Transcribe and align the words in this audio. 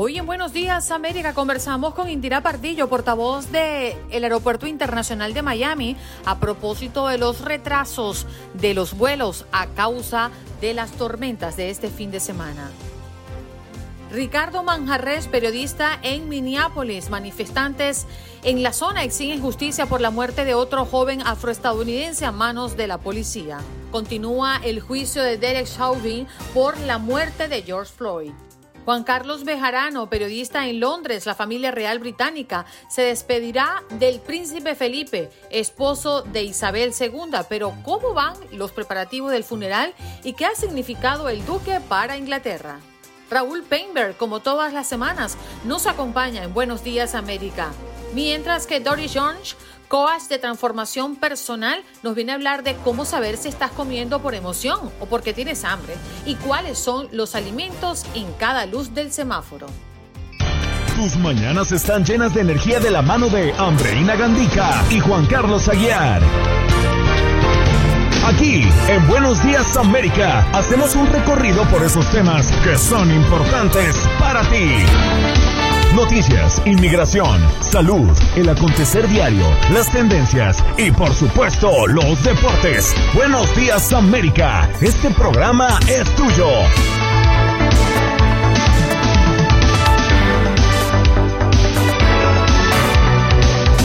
Hoy 0.00 0.16
en 0.16 0.26
Buenos 0.26 0.52
Días 0.52 0.92
América 0.92 1.34
conversamos 1.34 1.92
con 1.92 2.08
Indira 2.08 2.40
Pardillo, 2.40 2.88
portavoz 2.88 3.50
del 3.50 3.96
Aeropuerto 4.12 4.68
Internacional 4.68 5.34
de 5.34 5.42
Miami, 5.42 5.96
a 6.24 6.38
propósito 6.38 7.08
de 7.08 7.18
los 7.18 7.40
retrasos 7.40 8.24
de 8.54 8.74
los 8.74 8.96
vuelos 8.96 9.44
a 9.50 9.66
causa 9.66 10.30
de 10.60 10.72
las 10.72 10.92
tormentas 10.92 11.56
de 11.56 11.70
este 11.70 11.90
fin 11.90 12.12
de 12.12 12.20
semana. 12.20 12.70
Ricardo 14.12 14.62
Manjarres, 14.62 15.26
periodista 15.26 15.98
en 16.04 16.28
Minneapolis, 16.28 17.10
manifestantes 17.10 18.06
en 18.44 18.62
la 18.62 18.72
zona 18.72 19.02
exigen 19.02 19.42
justicia 19.42 19.86
por 19.86 20.00
la 20.00 20.12
muerte 20.12 20.44
de 20.44 20.54
otro 20.54 20.84
joven 20.84 21.22
afroestadounidense 21.26 22.24
a 22.24 22.30
manos 22.30 22.76
de 22.76 22.86
la 22.86 22.98
policía. 22.98 23.58
Continúa 23.90 24.60
el 24.62 24.78
juicio 24.78 25.24
de 25.24 25.38
Derek 25.38 25.66
Chauvin 25.66 26.28
por 26.54 26.78
la 26.78 26.98
muerte 26.98 27.48
de 27.48 27.62
George 27.62 27.92
Floyd. 27.92 28.30
Juan 28.88 29.04
Carlos 29.04 29.44
Bejarano, 29.44 30.08
periodista 30.08 30.66
en 30.66 30.80
Londres, 30.80 31.26
la 31.26 31.34
familia 31.34 31.70
real 31.70 31.98
británica, 31.98 32.64
se 32.88 33.02
despedirá 33.02 33.82
del 33.98 34.18
príncipe 34.18 34.74
Felipe, 34.74 35.28
esposo 35.50 36.22
de 36.22 36.44
Isabel 36.44 36.94
II. 36.98 37.12
Pero 37.50 37.74
¿cómo 37.82 38.14
van 38.14 38.32
los 38.50 38.72
preparativos 38.72 39.30
del 39.30 39.44
funeral 39.44 39.92
y 40.24 40.32
qué 40.32 40.46
ha 40.46 40.54
significado 40.54 41.28
el 41.28 41.44
duque 41.44 41.80
para 41.86 42.16
Inglaterra? 42.16 42.80
Raúl 43.30 43.62
Painberg, 43.62 44.16
como 44.16 44.40
todas 44.40 44.72
las 44.72 44.86
semanas, 44.86 45.36
nos 45.64 45.86
acompaña 45.86 46.42
en 46.42 46.54
Buenos 46.54 46.82
Días 46.82 47.14
América. 47.14 47.70
Mientras 48.14 48.66
que 48.66 48.80
Doris 48.80 49.12
Jones 49.14 49.54
Coach 49.88 50.24
de 50.28 50.38
transformación 50.38 51.16
personal 51.16 51.82
nos 52.02 52.14
viene 52.14 52.32
a 52.32 52.34
hablar 52.34 52.62
de 52.62 52.76
cómo 52.76 53.06
saber 53.06 53.38
si 53.38 53.48
estás 53.48 53.70
comiendo 53.70 54.20
por 54.20 54.34
emoción 54.34 54.78
o 55.00 55.06
porque 55.06 55.32
tienes 55.32 55.64
hambre 55.64 55.94
y 56.26 56.34
cuáles 56.36 56.78
son 56.78 57.08
los 57.10 57.34
alimentos 57.34 58.04
en 58.14 58.30
cada 58.34 58.66
luz 58.66 58.94
del 58.94 59.12
semáforo. 59.12 59.66
Tus 60.94 61.16
mañanas 61.16 61.72
están 61.72 62.04
llenas 62.04 62.34
de 62.34 62.42
energía 62.42 62.80
de 62.80 62.90
la 62.90 63.02
mano 63.02 63.28
de 63.28 63.52
Andreina 63.52 64.14
Gandica 64.14 64.84
y 64.90 65.00
Juan 65.00 65.24
Carlos 65.26 65.68
Aguiar. 65.68 66.20
Aquí, 68.26 68.68
en 68.88 69.08
Buenos 69.08 69.42
Días 69.42 69.74
América, 69.78 70.46
hacemos 70.52 70.94
un 70.96 71.06
recorrido 71.06 71.64
por 71.70 71.82
esos 71.82 72.10
temas 72.10 72.52
que 72.62 72.76
son 72.76 73.10
importantes 73.10 73.96
para 74.18 74.42
ti. 74.50 75.47
Noticias, 75.98 76.62
inmigración, 76.64 77.40
salud, 77.60 78.16
el 78.36 78.48
acontecer 78.48 79.08
diario, 79.08 79.44
las 79.72 79.90
tendencias 79.90 80.64
y 80.76 80.92
por 80.92 81.12
supuesto 81.12 81.88
los 81.88 82.22
deportes. 82.22 82.94
Buenos 83.14 83.52
días 83.56 83.92
América, 83.92 84.70
este 84.80 85.10
programa 85.10 85.80
es 85.88 86.08
tuyo. 86.14 86.48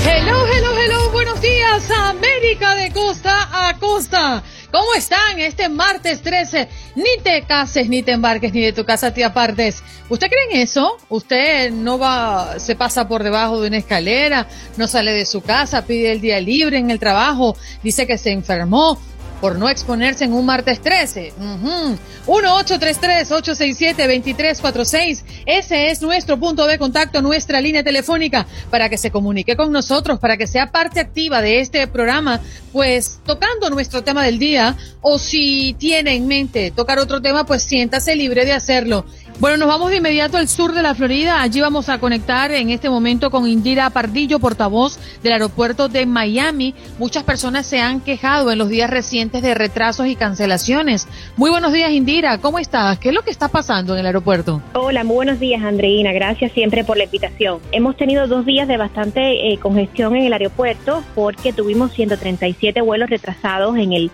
Hello, 0.05 0.45
hello, 0.45 0.77
hello, 0.77 1.09
buenos 1.09 1.41
días 1.41 1.89
América 1.89 2.75
de 2.75 2.91
costa 2.91 3.49
a 3.51 3.79
costa. 3.79 4.43
¿Cómo 4.71 4.93
están 4.93 5.39
este 5.39 5.67
martes 5.67 6.21
13? 6.21 6.69
Ni 6.95 7.23
te 7.23 7.41
cases, 7.43 7.89
ni 7.89 8.03
te 8.03 8.11
embarques, 8.11 8.53
ni 8.53 8.61
de 8.61 8.73
tu 8.73 8.85
casa 8.85 9.13
te 9.13 9.23
apartes. 9.23 9.83
¿Usted 10.09 10.27
cree 10.27 10.51
en 10.51 10.61
eso? 10.61 10.97
¿Usted 11.09 11.71
no 11.71 11.97
va, 11.97 12.59
se 12.59 12.75
pasa 12.75 13.07
por 13.07 13.23
debajo 13.23 13.59
de 13.61 13.69
una 13.69 13.77
escalera, 13.77 14.47
no 14.77 14.87
sale 14.87 15.11
de 15.11 15.25
su 15.25 15.41
casa, 15.41 15.85
pide 15.85 16.11
el 16.11 16.21
día 16.21 16.39
libre 16.39 16.77
en 16.77 16.91
el 16.91 16.99
trabajo, 16.99 17.57
dice 17.81 18.05
que 18.05 18.17
se 18.17 18.31
enfermó, 18.31 18.99
por 19.43 19.59
no 19.59 19.67
exponerse 19.67 20.23
en 20.23 20.31
un 20.31 20.45
martes 20.45 20.79
13. 20.79 21.33
Uh 21.37 21.97
1-833-867-2346. 22.27 25.23
Ese 25.45 25.91
es 25.91 26.01
nuestro 26.01 26.39
punto 26.39 26.65
de 26.65 26.77
contacto, 26.77 27.21
nuestra 27.21 27.59
línea 27.59 27.83
telefónica, 27.83 28.47
para 28.69 28.87
que 28.87 28.97
se 28.97 29.11
comunique 29.11 29.57
con 29.57 29.73
nosotros, 29.73 30.19
para 30.19 30.37
que 30.37 30.47
sea 30.47 30.71
parte 30.71 31.01
activa 31.01 31.41
de 31.41 31.59
este 31.59 31.85
programa, 31.87 32.39
pues 32.71 33.19
tocando 33.25 33.69
nuestro 33.69 34.01
tema 34.03 34.23
del 34.23 34.39
día, 34.39 34.77
o 35.01 35.19
si 35.19 35.75
tiene 35.77 36.15
en 36.15 36.27
mente 36.27 36.71
tocar 36.71 36.97
otro 36.99 37.21
tema, 37.21 37.45
pues 37.45 37.63
siéntase 37.63 38.15
libre 38.15 38.45
de 38.45 38.53
hacerlo. 38.53 39.03
Bueno, 39.39 39.57
nos 39.57 39.67
vamos 39.67 39.89
de 39.89 39.97
inmediato 39.97 40.37
al 40.37 40.47
sur 40.47 40.73
de 40.73 40.83
la 40.83 40.93
Florida. 40.95 41.41
Allí 41.41 41.59
vamos 41.59 41.89
a 41.89 41.99
conectar 41.99 42.51
en 42.51 42.69
este 42.69 42.89
momento 42.89 43.31
con 43.31 43.47
Indira 43.47 43.89
Pardillo, 43.89 44.39
portavoz 44.39 44.99
del 45.21 45.33
aeropuerto 45.33 45.89
de 45.89 46.05
Miami. 46.05 46.75
Muchas 46.99 47.23
personas 47.23 47.65
se 47.65 47.81
han 47.81 47.99
quejado 47.99 48.51
en 48.51 48.59
los 48.59 48.69
días 48.69 48.89
recientes 48.89 49.41
de 49.41 49.53
retrasos 49.55 50.07
y 50.07 50.15
cancelaciones. 50.15 51.07
Muy 51.35 51.49
buenos 51.49 51.73
días, 51.73 51.91
Indira. 51.91 52.37
¿Cómo 52.37 52.59
estás? 52.59 52.99
¿Qué 52.99 53.09
es 53.09 53.15
lo 53.15 53.23
que 53.23 53.31
está 53.31 53.47
pasando 53.49 53.93
en 53.93 54.01
el 54.01 54.05
aeropuerto? 54.05 54.61
Hola, 54.75 55.03
muy 55.03 55.15
buenos 55.15 55.39
días, 55.39 55.63
Andreina. 55.63 56.13
Gracias 56.13 56.51
siempre 56.53 56.83
por 56.83 56.97
la 56.97 57.05
invitación. 57.05 57.59
Hemos 57.71 57.97
tenido 57.97 58.27
dos 58.27 58.45
días 58.45 58.67
de 58.67 58.77
bastante 58.77 59.51
eh, 59.51 59.57
congestión 59.57 60.15
en 60.15 60.25
el 60.25 60.33
aeropuerto 60.33 61.03
porque 61.15 61.51
tuvimos 61.51 61.91
137 61.93 62.79
vuelos 62.81 63.09
retrasados 63.09 63.77
en 63.77 63.93
el 63.93 64.11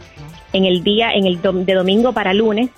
en 0.52 0.66
el 0.66 0.84
día 0.84 1.14
en 1.14 1.28
el 1.28 1.40
de 1.42 1.74
domingo 1.76 2.12
para 2.12 2.34
lunes 2.34 2.72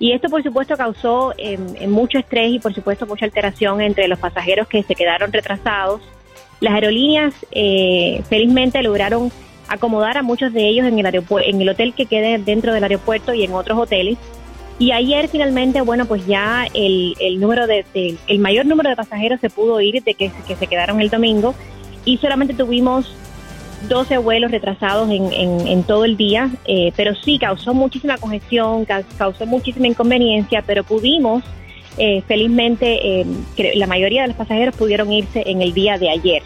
y 0.00 0.12
esto, 0.12 0.30
por 0.30 0.42
supuesto, 0.42 0.78
causó 0.78 1.34
em, 1.36 1.90
mucho 1.90 2.18
estrés 2.18 2.52
y, 2.52 2.58
por 2.58 2.72
supuesto, 2.72 3.06
mucha 3.06 3.26
alteración 3.26 3.82
entre 3.82 4.08
los 4.08 4.18
pasajeros 4.18 4.66
que 4.66 4.82
se 4.82 4.94
quedaron 4.94 5.30
retrasados. 5.30 6.00
Las 6.58 6.72
aerolíneas, 6.72 7.34
eh, 7.52 8.22
felizmente, 8.30 8.82
lograron 8.82 9.30
acomodar 9.68 10.16
a 10.16 10.22
muchos 10.22 10.54
de 10.54 10.66
ellos 10.66 10.86
en 10.86 10.98
el, 10.98 11.24
en 11.44 11.60
el 11.60 11.68
hotel 11.68 11.92
que 11.92 12.06
quede 12.06 12.38
dentro 12.38 12.72
del 12.72 12.82
aeropuerto 12.82 13.34
y 13.34 13.44
en 13.44 13.52
otros 13.52 13.78
hoteles. 13.78 14.16
Y 14.78 14.92
ayer, 14.92 15.28
finalmente, 15.28 15.82
bueno, 15.82 16.06
pues 16.06 16.26
ya 16.26 16.66
el, 16.72 17.14
el 17.20 17.38
número 17.38 17.66
de, 17.66 17.84
el 18.26 18.38
mayor 18.38 18.64
número 18.64 18.88
de 18.88 18.96
pasajeros 18.96 19.38
se 19.40 19.50
pudo 19.50 19.82
ir 19.82 20.02
de 20.02 20.14
que, 20.14 20.32
que 20.48 20.56
se 20.56 20.66
quedaron 20.66 21.02
el 21.02 21.10
domingo 21.10 21.54
y 22.06 22.16
solamente 22.16 22.54
tuvimos 22.54 23.14
12 23.88 24.18
vuelos 24.18 24.50
retrasados 24.50 25.10
en, 25.10 25.32
en, 25.32 25.82
todo 25.84 26.04
el 26.04 26.16
día, 26.16 26.50
eh, 26.66 26.92
pero 26.96 27.14
sí 27.14 27.38
causó 27.38 27.74
muchísima 27.74 28.18
congestión, 28.18 28.86
causó 29.16 29.46
muchísima 29.46 29.86
inconveniencia, 29.86 30.62
pero 30.66 30.84
pudimos, 30.84 31.42
eh, 31.96 32.22
felizmente, 32.26 33.20
eh, 33.20 33.26
la 33.74 33.86
mayoría 33.86 34.22
de 34.22 34.28
los 34.28 34.36
pasajeros 34.36 34.76
pudieron 34.76 35.12
irse 35.12 35.42
en 35.46 35.62
el 35.62 35.72
día 35.72 35.98
de 35.98 36.10
ayer. 36.10 36.42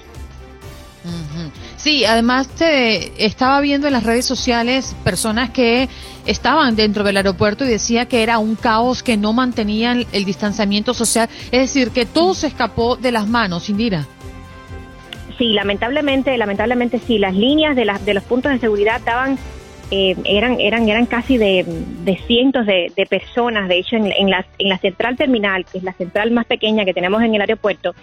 Sí, 1.76 2.06
además 2.06 2.48
te 2.48 3.26
estaba 3.26 3.60
viendo 3.60 3.88
en 3.88 3.92
las 3.92 4.04
redes 4.04 4.24
sociales 4.24 4.96
personas 5.04 5.50
que 5.50 5.90
estaban 6.24 6.76
dentro 6.76 7.04
del 7.04 7.18
aeropuerto 7.18 7.66
y 7.66 7.68
decía 7.68 8.06
que 8.06 8.22
era 8.22 8.38
un 8.38 8.54
caos, 8.54 9.02
que 9.02 9.18
no 9.18 9.34
mantenían 9.34 10.06
el 10.12 10.24
distanciamiento 10.24 10.94
social, 10.94 11.28
es 11.52 11.60
decir, 11.60 11.90
que 11.90 12.06
todo 12.06 12.32
se 12.32 12.46
escapó 12.46 12.96
de 12.96 13.12
las 13.12 13.28
manos, 13.28 13.68
Indira. 13.68 14.06
Sí, 15.38 15.52
lamentablemente, 15.52 16.36
lamentablemente 16.38 16.98
sí, 16.98 17.18
las 17.18 17.34
líneas 17.34 17.74
de, 17.74 17.84
las, 17.84 18.04
de 18.04 18.14
los 18.14 18.22
puntos 18.24 18.52
de 18.52 18.58
seguridad 18.58 18.96
estaban, 18.96 19.36
eh, 19.90 20.16
eran, 20.24 20.60
eran, 20.60 20.88
eran 20.88 21.06
casi 21.06 21.38
de, 21.38 21.64
cientos 22.26 22.66
de, 22.66 22.92
personas. 23.08 23.68
De 23.68 23.78
hecho, 23.78 23.96
en, 23.96 24.12
en, 24.12 24.30
la, 24.30 24.46
en 24.58 24.68
la 24.68 24.78
central 24.78 25.16
terminal, 25.16 25.64
que 25.64 25.78
es 25.78 25.84
la 25.84 25.92
central 25.92 26.30
más 26.30 26.46
pequeña 26.46 26.84
que 26.84 26.94
tenemos 26.94 27.22
en 27.22 27.34
el 27.34 27.40
aeropuerto, 27.40 27.94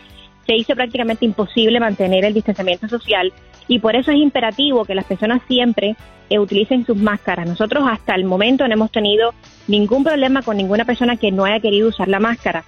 se 0.45 0.55
hizo 0.55 0.75
prácticamente 0.75 1.25
imposible 1.25 1.79
mantener 1.79 2.25
el 2.25 2.33
distanciamiento 2.33 2.87
social 2.87 3.31
y 3.67 3.79
por 3.79 3.95
eso 3.95 4.11
es 4.11 4.17
imperativo 4.17 4.85
que 4.85 4.95
las 4.95 5.05
personas 5.05 5.41
siempre 5.47 5.95
eh, 6.29 6.39
utilicen 6.39 6.85
sus 6.85 6.97
máscaras. 6.97 7.47
Nosotros 7.47 7.83
hasta 7.89 8.15
el 8.15 8.25
momento 8.25 8.67
no 8.67 8.73
hemos 8.73 8.91
tenido 8.91 9.33
ningún 9.67 10.03
problema 10.03 10.41
con 10.41 10.57
ninguna 10.57 10.83
persona 10.83 11.15
que 11.15 11.31
no 11.31 11.45
haya 11.45 11.59
querido 11.59 11.87
usar 11.87 12.07
la 12.07 12.19
máscara 12.19 12.65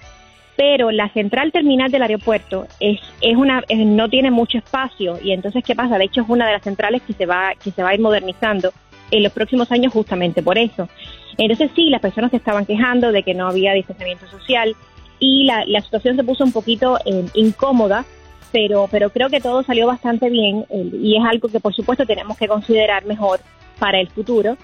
pero 0.56 0.92
la 0.92 1.10
central 1.10 1.52
terminal 1.52 1.92
del 1.92 2.04
aeropuerto 2.04 2.68
es, 2.80 3.00
es 3.22 3.36
una 3.36 3.64
no 3.76 4.10
tiene 4.10 4.32
mucho 4.32 4.58
espacio 4.58 5.18
y 5.24 5.32
entonces 5.32 5.64
qué 5.64 5.76
pasa 5.76 5.98
de 5.98 6.06
hecho 6.06 6.22
es 6.22 6.30
una 6.30 6.46
de 6.46 6.54
las 6.54 6.62
centrales 6.62 7.02
que 7.02 7.14
se 7.14 7.26
va 7.26 7.54
que 7.62 7.72
se 7.72 7.82
va 7.82 7.90
a 7.90 7.94
ir 7.96 8.02
modernizando 8.02 8.72
en 9.12 9.24
los 9.24 9.32
próximos 9.32 9.72
años 9.72 9.94
justamente 9.94 10.42
por 10.42 10.58
eso. 10.58 10.90
Entonces 11.38 11.72
sí, 11.76 11.90
las 11.90 12.02
personas 12.02 12.32
se 12.32 12.38
estaban 12.38 12.66
quejando 12.66 13.12
de 13.12 13.24
que 13.24 13.34
no 13.34 13.48
había 13.48 13.74
distanciamiento 13.74 14.28
social 14.28 14.76
y 15.20 15.46
la, 15.46 15.66
la 15.66 15.82
situación 15.82 16.16
se 16.16 16.24
puso 16.24 16.44
un 16.44 16.52
poquito 16.52 16.98
eh, 17.06 17.26
incómoda, 17.34 18.06
pero, 18.52 18.88
pero 18.92 19.10
creo 19.10 19.30
que 19.30 19.40
todo 19.40 19.64
salió 19.64 19.88
bastante 19.88 20.30
bien 20.30 20.66
eh, 20.70 20.90
y 21.02 21.18
es 21.18 21.24
algo 21.26 21.48
que 21.48 21.60
por 21.60 21.74
supuesto 21.74 22.06
tenemos 22.06 22.38
que 22.38 22.48
considerar 22.48 23.06
mejor 23.06 23.40
para 23.80 24.00
el 24.00 24.10
futuro. 24.10 24.58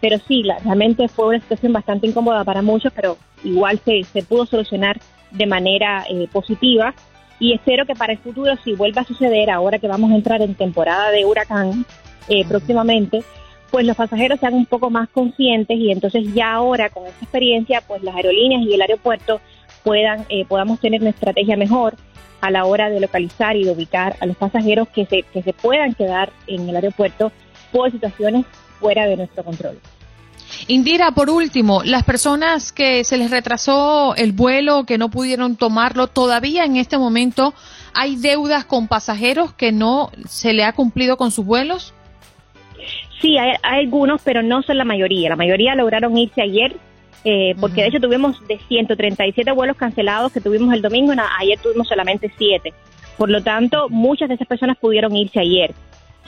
Pero 0.00 0.18
sí, 0.28 0.44
la, 0.44 0.58
realmente 0.60 1.08
fue 1.08 1.26
una 1.26 1.40
situación 1.40 1.72
bastante 1.72 2.06
incómoda 2.06 2.44
para 2.44 2.62
muchos, 2.62 2.92
pero 2.94 3.16
igual 3.42 3.80
se, 3.84 4.04
se 4.04 4.22
pudo 4.22 4.46
solucionar 4.46 5.00
de 5.30 5.46
manera 5.46 6.04
eh, 6.08 6.28
positiva 6.32 6.94
y 7.40 7.52
espero 7.52 7.86
que 7.86 7.94
para 7.94 8.12
el 8.12 8.18
futuro, 8.18 8.54
si 8.64 8.72
vuelva 8.74 9.02
a 9.02 9.04
suceder, 9.04 9.50
ahora 9.50 9.78
que 9.78 9.86
vamos 9.86 10.10
a 10.10 10.16
entrar 10.16 10.42
en 10.42 10.54
temporada 10.54 11.10
de 11.10 11.24
huracán 11.24 11.86
eh, 12.28 12.44
próximamente, 12.46 13.22
pues 13.70 13.86
los 13.86 13.96
pasajeros 13.96 14.40
sean 14.40 14.54
un 14.54 14.66
poco 14.66 14.90
más 14.90 15.08
conscientes 15.10 15.78
y 15.78 15.92
entonces 15.92 16.32
ya 16.34 16.54
ahora 16.54 16.90
con 16.90 17.06
esta 17.06 17.24
experiencia, 17.24 17.82
pues 17.86 18.02
las 18.02 18.16
aerolíneas 18.16 18.62
y 18.62 18.74
el 18.74 18.80
aeropuerto 18.80 19.40
puedan 19.84 20.24
eh, 20.28 20.44
podamos 20.46 20.80
tener 20.80 21.00
una 21.00 21.10
estrategia 21.10 21.56
mejor 21.56 21.94
a 22.40 22.50
la 22.50 22.64
hora 22.64 22.88
de 22.90 23.00
localizar 23.00 23.56
y 23.56 23.64
de 23.64 23.70
ubicar 23.70 24.16
a 24.20 24.26
los 24.26 24.36
pasajeros 24.36 24.88
que 24.88 25.06
se, 25.06 25.22
que 25.22 25.42
se 25.42 25.52
puedan 25.52 25.94
quedar 25.94 26.30
en 26.46 26.68
el 26.68 26.76
aeropuerto 26.76 27.30
por 27.72 27.90
situaciones 27.90 28.46
fuera 28.80 29.06
de 29.06 29.16
nuestro 29.16 29.44
control. 29.44 29.78
Indira, 30.66 31.12
por 31.12 31.30
último, 31.30 31.82
las 31.84 32.02
personas 32.02 32.72
que 32.72 33.04
se 33.04 33.16
les 33.16 33.30
retrasó 33.30 34.14
el 34.16 34.32
vuelo, 34.32 34.84
que 34.84 34.98
no 34.98 35.08
pudieron 35.08 35.56
tomarlo, 35.56 36.08
todavía 36.08 36.64
en 36.64 36.76
este 36.76 36.98
momento 36.98 37.54
hay 37.94 38.16
deudas 38.16 38.64
con 38.64 38.88
pasajeros 38.88 39.52
que 39.52 39.72
no 39.72 40.10
se 40.28 40.52
le 40.52 40.64
ha 40.64 40.72
cumplido 40.72 41.16
con 41.16 41.30
sus 41.30 41.44
vuelos. 41.44 41.94
Sí, 43.20 43.36
hay, 43.38 43.56
algunos, 43.62 44.20
pero 44.22 44.42
no 44.42 44.62
son 44.62 44.78
la 44.78 44.84
mayoría. 44.84 45.30
La 45.30 45.36
mayoría 45.36 45.74
lograron 45.74 46.16
irse 46.16 46.42
ayer, 46.42 46.76
eh, 47.24 47.54
porque 47.60 47.82
de 47.82 47.88
hecho 47.88 48.00
tuvimos 48.00 48.36
de 48.46 48.58
137 48.68 49.50
vuelos 49.52 49.76
cancelados 49.76 50.32
que 50.32 50.40
tuvimos 50.40 50.74
el 50.74 50.82
domingo, 50.82 51.12
ayer 51.38 51.58
tuvimos 51.60 51.88
solamente 51.88 52.32
7. 52.36 52.72
Por 53.16 53.30
lo 53.30 53.42
tanto, 53.42 53.88
muchas 53.88 54.28
de 54.28 54.36
esas 54.36 54.46
personas 54.46 54.76
pudieron 54.78 55.16
irse 55.16 55.40
ayer. 55.40 55.74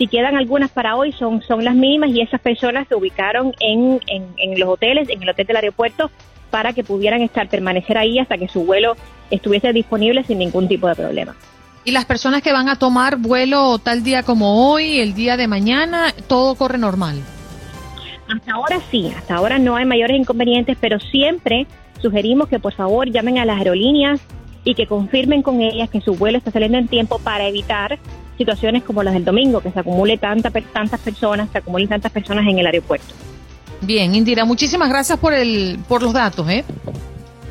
Si 0.00 0.06
quedan 0.06 0.34
algunas 0.34 0.70
para 0.70 0.96
hoy, 0.96 1.12
son, 1.12 1.42
son 1.42 1.62
las 1.62 1.74
mínimas 1.74 2.08
y 2.08 2.22
esas 2.22 2.40
personas 2.40 2.88
se 2.88 2.94
ubicaron 2.94 3.52
en, 3.60 4.00
en, 4.06 4.58
los 4.58 4.66
hoteles, 4.70 5.10
en 5.10 5.22
el 5.22 5.28
hotel 5.28 5.46
del 5.46 5.56
aeropuerto, 5.56 6.10
para 6.50 6.72
que 6.72 6.82
pudieran 6.82 7.20
estar, 7.20 7.50
permanecer 7.50 7.98
ahí 7.98 8.18
hasta 8.18 8.38
que 8.38 8.48
su 8.48 8.64
vuelo 8.64 8.96
estuviese 9.30 9.74
disponible 9.74 10.24
sin 10.24 10.38
ningún 10.38 10.68
tipo 10.68 10.88
de 10.88 10.94
problema. 10.94 11.36
¿Y 11.84 11.90
las 11.90 12.06
personas 12.06 12.40
que 12.40 12.50
van 12.50 12.70
a 12.70 12.76
tomar 12.76 13.18
vuelo 13.18 13.76
tal 13.78 14.02
día 14.02 14.22
como 14.22 14.72
hoy, 14.72 15.00
el 15.00 15.12
día 15.12 15.36
de 15.36 15.46
mañana, 15.46 16.14
todo 16.28 16.54
corre 16.54 16.78
normal? 16.78 17.20
Hasta 18.34 18.52
ahora 18.54 18.80
sí, 18.90 19.12
hasta 19.14 19.34
ahora 19.34 19.58
no 19.58 19.76
hay 19.76 19.84
mayores 19.84 20.18
inconvenientes, 20.18 20.78
pero 20.80 20.98
siempre 20.98 21.66
sugerimos 22.00 22.48
que 22.48 22.58
por 22.58 22.72
favor 22.72 23.10
llamen 23.10 23.36
a 23.36 23.44
las 23.44 23.58
aerolíneas 23.58 24.18
y 24.64 24.74
que 24.74 24.86
confirmen 24.86 25.42
con 25.42 25.60
ellas 25.60 25.90
que 25.90 26.00
su 26.00 26.14
vuelo 26.14 26.38
está 26.38 26.50
saliendo 26.50 26.78
en 26.78 26.88
tiempo 26.88 27.18
para 27.18 27.46
evitar 27.46 27.98
situaciones 28.40 28.84
como 28.84 29.02
las 29.02 29.12
del 29.12 29.24
domingo, 29.24 29.60
que 29.60 29.70
se 29.70 29.80
acumule 29.80 30.16
tanta, 30.16 30.50
tantas 30.50 30.98
personas, 31.00 31.50
se 31.52 31.58
acumulen 31.58 31.88
tantas 31.88 32.10
personas 32.10 32.46
en 32.48 32.58
el 32.58 32.64
aeropuerto. 32.64 33.12
Bien, 33.82 34.14
Indira, 34.14 34.46
muchísimas 34.46 34.88
gracias 34.88 35.18
por, 35.18 35.34
el, 35.34 35.78
por 35.86 36.02
los 36.02 36.14
datos. 36.14 36.48
¿eh? 36.48 36.64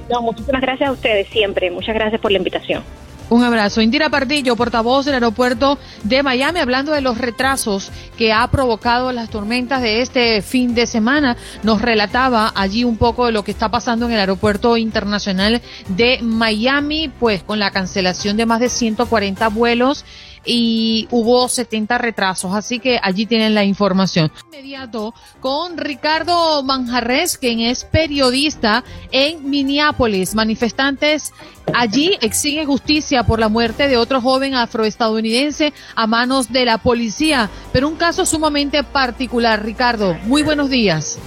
No, 0.10 0.24
muchísimas 0.24 0.62
gracias 0.62 0.90
a 0.90 0.92
ustedes 0.92 1.28
siempre. 1.28 1.70
Muchas 1.70 1.94
gracias 1.94 2.20
por 2.20 2.32
la 2.32 2.40
invitación. 2.40 2.82
Un 3.30 3.44
abrazo. 3.44 3.82
Indira 3.82 4.10
Pardillo, 4.10 4.56
portavoz 4.56 5.06
del 5.06 5.14
aeropuerto 5.14 5.78
de 6.04 6.24
Miami, 6.24 6.60
hablando 6.60 6.94
de 6.94 7.02
los 7.02 7.20
retrasos 7.20 7.92
que 8.18 8.34
ha 8.34 8.48
provocado 8.48 9.12
las 9.12 9.30
tormentas 9.30 9.84
de 9.84 10.02
este 10.02 10.42
fin 10.42 10.74
de 10.74 10.88
semana, 10.88 11.38
nos 11.62 11.80
relataba 11.80 12.52
allí 12.56 12.84
un 12.84 12.98
poco 12.98 13.28
de 13.28 13.32
lo 13.32 13.44
que 13.44 13.52
está 13.52 13.70
pasando 13.70 14.08
en 14.08 14.14
el 14.14 14.20
aeropuerto 14.20 14.78
internacional 14.78 15.62
de 15.90 16.20
Miami, 16.24 17.12
pues 17.20 17.44
con 17.44 17.60
la 17.60 17.70
cancelación 17.70 18.36
de 18.36 18.48
más 18.48 18.62
de 18.62 18.70
140 18.70 19.48
vuelos 19.50 20.06
y 20.46 21.08
hubo 21.12 21.48
70 21.48 21.98
retrasos, 21.98 22.54
así 22.54 22.80
que 22.80 23.00
allí 23.02 23.26
tienen 23.26 23.54
la 23.56 23.64
información. 23.64 24.32
Inmediato 24.46 25.14
con 25.40 25.78
Ricardo 25.78 26.64
Manjarres, 26.64 27.38
quien 27.38 27.60
es 27.60 27.84
periodista 27.86 28.84
en 29.12 29.50
Minneapolis. 29.50 30.36
Manifestantes 30.36 31.34
allí 31.74 32.18
exigen 32.22 32.66
justicia 32.68 33.24
por 33.24 33.40
la 33.40 33.50
muerte 33.50 33.88
de 33.88 33.98
otro 33.98 34.22
joven 34.22 34.56
afroestadounidense 34.56 35.74
a 35.96 36.08
manos 36.08 36.52
de 36.52 36.66
la 36.66 36.78
policía, 36.78 37.50
pero 37.72 37.88
un 37.88 37.96
caso 37.96 38.26
sumamente 38.26 38.84
particular. 38.84 39.64
Ricardo, 39.64 40.16
muy 40.24 40.44
buenos 40.44 40.70
días. 40.70 41.20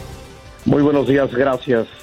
Muy 0.64 0.82
buenos 0.82 1.08
días, 1.08 1.30
gracias. 1.32 2.01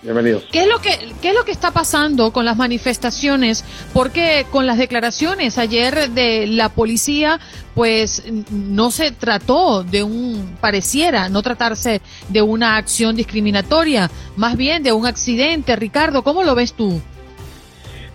Bienvenidos. 0.00 0.44
¿Qué 0.52 0.60
es 0.60 0.68
lo 0.68 0.78
que 0.78 0.96
qué 1.20 1.30
es 1.30 1.34
lo 1.34 1.44
que 1.44 1.50
está 1.50 1.72
pasando 1.72 2.30
con 2.32 2.44
las 2.44 2.56
manifestaciones? 2.56 3.64
Porque 3.92 4.46
con 4.50 4.64
las 4.64 4.78
declaraciones 4.78 5.58
ayer 5.58 6.10
de 6.10 6.46
la 6.46 6.68
policía, 6.68 7.40
pues 7.74 8.22
no 8.50 8.92
se 8.92 9.10
trató 9.10 9.82
de 9.82 10.04
un 10.04 10.56
pareciera 10.60 11.28
no 11.28 11.42
tratarse 11.42 12.00
de 12.28 12.42
una 12.42 12.76
acción 12.76 13.16
discriminatoria, 13.16 14.08
más 14.36 14.56
bien 14.56 14.84
de 14.84 14.92
un 14.92 15.04
accidente. 15.04 15.74
Ricardo, 15.74 16.22
¿cómo 16.22 16.44
lo 16.44 16.54
ves 16.54 16.74
tú? 16.74 17.00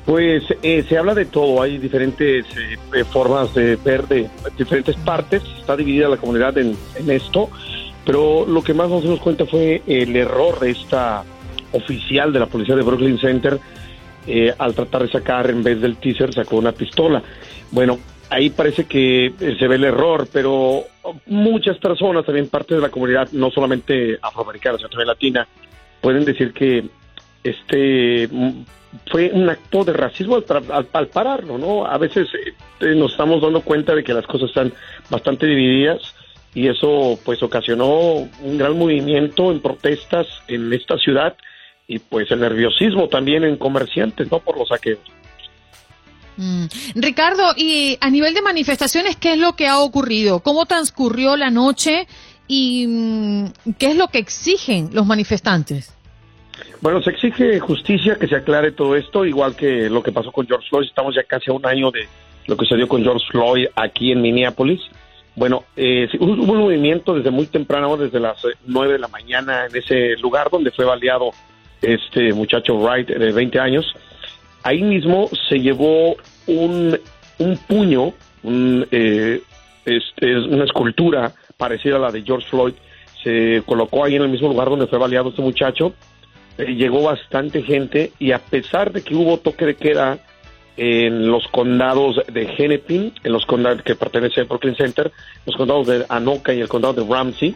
Pues 0.05 0.43
eh, 0.61 0.85
se 0.87 0.97
habla 0.97 1.13
de 1.13 1.25
todo, 1.25 1.61
hay 1.61 1.77
diferentes 1.77 2.45
eh, 2.45 2.77
eh, 2.93 3.03
formas 3.05 3.53
de 3.53 3.77
ver 3.77 4.07
de 4.07 4.29
diferentes 4.57 4.95
partes, 4.97 5.41
está 5.59 5.77
dividida 5.77 6.09
la 6.09 6.17
comunidad 6.17 6.57
en, 6.57 6.77
en 6.95 7.09
esto, 7.09 7.49
pero 8.05 8.45
lo 8.45 8.61
que 8.61 8.73
más 8.73 8.89
nos 8.89 9.03
dimos 9.03 9.21
cuenta 9.21 9.45
fue 9.45 9.81
el 9.87 10.13
error 10.17 10.59
de 10.59 10.71
esta 10.71 11.23
oficial 11.73 12.31
de 12.31 12.39
la 12.39 12.45
policía 12.45 12.75
de 12.75 12.83
Brooklyn 12.83 13.19
Center, 13.19 13.59
eh, 14.25 14.53
al 14.57 14.73
tratar 14.73 15.03
de 15.03 15.11
sacar, 15.11 15.49
en 15.49 15.63
vez 15.63 15.81
del 15.81 15.97
teaser, 15.97 16.33
sacó 16.33 16.57
una 16.57 16.71
pistola. 16.71 17.21
Bueno, 17.71 17.99
ahí 18.29 18.49
parece 18.49 18.85
que 18.85 19.27
eh, 19.27 19.55
se 19.59 19.67
ve 19.67 19.75
el 19.75 19.83
error, 19.83 20.27
pero 20.31 20.85
muchas 21.27 21.77
personas, 21.77 22.25
también 22.25 22.47
parte 22.47 22.75
de 22.75 22.81
la 22.81 22.89
comunidad, 22.89 23.29
no 23.31 23.51
solamente 23.51 24.17
afroamericana, 24.21 24.77
sino 24.77 24.89
también 24.89 25.07
latina, 25.07 25.47
pueden 26.01 26.25
decir 26.25 26.53
que 26.53 26.85
este 27.43 28.27
mm, 28.31 28.63
fue 29.11 29.31
un 29.33 29.49
acto 29.49 29.83
de 29.83 29.93
racismo 29.93 30.37
al, 30.93 31.07
pararlo, 31.07 31.57
¿no? 31.57 31.85
A 31.85 31.97
veces 31.97 32.27
eh, 32.79 32.95
nos 32.95 33.11
estamos 33.11 33.41
dando 33.41 33.61
cuenta 33.61 33.93
de 33.93 34.03
que 34.03 34.13
las 34.13 34.25
cosas 34.25 34.49
están 34.49 34.73
bastante 35.09 35.45
divididas 35.45 36.15
y 36.53 36.67
eso 36.67 37.19
pues 37.25 37.41
ocasionó 37.41 38.29
un 38.41 38.57
gran 38.57 38.77
movimiento 38.77 39.51
en 39.51 39.59
protestas 39.59 40.27
en 40.47 40.71
esta 40.71 40.97
ciudad 40.97 41.35
y 41.87 41.99
pues 41.99 42.31
el 42.31 42.39
nerviosismo 42.39 43.07
también 43.07 43.43
en 43.43 43.57
comerciantes, 43.57 44.31
¿no? 44.31 44.39
Por 44.39 44.57
los 44.57 44.69
saqueos. 44.69 44.99
Mm. 46.37 46.65
Ricardo, 46.95 47.53
y 47.55 47.97
a 48.01 48.09
nivel 48.09 48.33
de 48.33 48.41
manifestaciones, 48.41 49.15
¿qué 49.17 49.33
es 49.33 49.39
lo 49.39 49.55
que 49.55 49.67
ha 49.67 49.79
ocurrido? 49.79 50.39
¿Cómo 50.39 50.65
transcurrió 50.65 51.35
la 51.35 51.51
noche 51.51 52.07
y 52.47 52.87
mm, 52.87 53.45
qué 53.77 53.87
es 53.87 53.97
lo 53.97 54.07
que 54.07 54.19
exigen 54.19 54.89
los 54.93 55.05
manifestantes? 55.05 55.95
Bueno, 56.81 57.01
se 57.01 57.11
exige 57.11 57.59
justicia, 57.59 58.17
que 58.19 58.27
se 58.27 58.35
aclare 58.35 58.71
todo 58.71 58.95
esto, 58.95 59.25
igual 59.25 59.55
que 59.55 59.89
lo 59.89 60.03
que 60.03 60.11
pasó 60.11 60.31
con 60.31 60.47
George 60.47 60.67
Floyd. 60.69 60.87
Estamos 60.87 61.15
ya 61.15 61.23
casi 61.23 61.49
a 61.49 61.53
un 61.53 61.65
año 61.65 61.91
de 61.91 62.07
lo 62.47 62.57
que 62.57 62.65
sucedió 62.65 62.87
con 62.87 63.03
George 63.03 63.25
Floyd 63.31 63.67
aquí 63.75 64.11
en 64.11 64.21
Minneapolis. 64.21 64.81
Bueno, 65.35 65.63
eh, 65.75 66.07
hubo 66.19 66.33
un 66.33 66.59
movimiento 66.59 67.15
desde 67.15 67.31
muy 67.31 67.47
temprano, 67.47 67.95
desde 67.97 68.19
las 68.19 68.37
nueve 68.65 68.93
de 68.93 68.99
la 68.99 69.07
mañana, 69.07 69.65
en 69.65 69.75
ese 69.75 70.15
lugar 70.21 70.49
donde 70.51 70.71
fue 70.71 70.85
baleado 70.85 71.31
este 71.83 72.33
muchacho 72.33 72.75
Wright 72.75 73.07
de 73.07 73.31
20 73.31 73.59
años, 73.59 73.85
ahí 74.63 74.81
mismo 74.81 75.29
se 75.49 75.59
llevó 75.59 76.15
un, 76.47 76.97
un 77.39 77.57
puño, 77.67 78.13
un, 78.43 78.87
eh, 78.91 79.41
una 80.49 80.63
escultura 80.63 81.33
parecida 81.57 81.97
a 81.97 81.99
la 81.99 82.11
de 82.11 82.23
George 82.23 82.47
Floyd, 82.49 82.73
se 83.23 83.63
colocó 83.65 84.03
ahí 84.03 84.15
en 84.15 84.23
el 84.23 84.29
mismo 84.29 84.49
lugar 84.49 84.69
donde 84.69 84.87
fue 84.87 84.99
baleado 84.99 85.29
este 85.29 85.41
muchacho, 85.41 85.93
eh, 86.57 86.75
llegó 86.75 87.03
bastante 87.03 87.63
gente 87.63 88.11
y 88.19 88.31
a 88.31 88.39
pesar 88.39 88.91
de 88.91 89.01
que 89.01 89.15
hubo 89.15 89.37
toque 89.37 89.65
de 89.65 89.75
queda 89.75 90.19
en 90.75 91.27
los 91.29 91.47
condados 91.49 92.21
de 92.31 92.51
Hennepin, 92.57 93.13
en 93.23 93.31
los 93.31 93.45
condados 93.45 93.83
que 93.83 93.95
pertenecen 93.95 94.41
al 94.41 94.47
Brooklyn 94.47 94.75
Center, 94.75 95.11
los 95.45 95.55
condados 95.55 95.87
de 95.87 96.05
Anoka 96.09 96.53
y 96.53 96.61
el 96.61 96.67
condado 96.67 96.93
de 96.93 97.05
Ramsey, 97.07 97.55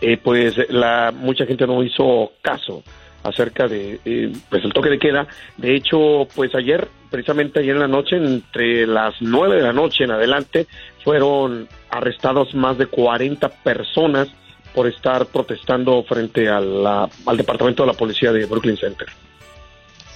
eh, 0.00 0.16
pues 0.16 0.56
la 0.70 1.12
mucha 1.14 1.44
gente 1.44 1.66
no 1.66 1.82
hizo 1.82 2.32
caso 2.40 2.82
acerca 3.22 3.68
de 3.68 4.00
eh, 4.04 4.32
pues 4.48 4.64
el 4.64 4.72
toque 4.72 4.90
de 4.90 4.98
queda. 4.98 5.26
De 5.56 5.74
hecho, 5.74 6.26
pues 6.34 6.54
ayer, 6.54 6.88
precisamente 7.10 7.60
ayer 7.60 7.74
en 7.74 7.80
la 7.80 7.88
noche, 7.88 8.16
entre 8.16 8.86
las 8.86 9.14
nueve 9.20 9.56
de 9.56 9.62
la 9.62 9.72
noche 9.72 10.04
en 10.04 10.10
adelante, 10.10 10.66
fueron 11.04 11.68
arrestados 11.90 12.54
más 12.54 12.78
de 12.78 12.86
40 12.86 13.48
personas 13.48 14.28
por 14.74 14.86
estar 14.86 15.26
protestando 15.26 16.02
frente 16.04 16.48
al 16.48 17.36
departamento 17.36 17.82
de 17.82 17.88
la 17.88 17.94
policía 17.94 18.32
de 18.32 18.46
Brooklyn 18.46 18.76
Center. 18.76 19.08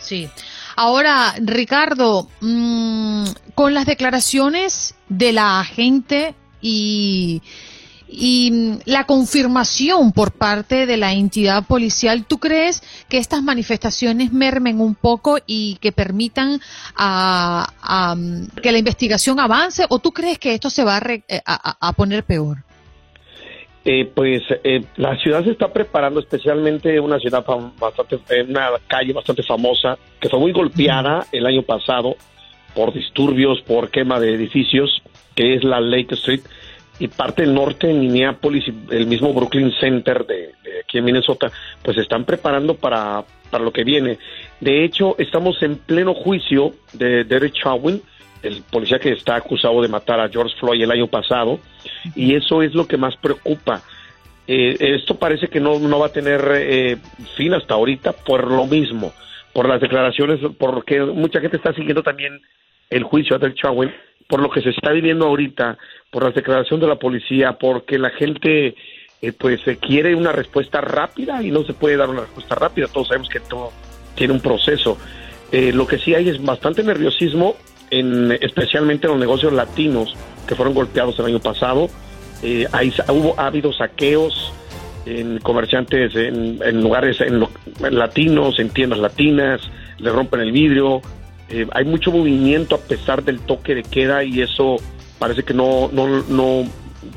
Sí. 0.00 0.28
Ahora, 0.76 1.34
Ricardo, 1.40 2.28
mm, 2.40 3.24
con 3.54 3.74
las 3.74 3.86
declaraciones 3.86 4.94
de 5.08 5.32
la 5.32 5.60
agente 5.60 6.34
y 6.60 7.42
y 8.08 8.50
mm, 8.50 8.78
la 8.86 9.04
confirmación 9.04 10.12
por 10.12 10.32
parte 10.32 10.86
de 10.86 10.96
la 10.96 11.12
entidad 11.12 11.66
policial, 11.66 12.26
¿tú 12.26 12.38
crees 12.38 12.82
que 13.08 13.18
estas 13.18 13.42
manifestaciones 13.42 14.32
mermen 14.32 14.80
un 14.80 14.94
poco 14.94 15.38
y 15.46 15.76
que 15.80 15.92
permitan 15.92 16.60
a, 16.96 18.14
mm, 18.16 18.60
que 18.62 18.72
la 18.72 18.78
investigación 18.78 19.40
avance 19.40 19.84
o 19.88 19.98
tú 19.98 20.12
crees 20.12 20.38
que 20.38 20.54
esto 20.54 20.70
se 20.70 20.84
va 20.84 20.96
a, 20.96 21.12
eh, 21.12 21.40
a, 21.44 21.92
poner 21.94 22.24
peor? 22.24 22.58
Eh, 23.86 24.10
pues 24.14 24.42
eh, 24.62 24.82
la 24.96 25.16
ciudad 25.18 25.44
se 25.44 25.50
está 25.50 25.70
preparando, 25.70 26.20
especialmente 26.20 26.98
una 26.98 27.18
ciudad 27.18 27.44
bastante, 27.78 28.18
una 28.48 28.70
calle 28.86 29.12
bastante 29.12 29.42
famosa 29.42 29.98
que 30.20 30.30
fue 30.30 30.38
muy 30.38 30.52
golpeada 30.52 31.26
el 31.32 31.44
año 31.44 31.62
pasado 31.62 32.16
por 32.74 32.94
disturbios, 32.94 33.60
por 33.62 33.90
quema 33.90 34.18
de 34.18 34.34
edificios, 34.34 35.02
que 35.34 35.54
es 35.54 35.64
la 35.64 35.80
Lake 35.80 36.14
Street 36.14 36.40
y 36.98 37.08
parte 37.08 37.42
del 37.42 37.54
norte 37.54 37.90
en 37.90 38.00
Minneapolis 38.00 38.64
y 38.68 38.94
el 38.94 39.06
mismo 39.06 39.32
Brooklyn 39.32 39.72
Center 39.80 40.24
de, 40.26 40.52
aquí 40.82 40.98
en 40.98 41.04
Minnesota, 41.04 41.50
pues 41.82 41.98
están 41.98 42.24
preparando 42.24 42.74
para, 42.74 43.24
para 43.50 43.64
lo 43.64 43.72
que 43.72 43.84
viene. 43.84 44.18
De 44.60 44.84
hecho, 44.84 45.16
estamos 45.18 45.60
en 45.62 45.76
pleno 45.76 46.14
juicio 46.14 46.72
de 46.92 47.24
Derek 47.24 47.54
Chauvin, 47.54 48.00
el 48.42 48.62
policía 48.70 48.98
que 48.98 49.12
está 49.12 49.36
acusado 49.36 49.82
de 49.82 49.88
matar 49.88 50.20
a 50.20 50.28
George 50.28 50.54
Floyd 50.60 50.82
el 50.82 50.90
año 50.90 51.06
pasado, 51.08 51.58
y 52.14 52.34
eso 52.34 52.62
es 52.62 52.74
lo 52.74 52.86
que 52.86 52.96
más 52.96 53.16
preocupa. 53.16 53.82
Eh, 54.46 54.76
esto 54.78 55.18
parece 55.18 55.48
que 55.48 55.58
no, 55.58 55.78
no 55.78 55.98
va 55.98 56.06
a 56.06 56.12
tener 56.12 56.44
eh, 56.54 56.98
fin 57.36 57.54
hasta 57.54 57.74
ahorita 57.74 58.12
por 58.12 58.46
lo 58.46 58.66
mismo, 58.66 59.12
por 59.52 59.68
las 59.68 59.80
declaraciones, 59.80 60.38
porque 60.58 61.00
mucha 61.00 61.40
gente 61.40 61.56
está 61.56 61.72
siguiendo 61.72 62.02
también 62.02 62.40
el 62.90 63.02
juicio 63.02 63.36
de 63.38 63.46
Derek 63.46 63.60
Chauvin 63.60 63.90
por 64.28 64.40
lo 64.40 64.50
que 64.50 64.62
se 64.62 64.70
está 64.70 64.90
viviendo 64.90 65.26
ahorita, 65.26 65.78
por 66.10 66.24
la 66.24 66.30
declaración 66.30 66.80
de 66.80 66.86
la 66.86 66.96
policía, 66.96 67.52
porque 67.58 67.98
la 67.98 68.10
gente 68.10 68.74
eh, 69.20 69.32
pues 69.32 69.60
quiere 69.80 70.14
una 70.14 70.32
respuesta 70.32 70.80
rápida 70.80 71.42
y 71.42 71.50
no 71.50 71.64
se 71.64 71.74
puede 71.74 71.96
dar 71.96 72.10
una 72.10 72.22
respuesta 72.22 72.54
rápida. 72.54 72.88
Todos 72.88 73.08
sabemos 73.08 73.28
que 73.28 73.40
todo 73.40 73.72
tiene 74.14 74.32
un 74.32 74.40
proceso. 74.40 74.98
Eh, 75.52 75.72
lo 75.72 75.86
que 75.86 75.98
sí 75.98 76.14
hay 76.14 76.28
es 76.28 76.42
bastante 76.42 76.82
nerviosismo, 76.82 77.56
en, 77.90 78.32
especialmente 78.40 79.06
en 79.06 79.12
los 79.12 79.20
negocios 79.20 79.52
latinos 79.52 80.14
que 80.46 80.54
fueron 80.54 80.74
golpeados 80.74 81.18
el 81.18 81.26
año 81.26 81.40
pasado. 81.40 81.88
Eh, 82.42 82.66
hay, 82.72 82.92
hubo, 83.08 83.38
ha 83.38 83.46
habido 83.46 83.72
saqueos 83.72 84.52
en 85.06 85.38
comerciantes, 85.38 86.14
en, 86.16 86.82
lugares 86.82 87.20
en 87.20 87.46
latinos, 87.90 88.58
en 88.58 88.70
tiendas 88.70 88.98
latinas, 88.98 89.60
le 89.98 90.10
rompen 90.10 90.40
el 90.40 90.52
vidrio, 90.52 91.02
eh, 91.48 91.66
hay 91.72 91.84
mucho 91.84 92.10
movimiento 92.10 92.74
a 92.74 92.78
pesar 92.78 93.22
del 93.22 93.40
toque 93.40 93.74
de 93.74 93.82
queda 93.82 94.24
y 94.24 94.40
eso 94.40 94.76
parece 95.18 95.42
que 95.42 95.52
no, 95.52 95.90
no, 95.92 96.22
no 96.28 96.64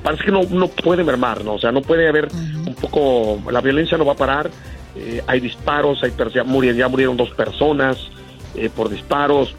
parece 0.03 0.25
que 0.25 0.31
no, 0.31 0.43
no 0.43 0.67
puede 0.67 1.03
mermar, 1.03 1.45
¿no? 1.45 1.53
O 1.53 1.59
sea, 1.59 1.71
no 1.71 1.81
puede 1.81 2.09
haber 2.09 2.27
un 2.65 2.75
poco, 2.75 3.41
la 3.49 3.61
violencia 3.61 3.97
no 3.97 4.05
va 4.05 4.13
a 4.13 4.17
parar, 4.17 4.51
eh, 4.95 5.23
hay 5.27 5.39
disparos, 5.39 6.03
hay 6.03 6.11
ya, 6.33 6.43
murieron, 6.43 6.77
ya 6.77 6.87
murieron 6.89 7.15
dos 7.15 7.29
personas 7.31 7.97
eh, 8.55 8.69
por 8.73 8.89
disparos, 8.89 9.55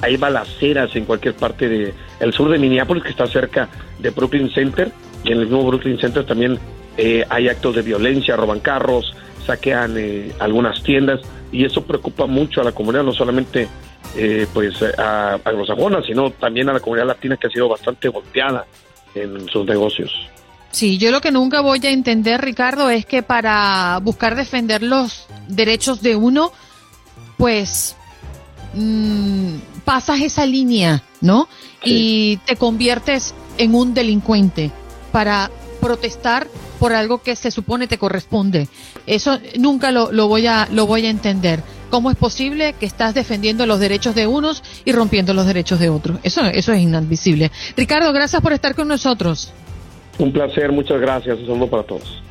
hay 0.00 0.16
balaceras 0.16 0.94
en 0.94 1.04
cualquier 1.04 1.34
parte 1.34 1.68
del 1.68 1.94
el 2.20 2.32
sur 2.32 2.50
de 2.50 2.58
Minneapolis 2.58 3.02
que 3.02 3.10
está 3.10 3.26
cerca 3.26 3.68
de 3.98 4.10
Brooklyn 4.10 4.50
Center 4.50 4.92
y 5.24 5.32
en 5.32 5.38
el 5.38 5.46
mismo 5.46 5.64
Brooklyn 5.64 5.98
Center 5.98 6.24
también 6.24 6.58
hay 7.28 7.48
actos 7.48 7.76
de 7.76 7.82
violencia, 7.82 8.34
roban 8.34 8.58
carros, 8.58 9.14
saquean 9.46 9.96
algunas 10.40 10.82
tiendas 10.82 11.20
y 11.52 11.64
eso 11.64 11.82
preocupa 11.82 12.26
mucho 12.26 12.60
a 12.60 12.64
la 12.64 12.72
comunidad, 12.72 13.04
no 13.04 13.12
solamente 13.12 13.68
eh, 14.16 14.46
pues 14.52 14.82
a, 14.98 15.34
a 15.34 15.52
los 15.52 15.68
agonas, 15.70 16.04
sino 16.06 16.30
también 16.30 16.68
a 16.68 16.72
la 16.72 16.80
comunidad 16.80 17.06
latina 17.06 17.36
que 17.36 17.46
ha 17.46 17.50
sido 17.50 17.68
bastante 17.68 18.08
golpeada 18.08 18.66
en 19.14 19.48
sus 19.48 19.66
negocios. 19.66 20.12
Sí, 20.70 20.98
yo 20.98 21.10
lo 21.10 21.20
que 21.20 21.30
nunca 21.30 21.60
voy 21.60 21.80
a 21.84 21.90
entender, 21.90 22.40
Ricardo, 22.40 22.90
es 22.90 23.06
que 23.06 23.22
para 23.22 23.98
buscar 24.02 24.36
defender 24.36 24.82
los 24.82 25.26
derechos 25.48 26.02
de 26.02 26.14
uno, 26.14 26.52
pues 27.38 27.96
mm, 28.74 29.56
pasas 29.84 30.20
esa 30.20 30.44
línea, 30.44 31.02
¿no? 31.20 31.48
Y 31.82 32.38
te 32.44 32.56
conviertes 32.56 33.34
en 33.56 33.74
un 33.74 33.94
delincuente 33.94 34.70
para 35.10 35.50
protestar 35.80 36.48
por 36.78 36.92
algo 36.92 37.22
que 37.22 37.36
se 37.36 37.50
supone 37.50 37.86
te 37.86 37.98
corresponde. 37.98 38.68
Eso 39.06 39.38
nunca 39.58 39.90
lo, 39.90 40.12
lo, 40.12 40.28
voy 40.28 40.46
a 40.46 40.68
lo 40.70 40.86
voy 40.86 41.06
a 41.06 41.10
entender. 41.10 41.62
¿Cómo 41.90 42.10
es 42.10 42.16
posible 42.16 42.74
que 42.78 42.86
estás 42.86 43.14
defendiendo 43.14 43.64
los 43.64 43.80
derechos 43.80 44.14
de 44.14 44.26
unos 44.26 44.62
y 44.84 44.92
rompiendo 44.92 45.32
los 45.32 45.46
derechos 45.46 45.78
de 45.80 45.88
otros? 45.88 46.18
Eso, 46.22 46.44
eso 46.44 46.72
es 46.72 46.80
inadmisible. 46.80 47.50
Ricardo, 47.76 48.12
gracias 48.12 48.42
por 48.42 48.52
estar 48.52 48.74
con 48.74 48.88
nosotros. 48.88 49.52
Un 50.18 50.32
placer, 50.32 50.70
muchas 50.70 51.00
gracias. 51.00 51.38
Un 51.38 51.46
saludo 51.46 51.70
para 51.70 51.82
todos. 51.84 52.22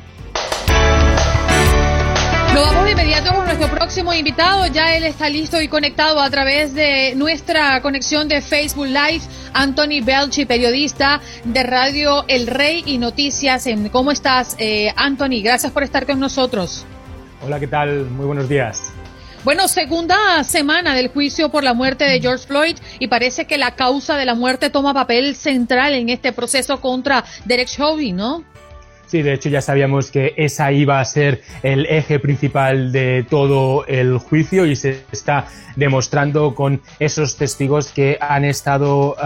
Nos 2.58 2.66
vamos 2.66 2.86
de 2.86 2.90
inmediato 2.90 3.32
con 3.36 3.44
nuestro 3.44 3.70
próximo 3.70 4.12
invitado. 4.12 4.66
Ya 4.66 4.96
él 4.96 5.04
está 5.04 5.28
listo 5.28 5.62
y 5.62 5.68
conectado 5.68 6.20
a 6.20 6.28
través 6.28 6.74
de 6.74 7.14
nuestra 7.14 7.80
conexión 7.82 8.26
de 8.26 8.42
Facebook 8.42 8.86
Live. 8.86 9.20
Anthony 9.52 10.02
Belchi, 10.02 10.44
periodista 10.44 11.20
de 11.44 11.62
Radio 11.62 12.24
El 12.26 12.48
Rey 12.48 12.82
y 12.84 12.98
Noticias. 12.98 13.68
¿Cómo 13.92 14.10
estás, 14.10 14.56
eh, 14.58 14.92
Anthony? 14.96 15.40
Gracias 15.40 15.70
por 15.70 15.84
estar 15.84 16.04
con 16.04 16.18
nosotros. 16.18 16.84
Hola, 17.46 17.60
¿qué 17.60 17.68
tal? 17.68 18.06
Muy 18.06 18.26
buenos 18.26 18.48
días. 18.48 18.92
Bueno, 19.44 19.68
segunda 19.68 20.42
semana 20.42 20.96
del 20.96 21.10
juicio 21.10 21.50
por 21.50 21.62
la 21.62 21.74
muerte 21.74 22.06
de 22.06 22.20
George 22.20 22.44
Floyd 22.44 22.76
y 22.98 23.06
parece 23.06 23.46
que 23.46 23.56
la 23.56 23.76
causa 23.76 24.16
de 24.16 24.24
la 24.24 24.34
muerte 24.34 24.68
toma 24.68 24.92
papel 24.92 25.36
central 25.36 25.94
en 25.94 26.08
este 26.08 26.32
proceso 26.32 26.80
contra 26.80 27.24
Derek 27.44 27.68
Chauvin, 27.68 28.16
¿no? 28.16 28.42
Sí, 29.08 29.22
de 29.22 29.32
hecho 29.32 29.48
ya 29.48 29.62
sabíamos 29.62 30.10
que 30.10 30.34
esa 30.36 30.70
iba 30.70 31.00
a 31.00 31.04
ser 31.06 31.40
el 31.62 31.86
eje 31.86 32.18
principal 32.18 32.92
de 32.92 33.24
todo 33.28 33.86
el 33.86 34.18
juicio 34.18 34.66
y 34.66 34.76
se 34.76 35.02
está 35.10 35.46
demostrando 35.76 36.54
con 36.54 36.82
esos 36.98 37.38
testigos 37.38 37.90
que 37.90 38.18
han 38.20 38.44
estado 38.44 39.16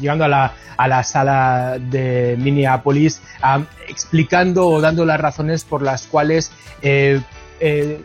llegando 0.00 0.24
a 0.24 0.28
la, 0.28 0.54
a 0.78 0.88
la, 0.88 1.02
sala 1.02 1.76
de 1.78 2.36
Minneapolis 2.38 3.20
explicando 3.88 4.66
o 4.68 4.80
dando 4.80 5.04
las 5.04 5.20
razones 5.20 5.64
por 5.64 5.82
las 5.82 6.06
cuales 6.06 6.50
eh, 6.80 7.20
eh, 7.60 8.00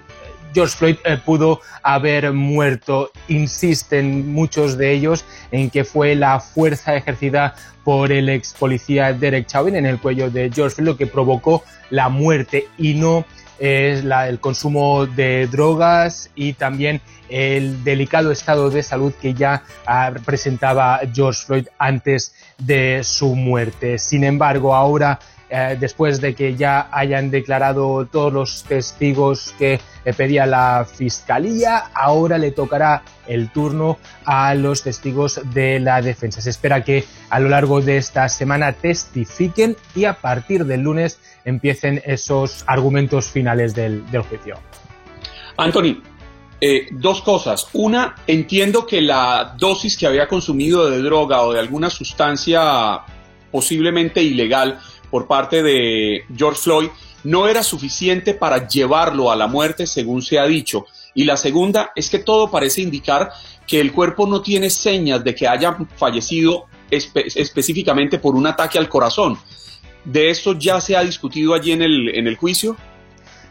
George 0.55 0.77
Floyd 0.77 0.95
eh, 1.03 1.17
pudo 1.23 1.59
haber 1.83 2.31
muerto. 2.31 3.11
Insisten 3.27 4.31
muchos 4.33 4.77
de 4.77 4.93
ellos 4.93 5.25
en 5.51 5.69
que 5.69 5.83
fue 5.83 6.15
la 6.15 6.39
fuerza 6.39 6.95
ejercida 6.95 7.53
por 7.83 8.11
el 8.11 8.29
ex 8.29 8.53
policía 8.53 9.13
Derek 9.13 9.45
Chauvin 9.45 9.75
en 9.75 9.85
el 9.85 9.99
cuello 9.99 10.31
de 10.31 10.49
George 10.51 10.75
Floyd 10.75 10.87
lo 10.87 10.97
que 10.97 11.07
provocó 11.07 11.63
la 11.89 12.09
muerte 12.09 12.67
y 12.77 12.95
no 12.95 13.25
es 13.59 14.03
el 14.03 14.39
consumo 14.39 15.05
de 15.05 15.47
drogas 15.47 16.29
y 16.35 16.53
también 16.53 17.01
el 17.29 17.83
delicado 17.83 18.31
estado 18.31 18.69
de 18.69 18.83
salud 18.83 19.13
que 19.13 19.33
ya 19.33 19.63
ah, 19.85 20.11
presentaba 20.25 20.99
George 21.13 21.45
Floyd 21.45 21.67
antes 21.77 22.35
de 22.57 23.01
su 23.03 23.35
muerte. 23.35 23.97
Sin 23.97 24.23
embargo, 24.23 24.75
ahora 24.75 25.19
eh, 25.47 25.77
después 25.79 26.21
de 26.21 26.33
que 26.33 26.55
ya 26.55 26.89
hayan 26.91 27.29
declarado 27.29 28.07
todos 28.07 28.33
los 28.33 28.63
testigos 28.63 29.53
que 29.59 29.79
eh, 30.03 30.13
pedía 30.13 30.47
la 30.47 30.87
fiscalía, 30.91 31.77
ahora 31.93 32.39
le 32.39 32.49
tocará 32.49 33.03
el 33.27 33.51
turno 33.51 33.99
a 34.25 34.55
los 34.55 34.81
testigos 34.81 35.39
de 35.53 35.79
la 35.79 36.01
defensa. 36.01 36.41
Se 36.41 36.49
espera 36.49 36.83
que 36.83 37.03
a 37.29 37.39
lo 37.39 37.49
largo 37.49 37.79
de 37.79 37.97
esta 37.97 38.27
semana 38.27 38.73
testifiquen 38.73 39.77
y 39.95 40.05
a 40.05 40.13
partir 40.13 40.65
del 40.65 40.81
lunes 40.81 41.19
empiecen 41.45 42.01
esos 42.05 42.63
argumentos 42.65 43.27
finales 43.27 43.75
del, 43.75 44.03
juicio. 44.27 44.57
Anthony, 45.57 46.01
eh, 46.59 46.87
dos 46.91 47.21
cosas. 47.21 47.67
Una, 47.73 48.15
entiendo 48.25 48.87
que 48.87 48.99
la 48.99 49.55
dosis 49.59 49.95
que 49.95 50.07
había 50.07 50.27
consumido 50.27 50.89
de 50.89 51.03
droga 51.03 51.41
o 51.43 51.53
de 51.53 51.59
alguna 51.59 51.91
sustancia 51.91 53.01
posiblemente 53.51 54.21
ilegal 54.21 54.79
por 55.15 55.27
parte 55.27 55.63
de 55.63 56.25
George 56.35 56.59
Floyd 56.61 56.89
no 57.23 57.47
era 57.47 57.63
suficiente 57.63 58.33
para 58.33 58.67
llevarlo 58.67 59.31
a 59.31 59.37
la 59.37 59.47
muerte, 59.47 59.87
según 59.87 60.21
se 60.21 60.37
ha 60.37 60.45
dicho. 60.45 60.87
Y 61.13 61.23
la 61.23 61.37
segunda 61.37 61.91
es 61.95 62.09
que 62.09 62.19
todo 62.19 62.51
parece 62.51 62.81
indicar 62.81 63.31
que 63.65 63.79
el 63.79 63.93
cuerpo 63.93 64.27
no 64.27 64.41
tiene 64.41 64.69
señas 64.69 65.23
de 65.23 65.33
que 65.33 65.47
haya 65.47 65.77
fallecido 65.95 66.65
específicamente 66.91 68.19
por 68.19 68.35
un 68.35 68.45
ataque 68.45 68.77
al 68.77 68.89
corazón. 68.89 69.37
¿De 70.03 70.29
esto 70.29 70.51
ya 70.51 70.81
se 70.81 70.97
ha 70.97 71.01
discutido 71.05 71.53
allí 71.53 71.71
en 71.71 71.81
el, 71.81 72.09
en 72.13 72.27
el 72.27 72.35
juicio? 72.35 72.75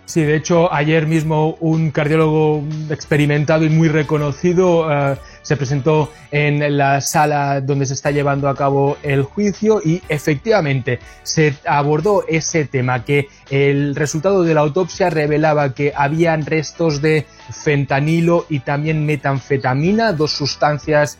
Sí, 0.04 0.20
de 0.20 0.36
hecho, 0.36 0.70
ayer 0.70 1.06
mismo 1.06 1.56
un 1.60 1.92
cardiólogo 1.92 2.62
experimentado 2.90 3.64
y 3.64 3.70
muy 3.70 3.88
reconocido 3.88 4.92
eh, 4.92 5.16
se 5.44 5.56
presentó 5.56 6.10
en 6.30 6.76
la 6.76 7.00
sala 7.00 7.60
donde 7.60 7.86
se 7.86 7.94
está 7.94 8.10
llevando 8.10 8.48
a 8.48 8.56
cabo 8.56 8.96
el 9.02 9.22
juicio 9.22 9.80
y 9.84 10.02
efectivamente 10.08 10.98
se 11.22 11.54
abordó 11.66 12.24
ese 12.26 12.64
tema, 12.64 13.04
que 13.04 13.28
el 13.50 13.94
resultado 13.94 14.42
de 14.42 14.54
la 14.54 14.62
autopsia 14.62 15.10
revelaba 15.10 15.74
que 15.74 15.92
habían 15.94 16.46
restos 16.46 17.02
de 17.02 17.26
fentanilo 17.52 18.46
y 18.48 18.60
también 18.60 19.04
metanfetamina, 19.04 20.14
dos 20.14 20.32
sustancias 20.32 21.18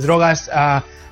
drogas 0.00 0.50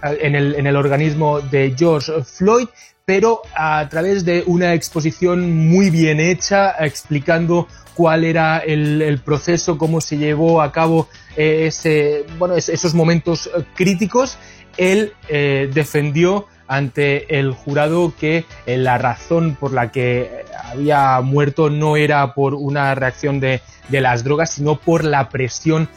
en, 0.02 0.34
el, 0.34 0.56
en 0.56 0.66
el 0.66 0.76
organismo 0.76 1.40
de 1.40 1.72
George 1.78 2.12
Floyd, 2.24 2.66
pero 3.04 3.42
a 3.54 3.88
través 3.88 4.24
de 4.24 4.42
una 4.46 4.74
exposición 4.74 5.68
muy 5.68 5.90
bien 5.90 6.18
hecha, 6.18 6.74
explicando 6.84 7.68
cuál 7.94 8.24
era 8.24 8.58
el, 8.58 9.20
proceso, 9.24 9.78
cómo 9.78 10.00
se 10.00 10.16
llevó 10.16 10.62
a 10.62 10.72
cabo 10.72 11.08
eh, 11.36 11.66
ese, 11.66 12.24
bueno, 12.38 12.54
esos 12.56 12.94
momentos 12.94 13.46
eh, 13.46 13.64
críticos, 13.74 14.38
él 14.76 15.12
eh, 15.28 15.70
defendió 15.72 16.46
ante 16.68 17.38
el 17.38 17.52
jurado 17.52 18.14
que 18.18 18.46
la 18.66 18.96
razón 18.96 19.56
por 19.60 19.74
la 19.74 19.92
que 19.92 20.44
había 20.64 21.20
muerto 21.20 21.68
no 21.68 21.96
era 21.96 22.32
por 22.32 22.54
una 22.54 22.94
reacción 22.94 23.40
de, 23.40 23.60
de 23.88 24.00
las 24.00 24.24
drogas, 24.24 24.52
sino 24.52 24.78
por 24.78 25.04
la 25.04 25.28
presión 25.28 25.90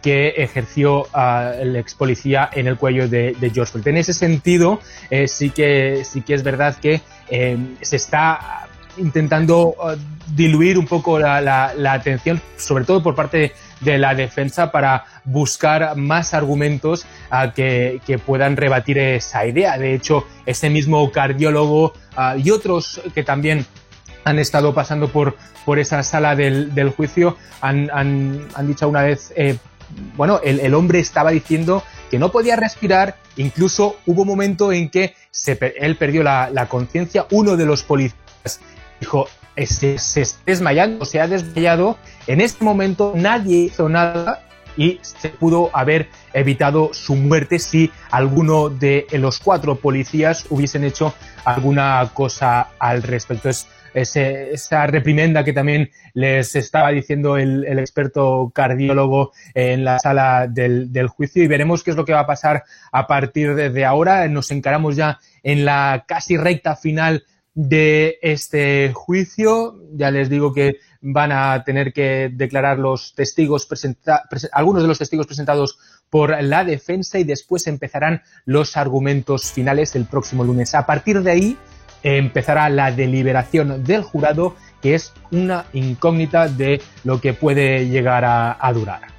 que 0.00 0.28
ejerció 0.28 1.02
uh, 1.02 1.60
el 1.60 1.76
ex 1.76 1.94
policía 1.94 2.48
en 2.50 2.66
el 2.66 2.78
cuello 2.78 3.08
de, 3.08 3.36
George 3.52 3.72
Floyd. 3.72 3.88
En 3.88 3.98
ese 3.98 4.14
sentido, 4.14 4.80
sí, 5.26 5.50
que, 5.50 6.02
sí 6.04 6.22
que 6.22 6.34
es 6.34 6.42
verdad 6.42 6.76
que 6.76 7.02
se 7.82 7.96
está 7.96 8.68
intentando 8.96 9.68
uh, 9.68 9.96
diluir 10.34 10.78
un 10.78 10.86
poco 10.86 11.18
la, 11.18 11.72
atención, 11.92 12.40
sobre 12.56 12.84
todo 12.84 13.02
por 13.02 13.14
parte 13.14 13.52
de 13.80 13.98
la 13.98 14.14
defensa, 14.14 14.70
para 14.70 15.04
buscar 15.24 15.96
más 15.96 16.34
argumentos 16.34 17.06
uh, 17.30 17.52
que, 17.52 18.20
puedan 18.24 18.56
rebatir 18.56 18.98
esa 18.98 19.46
idea. 19.46 19.78
De 19.78 19.94
hecho, 19.94 20.26
ese 20.46 20.70
mismo 20.70 21.10
cardiólogo 21.10 21.92
y 22.36 22.50
otros 22.50 23.00
que 23.14 23.24
también 23.24 23.66
han 24.24 24.38
estado 24.38 24.74
pasando 24.74 25.08
por, 25.08 25.36
por 25.64 25.78
esa 25.78 26.02
sala 26.02 26.36
del, 26.36 26.74
del 26.74 26.90
juicio 26.90 27.36
han, 27.60 27.90
han, 27.92 28.46
han, 28.54 28.66
dicho 28.68 28.88
una 28.88 29.02
vez 29.02 29.32
eh, 29.34 29.56
bueno, 30.16 30.40
el, 30.42 30.74
hombre 30.74 31.00
estaba 31.00 31.30
diciendo 31.30 31.82
que 32.10 32.18
no 32.18 32.30
podía 32.30 32.56
respirar, 32.56 33.16
incluso 33.36 33.96
hubo 34.06 34.22
un 34.22 34.28
momento 34.28 34.72
en 34.72 34.90
que 34.90 35.14
él 35.78 35.96
perdió 35.96 36.22
la, 36.22 36.66
conciencia, 36.68 37.26
uno 37.30 37.56
de 37.56 37.66
los 37.66 37.82
policías 37.82 38.60
dijo, 39.02 39.26
se, 39.66 39.94
está 39.94 40.40
desmayando, 40.46 41.04
se 41.04 41.20
ha 41.20 41.26
desmayado, 41.26 41.98
en 42.28 42.40
este 42.40 42.64
momento 42.64 43.12
nadie 43.16 43.58
hizo 43.58 43.88
nada 43.88 44.44
y 44.76 45.00
se 45.02 45.28
pudo 45.28 45.70
haber 45.74 46.08
evitado 46.32 46.94
su 46.94 47.16
muerte 47.16 47.58
si 47.58 47.90
alguno 48.12 48.70
de 48.70 49.06
los 49.12 49.40
cuatro 49.40 49.74
policías 49.74 50.46
hubiesen 50.50 50.84
hecho 50.84 51.14
alguna 51.44 52.08
cosa 52.14 52.68
al 52.78 53.02
respecto. 53.02 53.50
Esa 53.92 54.86
reprimenda 54.86 55.44
que 55.44 55.52
también 55.52 55.90
les 56.14 56.56
estaba 56.56 56.90
diciendo 56.90 57.36
el, 57.36 57.78
experto 57.78 58.50
cardiólogo 58.54 59.32
en 59.52 59.84
la 59.84 59.98
sala 59.98 60.46
del, 60.46 61.08
juicio. 61.08 61.42
Y 61.42 61.48
veremos 61.48 61.82
qué 61.82 61.90
es 61.90 61.96
lo 61.96 62.06
que 62.06 62.14
va 62.14 62.20
a 62.20 62.26
pasar 62.26 62.62
a 62.90 63.06
partir 63.06 63.54
de, 63.54 63.84
ahora. 63.84 64.26
Nos 64.28 64.50
encaramos 64.50 64.96
ya 64.96 65.18
en 65.42 65.66
la 65.66 66.04
casi 66.08 66.38
recta 66.38 66.74
final 66.74 67.24
de 67.54 68.18
este 68.22 68.92
juicio. 68.94 69.76
Ya 69.94 70.10
les 70.10 70.28
digo 70.28 70.52
que 70.52 70.76
van 71.00 71.32
a 71.32 71.62
tener 71.64 71.92
que 71.92 72.30
declarar 72.32 72.78
los 72.78 73.14
testigos 73.14 73.68
algunos 74.52 74.82
de 74.82 74.88
los 74.88 74.98
testigos 74.98 75.26
presentados 75.26 75.78
por 76.08 76.42
la 76.42 76.64
defensa 76.64 77.18
y 77.18 77.24
después 77.24 77.66
empezarán 77.66 78.22
los 78.44 78.76
argumentos 78.76 79.50
finales 79.50 79.96
el 79.96 80.06
próximo 80.06 80.44
lunes. 80.44 80.74
A 80.74 80.86
partir 80.86 81.22
de 81.22 81.30
ahí 81.30 81.58
empezará 82.02 82.68
la 82.68 82.92
deliberación 82.92 83.84
del 83.84 84.02
jurado, 84.02 84.56
que 84.80 84.94
es 84.94 85.12
una 85.30 85.66
incógnita 85.72 86.48
de 86.48 86.80
lo 87.04 87.20
que 87.20 87.32
puede 87.32 87.88
llegar 87.88 88.24
a, 88.24 88.72
durar. 88.72 89.11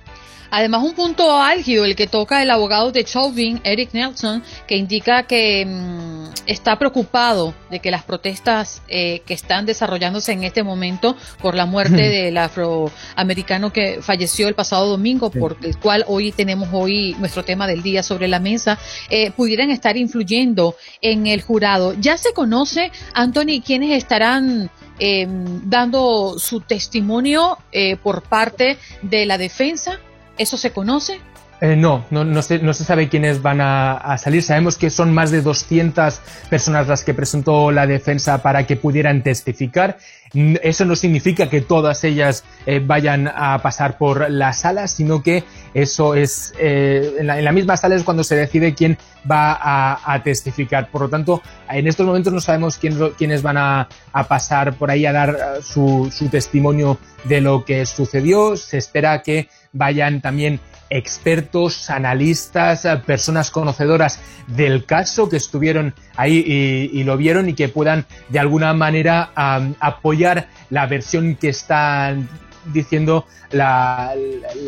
Además, 0.56 0.84
un 0.84 0.94
punto 0.94 1.42
álgido, 1.42 1.84
el 1.84 1.96
que 1.96 2.06
toca 2.06 2.44
el 2.44 2.52
abogado 2.52 2.92
de 2.92 3.04
Chauvin, 3.04 3.60
Eric 3.64 3.90
Nelson, 3.94 4.44
que 4.68 4.78
indica 4.78 5.24
que 5.24 5.66
mm, 5.66 6.26
está 6.46 6.78
preocupado 6.78 7.56
de 7.72 7.80
que 7.80 7.90
las 7.90 8.04
protestas 8.04 8.84
eh, 8.88 9.24
que 9.26 9.34
están 9.34 9.66
desarrollándose 9.66 10.32
en 10.32 10.44
este 10.44 10.62
momento 10.62 11.18
por 11.42 11.56
la 11.56 11.66
muerte 11.66 12.04
del 12.10 12.38
afroamericano 12.38 13.74
que 13.74 14.04
falleció 14.04 14.48
el 14.48 14.54
pasado 14.54 14.90
domingo, 14.90 15.32
por 15.32 15.58
el 15.64 15.76
cual 15.80 16.06
hoy 16.08 16.32
tenemos 16.32 16.70
hoy 16.72 17.16
nuestro 17.18 17.44
tema 17.44 17.66
del 17.66 17.82
día 17.82 18.04
sobre 18.04 18.28
la 18.28 18.38
mesa, 18.38 18.78
eh, 19.10 19.32
pudieran 19.32 19.72
estar 19.72 19.98
influyendo 19.98 20.76
en 21.02 21.26
el 21.26 21.42
jurado. 21.42 21.96
Ya 21.96 22.16
se 22.20 22.32
conoce, 22.32 22.92
Anthony, 23.16 23.64
quiénes 23.66 23.98
estarán 23.98 24.70
em, 25.00 25.68
dando 25.68 26.38
su 26.38 26.62
testimonio 26.62 27.58
eh, 27.72 27.96
por 27.96 28.22
parte 28.22 28.78
de 29.02 29.26
la 29.26 29.40
defensa. 29.40 30.00
¿Eso 30.38 30.58
se 30.58 30.72
conoce? 30.72 31.22
Eh, 31.64 31.78
no, 31.78 32.04
no, 32.10 32.26
no, 32.26 32.42
se, 32.42 32.60
sabe 32.74 33.08
quiénes 33.08 33.42
van 33.42 33.62
a, 33.62 34.18
salir. 34.18 34.44
Sabemos 34.44 34.78
que 34.78 34.90
son 34.90 35.14
más 35.14 35.32
de 35.32 35.42
200 35.42 36.20
personas 36.50 36.90
las 36.90 37.06
que 37.06 37.14
presentó 37.14 37.72
la 37.72 37.88
defensa 37.88 38.42
para 38.42 38.68
que 38.68 38.76
pudieran 38.76 39.24
testificar. 39.24 39.98
Eso 40.34 40.84
no 40.84 40.98
significa 40.98 41.50
que 41.50 41.62
todas 41.62 42.04
ellas 42.04 42.44
eh, 42.66 42.82
vayan 42.86 43.30
a 43.34 43.58
pasar 43.60 43.98
por 43.98 44.30
la 44.30 44.52
sala, 44.52 44.90
sino 44.90 45.24
que 45.24 45.46
eso 45.74 46.16
es 46.16 46.54
eh, 46.60 47.16
en, 47.20 47.28
la, 47.28 47.52
misma 47.54 47.78
sala 47.78 47.96
es 47.96 48.04
cuando 48.04 48.26
se 48.26 48.36
decide 48.36 48.74
quién 48.74 48.98
va 49.32 49.58
a, 50.04 50.22
testificar. 50.22 50.90
Por 50.92 51.04
lo 51.04 51.10
tanto, 51.10 51.42
en 51.70 51.88
estos 51.88 52.06
momentos 52.06 52.34
no 52.34 52.42
sabemos 52.42 52.78
quién, 52.78 53.00
quiénes 53.18 53.42
van 53.42 53.56
a, 53.56 53.88
a, 54.12 54.28
pasar 54.28 54.74
por 54.74 54.92
ahí 54.92 55.06
a 55.06 55.14
dar 55.14 55.38
su, 55.62 56.12
su 56.14 56.28
testimonio 56.28 56.98
de 57.24 57.40
lo 57.40 57.64
que 57.64 57.86
sucedió. 57.86 58.58
Se 58.58 58.78
espera 58.78 59.22
que 59.22 59.48
vayan 59.72 60.20
también 60.20 60.60
expertos, 60.94 61.90
analistas, 61.90 62.86
eh, 62.86 62.98
personas 63.06 63.52
conocedoras 63.52 64.20
del 64.48 64.86
caso 64.86 65.28
que 65.28 65.38
estuvieron 65.38 65.94
ahí 66.16 66.90
y, 66.94 67.04
lo 67.04 67.18
vieron 67.18 67.50
y 67.50 67.54
que 67.54 67.70
puedan 67.70 68.06
de 68.30 68.40
alguna 68.40 68.74
manera 68.74 69.32
apoyar 69.80 70.48
la 70.70 70.86
versión 70.86 71.36
que 71.36 71.50
están 71.50 72.30
diciendo 72.72 73.26
la, 73.52 74.14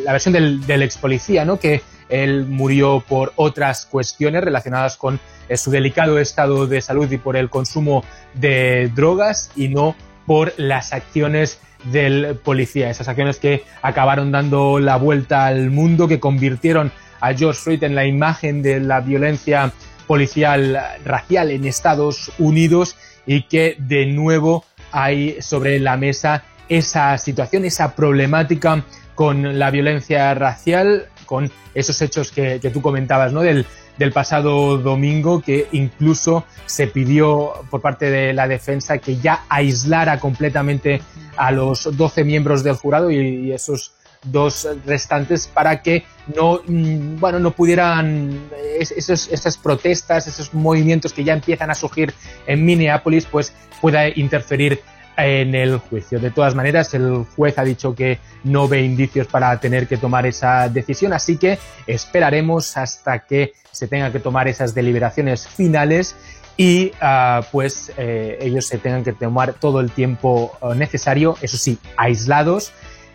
versión 0.05 0.33
del, 0.33 0.81
ex 0.81 0.97
policía, 0.97 1.45
¿no? 1.45 1.59
Que 1.59 1.81
él 2.09 2.45
murió 2.45 3.03
por 3.07 3.33
otras 3.35 3.85
cuestiones 3.85 4.43
relacionadas 4.43 4.97
con 4.97 5.19
eh, 5.49 5.57
su 5.57 5.71
delicado 5.71 6.19
estado 6.19 6.67
de 6.67 6.81
salud 6.81 7.11
y 7.11 7.17
por 7.17 7.35
el 7.35 7.49
consumo 7.49 8.03
de 8.33 8.91
drogas 8.95 9.51
y 9.55 9.69
no 9.69 9.95
por 10.25 10.53
las 10.57 10.93
acciones 10.93 11.59
del 11.91 12.35
policía. 12.43 12.89
Esas 12.89 13.07
acciones 13.07 13.37
que 13.37 13.63
acabaron 13.81 14.31
dando 14.31 14.79
la 14.79 14.97
vuelta 14.97 15.45
al 15.45 15.71
mundo, 15.71 16.07
que 16.07 16.19
convirtieron 16.19 16.91
a 17.21 17.33
George 17.33 17.59
Floyd 17.59 17.83
en 17.83 17.95
la 17.95 18.05
imagen 18.05 18.61
de 18.61 18.79
la 18.79 19.01
violencia 19.01 19.71
policial 20.07 20.79
racial 21.03 21.51
en 21.51 21.65
Estados 21.65 22.31
Unidos 22.37 22.95
y 23.25 23.43
que 23.43 23.75
de 23.79 24.05
nuevo 24.05 24.65
hay 24.91 25.41
sobre 25.41 25.79
la 25.79 25.97
mesa 25.97 26.43
esa 26.69 27.17
situación, 27.17 27.65
esa 27.65 27.95
problemática 27.95 28.83
con 29.13 29.57
la 29.57 29.71
violencia 29.71 30.33
racial, 30.33 31.07
con 31.25 31.51
esos 31.73 32.01
hechos 32.01 32.31
que, 32.31 32.59
tú 32.73 32.81
comentabas, 32.81 33.33
¿no? 33.33 33.41
Del, 33.41 33.65
del 33.97 34.11
pasado 34.11 34.77
domingo, 34.77 35.41
que 35.41 35.67
incluso 35.71 36.45
se 36.65 36.87
pidió 36.87 37.53
por 37.69 37.81
parte 37.81 38.09
de 38.09 38.33
la 38.33 38.47
defensa 38.47 38.97
que 38.97 39.17
ya 39.17 39.45
aislara 39.49 40.19
completamente 40.19 41.01
a 41.37 41.51
los 41.51 41.95
12 41.95 42.23
miembros 42.23 42.63
del 42.63 42.75
jurado 42.75 43.11
y, 43.11 43.51
esos 43.51 43.93
dos 44.23 44.67
restantes 44.87 45.47
para 45.47 45.83
que 45.83 46.03
no 46.35 46.59
mm, 46.65 47.19
bueno 47.19 47.37
no 47.37 47.51
pudieran 47.51 48.49
esas 48.79 49.57
protestas 49.57 50.25
esos 50.25 50.51
movimientos 50.51 51.13
que 51.13 51.23
ya 51.23 51.33
empiezan 51.33 51.69
a 51.69 51.75
surgir 51.75 52.11
en 52.47 52.65
Minneapolis 52.65 53.27
pues 53.27 53.53
pueda 53.81 54.09
interferir 54.09 54.81
en 55.17 55.55
el 55.55 55.77
juicio. 55.77 56.19
De 56.19 56.31
todas 56.31 56.55
maneras, 56.55 56.93
el 56.93 57.25
juez 57.35 57.57
ha 57.57 57.63
dicho 57.63 57.95
que 57.95 58.19
no 58.43 58.67
ve 58.67 58.81
indicios 58.81 59.27
para 59.27 59.59
tener 59.59 59.87
que 59.87 59.97
tomar 59.97 60.25
esa 60.25 60.69
decisión, 60.69 61.13
así 61.13 61.37
que 61.37 61.57
esperaremos 61.87 62.77
hasta 62.77 63.25
que 63.25 63.53
se 63.71 63.87
tengan 63.87 64.11
que 64.11 64.19
tomar 64.19 64.47
esas 64.47 64.73
deliberaciones 64.73 65.47
finales 65.47 66.15
y 66.57 66.91
ah, 67.01 67.41
pues 67.51 67.91
eh, 67.97 68.37
ellos 68.41 68.65
se 68.65 68.77
tengan 68.77 69.03
que 69.03 69.13
tomar 69.13 69.53
todo 69.53 69.79
el 69.79 69.91
tiempo 69.91 70.57
ah, 70.61 70.73
necesario, 70.73 71.37
eso 71.41 71.57
sí, 71.57 71.77
aislados 71.97 72.71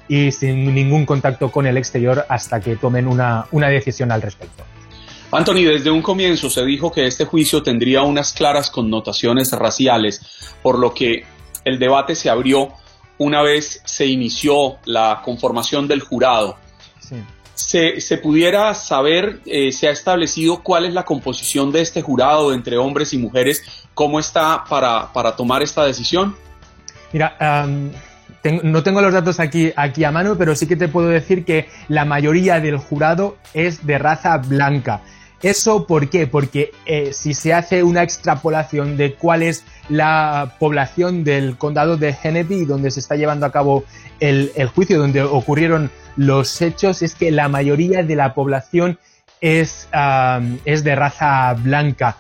y 0.09 0.33
sin 0.33 0.75
ningún 0.75 1.07
contacto 1.07 1.51
con 1.51 1.67
el 1.67 1.77
exterior 1.77 2.27
hasta 2.29 2.61
que 2.61 2.77
tomen 2.77 3.07
una, 3.07 3.47
una 3.53 3.69
decisión 3.69 4.13
al 4.13 4.21
respecto. 4.21 4.65
Anthony, 5.33 5.63
desde 5.63 5.91
un 5.91 6.03
comienzo 6.03 6.51
se 6.51 6.65
dijo 6.65 6.91
que 6.91 7.07
este 7.07 7.25
juicio 7.25 7.63
tendría 7.63 8.03
unas 8.03 8.33
claras 8.33 8.71
connotaciones 8.71 9.53
raciales, 9.53 10.21
por 10.63 10.79
lo 10.79 10.93
que 10.93 11.25
el 11.65 11.79
debate 11.79 12.15
se 12.15 12.31
abrió 12.31 12.73
una 13.19 13.43
vez 13.43 13.83
se 13.85 14.07
inició 14.07 14.79
la 14.87 15.21
conformación 15.23 15.87
del 15.87 16.01
jurado. 16.01 16.57
Se, 17.55 18.17
pudiera 18.17 18.73
saber, 18.73 19.41
eh, 19.45 19.73
se 19.73 19.89
ha 19.89 19.91
establecido 19.91 20.63
cuál 20.63 20.87
es 20.87 20.95
la 20.95 21.05
composición 21.05 21.71
de 21.71 21.83
este 21.83 22.01
jurado 22.01 22.55
entre 22.55 22.79
hombres 22.79 23.13
y 23.13 23.19
mujeres, 23.19 23.63
cómo 23.93 24.19
está 24.19 24.65
para, 24.67 25.13
para 25.13 25.37
tomar 25.37 25.63
esta 25.63 25.85
decisión. 25.85 26.35
Mira, 27.13 27.37
no 28.63 28.83
tengo 28.83 29.03
los 29.03 29.13
datos 29.13 29.39
aquí, 29.39 29.71
aquí 29.77 30.05
a 30.05 30.11
mano, 30.11 30.37
pero 30.39 30.57
sí 30.57 30.67
que 30.67 30.77
te 30.77 30.89
puedo 30.89 31.09
decir 31.09 31.45
que 31.45 31.69
la 31.89 32.07
mayoría 32.07 32.59
del 32.59 32.79
jurado 32.79 33.37
es 33.53 33.87
de 33.87 33.99
raza 33.99 34.39
blanca. 34.39 35.03
¿Eso 35.43 35.87
por 35.87 36.11
qué? 36.11 36.27
Porque 36.27 36.73
eh, 36.85 37.13
si 37.15 37.33
se 37.33 37.55
hace 37.55 37.83
una 37.83 38.03
extrapolación 38.03 38.97
de 38.99 39.15
cuál 39.15 39.43
es 39.43 39.65
la 39.89 40.57
población 40.59 41.25
del 41.25 41.57
condado 41.57 41.97
de 41.97 42.15
Hennepin, 42.23 42.67
donde 42.67 42.91
se 42.91 43.01
está 43.01 43.17
llevando 43.17 43.47
a 43.47 43.53
cabo 43.53 43.85
el, 44.21 44.53
juicio, 44.75 44.99
donde 44.99 45.23
ocurrieron 45.23 45.91
los 46.17 46.61
hechos, 46.61 47.01
es 47.01 47.15
que 47.15 47.31
la 47.31 47.49
mayoría 47.49 48.03
de 48.03 48.17
la 48.17 48.35
población 48.35 48.99
es, 49.41 49.89
es 50.67 50.85
de 50.85 50.95
raza 50.95 51.55
blanca. 51.55 52.19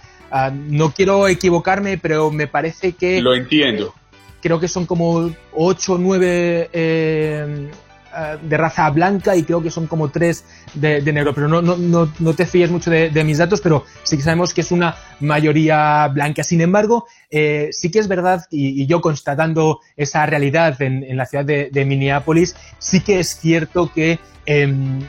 No 0.68 0.92
quiero 0.92 1.28
equivocarme, 1.28 1.98
pero 1.98 2.30
me 2.30 2.46
parece 2.46 2.92
que... 2.92 3.20
Lo 3.20 3.34
entiendo. 3.34 3.92
creo 4.40 4.58
que 4.58 4.68
son 4.68 4.86
como 4.86 5.30
8 5.52 5.92
o 5.92 5.98
9 5.98 7.70
eh, 8.16 8.38
de 8.42 8.56
raza 8.56 8.88
blanca 8.90 9.36
y 9.36 9.42
creo 9.44 9.62
que 9.62 9.70
son 9.70 9.86
como 9.86 10.10
tres 10.10 10.44
de, 10.74 11.00
negro, 11.12 11.34
pero 11.34 11.48
no, 11.48 11.62
no, 11.62 11.76
no, 12.18 12.34
te 12.34 12.46
fíes 12.46 12.70
mucho 12.70 12.90
de, 12.90 13.24
mis 13.24 13.38
datos, 13.38 13.60
pero 13.60 13.84
sí 14.02 14.16
que 14.16 14.22
sabemos 14.22 14.52
que 14.54 14.62
es 14.62 14.72
una 14.72 14.96
mayoría 15.20 16.08
blanca. 16.08 16.42
Sin 16.42 16.60
embargo, 16.60 17.06
eh, 17.30 17.68
sí 17.72 17.90
que 17.90 17.98
es 17.98 18.08
verdad, 18.08 18.46
y, 18.50 18.86
yo 18.86 19.00
constatando 19.00 19.80
esa 19.96 20.26
realidad 20.26 20.80
en, 20.82 21.16
la 21.16 21.26
ciudad 21.26 21.44
de, 21.44 21.84
Minneapolis, 21.84 22.56
sí 22.78 23.00
que 23.00 23.20
es 23.20 23.38
cierto 23.38 23.92
que 23.92 24.18
em, 24.46 25.00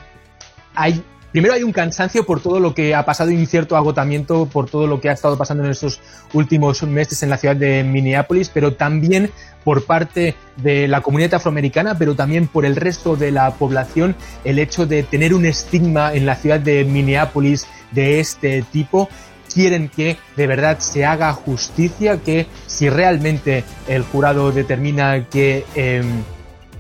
hay 0.75 1.03
primero 1.31 1.53
hay 1.53 1.63
un 1.63 1.71
cansancio 1.71 2.25
por 2.25 2.41
todo 2.41 2.59
lo 2.59 2.73
que 2.73 2.93
ha 2.93 3.05
pasado 3.05 3.31
y 3.31 3.35
un 3.35 3.47
cierto 3.47 3.75
agotamiento 3.75 4.45
por 4.45 4.69
todo 4.69 4.87
lo 4.87 4.99
que 4.99 5.09
ha 5.09 5.13
estado 5.13 5.37
pasando 5.37 5.63
en 5.63 5.71
estos 5.71 5.99
últimos 6.33 6.83
meses 6.83 7.23
en 7.23 7.29
la 7.29 7.37
ciudad 7.37 7.55
de 7.55 7.83
Minneapolis, 7.83 8.49
pero 8.49 8.73
también 8.73 9.31
por 9.63 9.85
parte 9.85 10.35
de 10.57 10.87
la 10.87 11.01
comunidad 11.01 11.35
afroamericana, 11.35 11.97
pero 11.97 12.15
también 12.15 12.47
por 12.47 12.65
el 12.65 12.75
resto 12.75 13.15
de 13.15 13.31
la 13.31 13.51
población, 13.51 14.15
el 14.43 14.59
hecho 14.59 14.85
de 14.85 15.03
tener 15.03 15.33
un 15.33 15.45
estigma 15.45 16.13
en 16.13 16.25
la 16.25 16.35
ciudad 16.35 16.59
de 16.59 16.83
Minneapolis 16.83 17.67
de 17.91 18.19
este 18.19 18.63
tipo. 18.63 19.09
Quieren 19.53 19.89
que 19.89 20.17
de 20.37 20.47
verdad 20.47 20.79
se 20.79 21.05
haga 21.05 21.33
justicia, 21.33 22.17
que 22.23 22.47
si 22.67 22.89
realmente 22.89 23.65
el 23.87 24.03
jurado 24.03 24.51
determina 24.51 25.27
que, 25.27 25.65
em, 25.75 26.23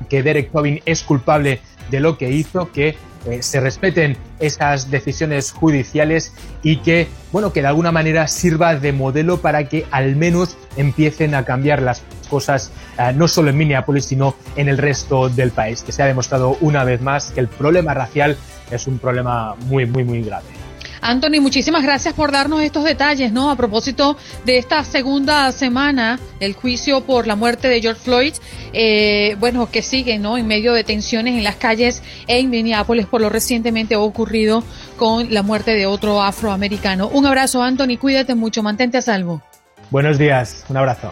que 0.09 0.23
Derek 0.23 0.51
Tobin 0.51 0.81
es 0.85 1.03
culpable 1.03 1.59
de 1.89 1.99
lo 1.99 2.17
que 2.17 2.31
hizo, 2.31 2.71
que 2.71 2.95
eh, 3.25 3.43
se 3.43 3.59
respeten 3.59 4.17
esas 4.39 4.89
decisiones 4.89 5.51
judiciales 5.51 6.33
y 6.63 6.77
que, 6.77 7.07
bueno, 7.31 7.53
que 7.53 7.61
de 7.61 7.67
alguna 7.67 7.91
manera 7.91 8.27
sirva 8.27 8.75
de 8.75 8.93
modelo 8.93 9.41
para 9.41 9.69
que 9.69 9.85
al 9.91 10.15
menos 10.15 10.57
empiecen 10.75 11.35
a 11.35 11.45
cambiar 11.45 11.81
las 11.81 12.03
cosas, 12.29 12.71
eh, 12.97 13.13
no 13.15 13.27
solo 13.27 13.49
en 13.49 13.57
Minneapolis, 13.57 14.05
sino 14.05 14.35
en 14.55 14.69
el 14.69 14.77
resto 14.77 15.29
del 15.29 15.51
país, 15.51 15.83
que 15.83 15.91
se 15.91 16.01
ha 16.01 16.05
demostrado 16.05 16.57
una 16.61 16.83
vez 16.83 17.01
más 17.01 17.31
que 17.31 17.39
el 17.41 17.47
problema 17.47 17.93
racial 17.93 18.37
es 18.71 18.87
un 18.87 18.97
problema 18.97 19.55
muy, 19.67 19.85
muy, 19.85 20.03
muy 20.03 20.23
grave. 20.23 20.60
Anthony, 21.01 21.41
muchísimas 21.41 21.83
gracias 21.83 22.13
por 22.13 22.31
darnos 22.31 22.61
estos 22.61 22.83
detalles, 22.83 23.31
¿no? 23.31 23.49
A 23.49 23.55
propósito 23.55 24.17
de 24.45 24.57
esta 24.57 24.83
segunda 24.83 25.51
semana, 25.51 26.19
el 26.39 26.53
juicio 26.53 27.01
por 27.01 27.27
la 27.27 27.35
muerte 27.35 27.67
de 27.67 27.81
George 27.81 28.01
Floyd, 28.01 28.33
eh, 28.73 29.35
bueno, 29.39 29.69
que 29.71 29.81
sigue, 29.81 30.19
¿no? 30.19 30.37
En 30.37 30.47
medio 30.47 30.73
de 30.73 30.83
tensiones 30.83 31.35
en 31.35 31.43
las 31.43 31.55
calles 31.55 32.03
en 32.27 32.49
Minneapolis 32.49 33.07
por 33.07 33.21
lo 33.21 33.29
recientemente 33.29 33.95
ocurrido 33.95 34.63
con 34.97 35.33
la 35.33 35.41
muerte 35.41 35.71
de 35.71 35.87
otro 35.87 36.21
afroamericano. 36.21 37.07
Un 37.07 37.25
abrazo, 37.25 37.63
Anthony, 37.63 37.97
cuídate 37.99 38.35
mucho, 38.35 38.61
mantente 38.61 38.97
a 38.99 39.01
salvo. 39.01 39.41
Buenos 39.89 40.17
días, 40.17 40.65
un 40.69 40.77
abrazo. 40.77 41.11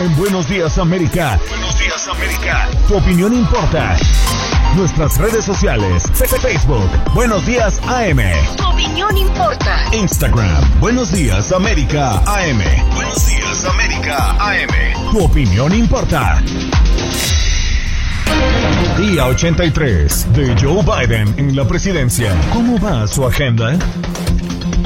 En 0.00 0.16
Buenos 0.16 0.48
Días 0.48 0.78
América. 0.78 1.40
Buenos 1.48 1.78
Días 1.78 2.08
América. 2.08 2.68
Tu 2.86 2.96
opinión 2.96 3.34
importa. 3.34 3.96
Nuestras 4.76 5.18
redes 5.18 5.44
sociales. 5.44 6.04
Facebook. 6.14 6.88
Buenos 7.14 7.44
Días 7.46 7.80
AM. 7.86 8.20
Tu 8.56 8.64
opinión 8.64 9.16
importa. 9.16 9.76
Instagram. 9.92 10.80
Buenos 10.80 11.12
Días 11.12 11.50
América 11.52 12.22
AM. 12.26 12.60
Buenos 12.94 13.26
Días 13.26 13.64
América 13.64 14.36
AM. 14.38 15.12
Tu 15.12 15.24
opinión 15.24 15.74
importa. 15.74 16.42
Día 18.98 19.26
83 19.26 20.32
de 20.34 20.56
Joe 20.60 20.82
Biden 20.82 21.34
en 21.38 21.56
la 21.56 21.66
presidencia. 21.66 22.34
¿Cómo 22.52 22.78
va 22.78 23.06
su 23.06 23.24
agenda? 23.26 23.76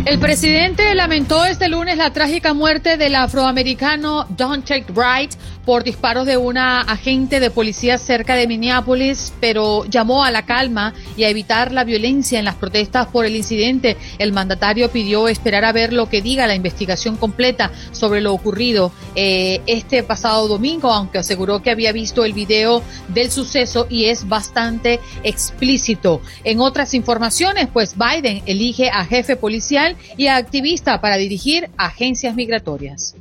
El 0.05 0.19
presidente 0.19 0.95
lamentó 0.97 1.45
este 1.45 1.69
lunes 1.69 1.97
la 1.97 2.13
trágica 2.13 2.55
muerte 2.55 2.97
del 2.97 3.15
afroamericano 3.15 4.27
Don 4.31 4.65
Wright 4.95 5.33
por 5.65 5.85
disparos 5.85 6.27
de 6.27 6.37
una 6.37 6.81
agente 6.81 7.41
de 7.41 7.51
policía 7.51 7.99
cerca 7.99 8.35
de 8.35 8.47
Minneapolis, 8.47 9.33
pero 9.41 9.85
llamó 9.85 10.25
a 10.25 10.31
la 10.31 10.45
calma 10.45 10.95
y 11.17 11.25
a 11.25 11.29
evitar 11.29 11.73
la 11.73 11.85
violencia 11.85 12.39
en 12.39 12.45
las 12.45 12.57
protestas 12.57 13.07
por 13.09 13.25
el 13.25 13.37
incidente. 13.37 13.97
El 14.19 14.33
mandatario 14.33 14.91
pidió 14.91 15.29
esperar 15.29 15.65
a 15.65 15.73
ver 15.73 15.93
lo 15.93 16.09
que 16.09 16.23
diga 16.23 16.47
la 16.47 16.55
investigación 16.55 17.17
completa 17.17 17.71
sobre 17.93 18.21
lo 18.21 18.33
ocurrido 18.33 18.93
eh, 19.15 19.61
este 19.67 20.03
pasado 20.03 20.49
domingo, 20.49 20.91
aunque 20.91 21.19
aseguró 21.19 21.63
que 21.63 21.71
había 21.71 21.93
visto 21.93 22.25
el 22.25 22.33
video 22.33 22.83
del 23.09 23.31
suceso 23.31 23.87
y 23.89 24.07
es 24.07 24.29
bastante 24.29 25.01
explícito. 25.23 26.21
En 26.45 26.61
otras 26.61 26.95
informaciones, 26.95 27.69
pues 27.73 27.95
Biden 27.97 28.43
elige 28.47 28.91
a 28.91 29.05
jefe 29.05 29.37
policial 29.37 29.97
y 30.17 30.27
a 30.27 30.37
activista 30.37 31.01
para 31.01 31.17
dirigir 31.17 31.71
agencias 31.77 32.35
migratorias. 32.35 33.15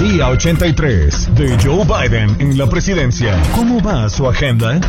Día 0.00 0.30
83 0.30 1.34
de 1.34 1.58
Joe 1.62 1.84
Biden 1.84 2.34
en 2.40 2.56
la 2.56 2.66
presidencia. 2.66 3.36
¿Cómo 3.54 3.82
va 3.82 4.08
su 4.08 4.26
agenda? 4.26 4.80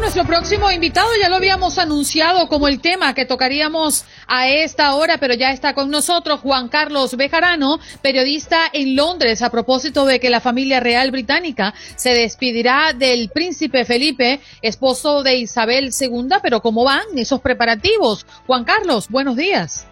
Nuestro 0.00 0.24
próximo 0.24 0.70
invitado, 0.70 1.08
ya 1.20 1.28
lo 1.28 1.36
habíamos 1.36 1.78
anunciado 1.78 2.48
como 2.48 2.68
el 2.68 2.80
tema 2.80 3.14
que 3.14 3.24
tocaríamos 3.24 4.04
a 4.26 4.48
esta 4.48 4.94
hora, 4.94 5.18
pero 5.18 5.34
ya 5.34 5.52
está 5.52 5.74
con 5.74 5.90
nosotros 5.90 6.40
Juan 6.40 6.68
Carlos 6.68 7.16
Bejarano, 7.16 7.78
periodista 8.02 8.60
en 8.72 8.94
Londres, 8.94 9.42
a 9.42 9.50
propósito 9.50 10.04
de 10.04 10.20
que 10.20 10.28
la 10.28 10.40
familia 10.40 10.80
real 10.80 11.10
británica 11.10 11.72
se 11.96 12.10
despedirá 12.10 12.92
del 12.92 13.30
príncipe 13.30 13.84
Felipe, 13.84 14.40
esposo 14.60 15.22
de 15.22 15.36
Isabel 15.36 15.90
II, 15.98 16.28
pero 16.42 16.60
¿cómo 16.60 16.84
van 16.84 17.04
esos 17.16 17.40
preparativos? 17.40 18.26
Juan 18.46 18.64
Carlos, 18.64 19.08
buenos 19.08 19.36
días. 19.36 19.86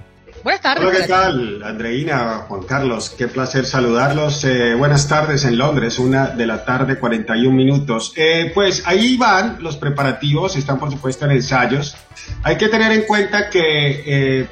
Buenas 0.45 0.61
tardes. 0.61 0.87
Hola, 0.87 0.99
¿qué 0.99 1.09
tal? 1.09 1.63
Andreina, 1.65 2.45
Juan 2.47 2.65
Carlos, 2.65 3.09
qué 3.17 3.29
placer 3.29 3.65
saludarlos. 3.65 4.45
Eh, 4.45 4.75
buenas 4.75 5.09
tardes 5.09 5.47
en 5.47 5.57
Londres, 5.57 5.99
una 5.99 6.27
de 6.27 6.47
la 6.47 6.67
tarde, 6.67 6.99
41 6.99 7.51
minutos. 7.57 8.13
Eh, 8.15 8.53
pues 8.55 8.83
ahí 8.85 9.17
van 9.17 9.63
los 9.63 9.79
preparativos, 9.79 10.55
están 10.57 10.79
por 10.79 10.91
supuesto 10.91 11.25
en 11.25 11.31
ensayos. 11.31 11.97
Hay 12.43 12.59
que 12.59 12.69
tener 12.69 12.93
en 12.93 13.07
cuenta 13.07 13.49
que 13.49 14.03
eh, 14.05 14.49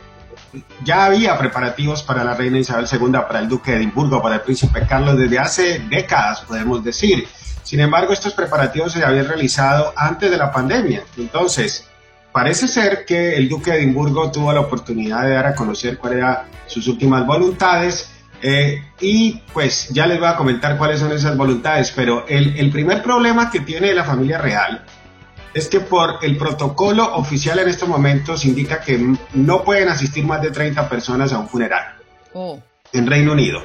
ya 0.83 1.05
había 1.05 1.37
preparativos 1.37 2.03
para 2.03 2.25
la 2.25 2.33
reina 2.33 2.59
Isabel 2.59 2.87
II, 2.91 3.13
para 3.29 3.41
el 3.41 3.49
duque 3.51 3.73
de 3.73 3.77
Edimburgo, 3.77 4.23
para 4.23 4.37
el 4.37 4.41
príncipe 4.41 4.87
Carlos 4.89 5.19
desde 5.19 5.39
hace 5.39 5.79
décadas, 5.91 6.41
podemos 6.41 6.83
decir. 6.83 7.29
Sin 7.65 7.81
embargo, 7.81 8.15
estos 8.15 8.33
preparativos 8.33 8.93
se 8.93 9.05
habían 9.05 9.29
realizado 9.29 9.93
antes 9.95 10.31
de 10.31 10.39
la 10.39 10.51
pandemia. 10.51 11.03
Entonces, 11.19 11.87
Parece 12.33 12.67
ser 12.67 13.05
que 13.05 13.37
el 13.37 13.49
duque 13.49 13.73
de 13.73 13.79
Edimburgo 13.79 14.31
tuvo 14.31 14.53
la 14.53 14.61
oportunidad 14.61 15.23
de 15.23 15.35
dar 15.35 15.47
a 15.47 15.55
conocer 15.55 15.99
cuáles 15.99 16.19
eran 16.19 16.39
sus 16.67 16.89
últimas 16.89 17.27
voluntades 17.27 18.11
eh, 18.41 18.83
y 19.01 19.41
pues 19.53 19.89
ya 19.91 20.07
les 20.07 20.19
voy 20.19 20.29
a 20.29 20.35
comentar 20.35 20.77
cuáles 20.77 20.99
son 20.99 21.13
esas 21.13 21.37
voluntades, 21.37 21.93
pero 21.95 22.27
el, 22.27 22.59
el, 22.59 22.73
primer 22.73 23.01
problema 23.01 23.51
que 23.51 23.61
tiene 23.61 23.95
la 23.95 24.03
familia 24.03 24.39
real 24.39 24.85
es 25.55 25.69
que 25.69 25.79
por 25.79 26.19
el 26.23 26.37
protocolo 26.37 27.15
oficial 27.15 27.61
en 27.61 27.69
estos 27.69 27.89
momentos 27.89 28.45
indica 28.45 28.81
que 28.81 29.15
no 29.35 29.63
pueden 29.63 29.89
asistir 29.89 30.25
más 30.25 30.43
de 30.43 30.51
30 30.51 30.89
personas 30.89 31.33
a 31.33 31.39
un 31.39 31.49
funeral 31.49 31.95
oh. 32.33 32.59
en 32.93 33.07
Reino 33.07 33.33
Unido. 33.33 33.61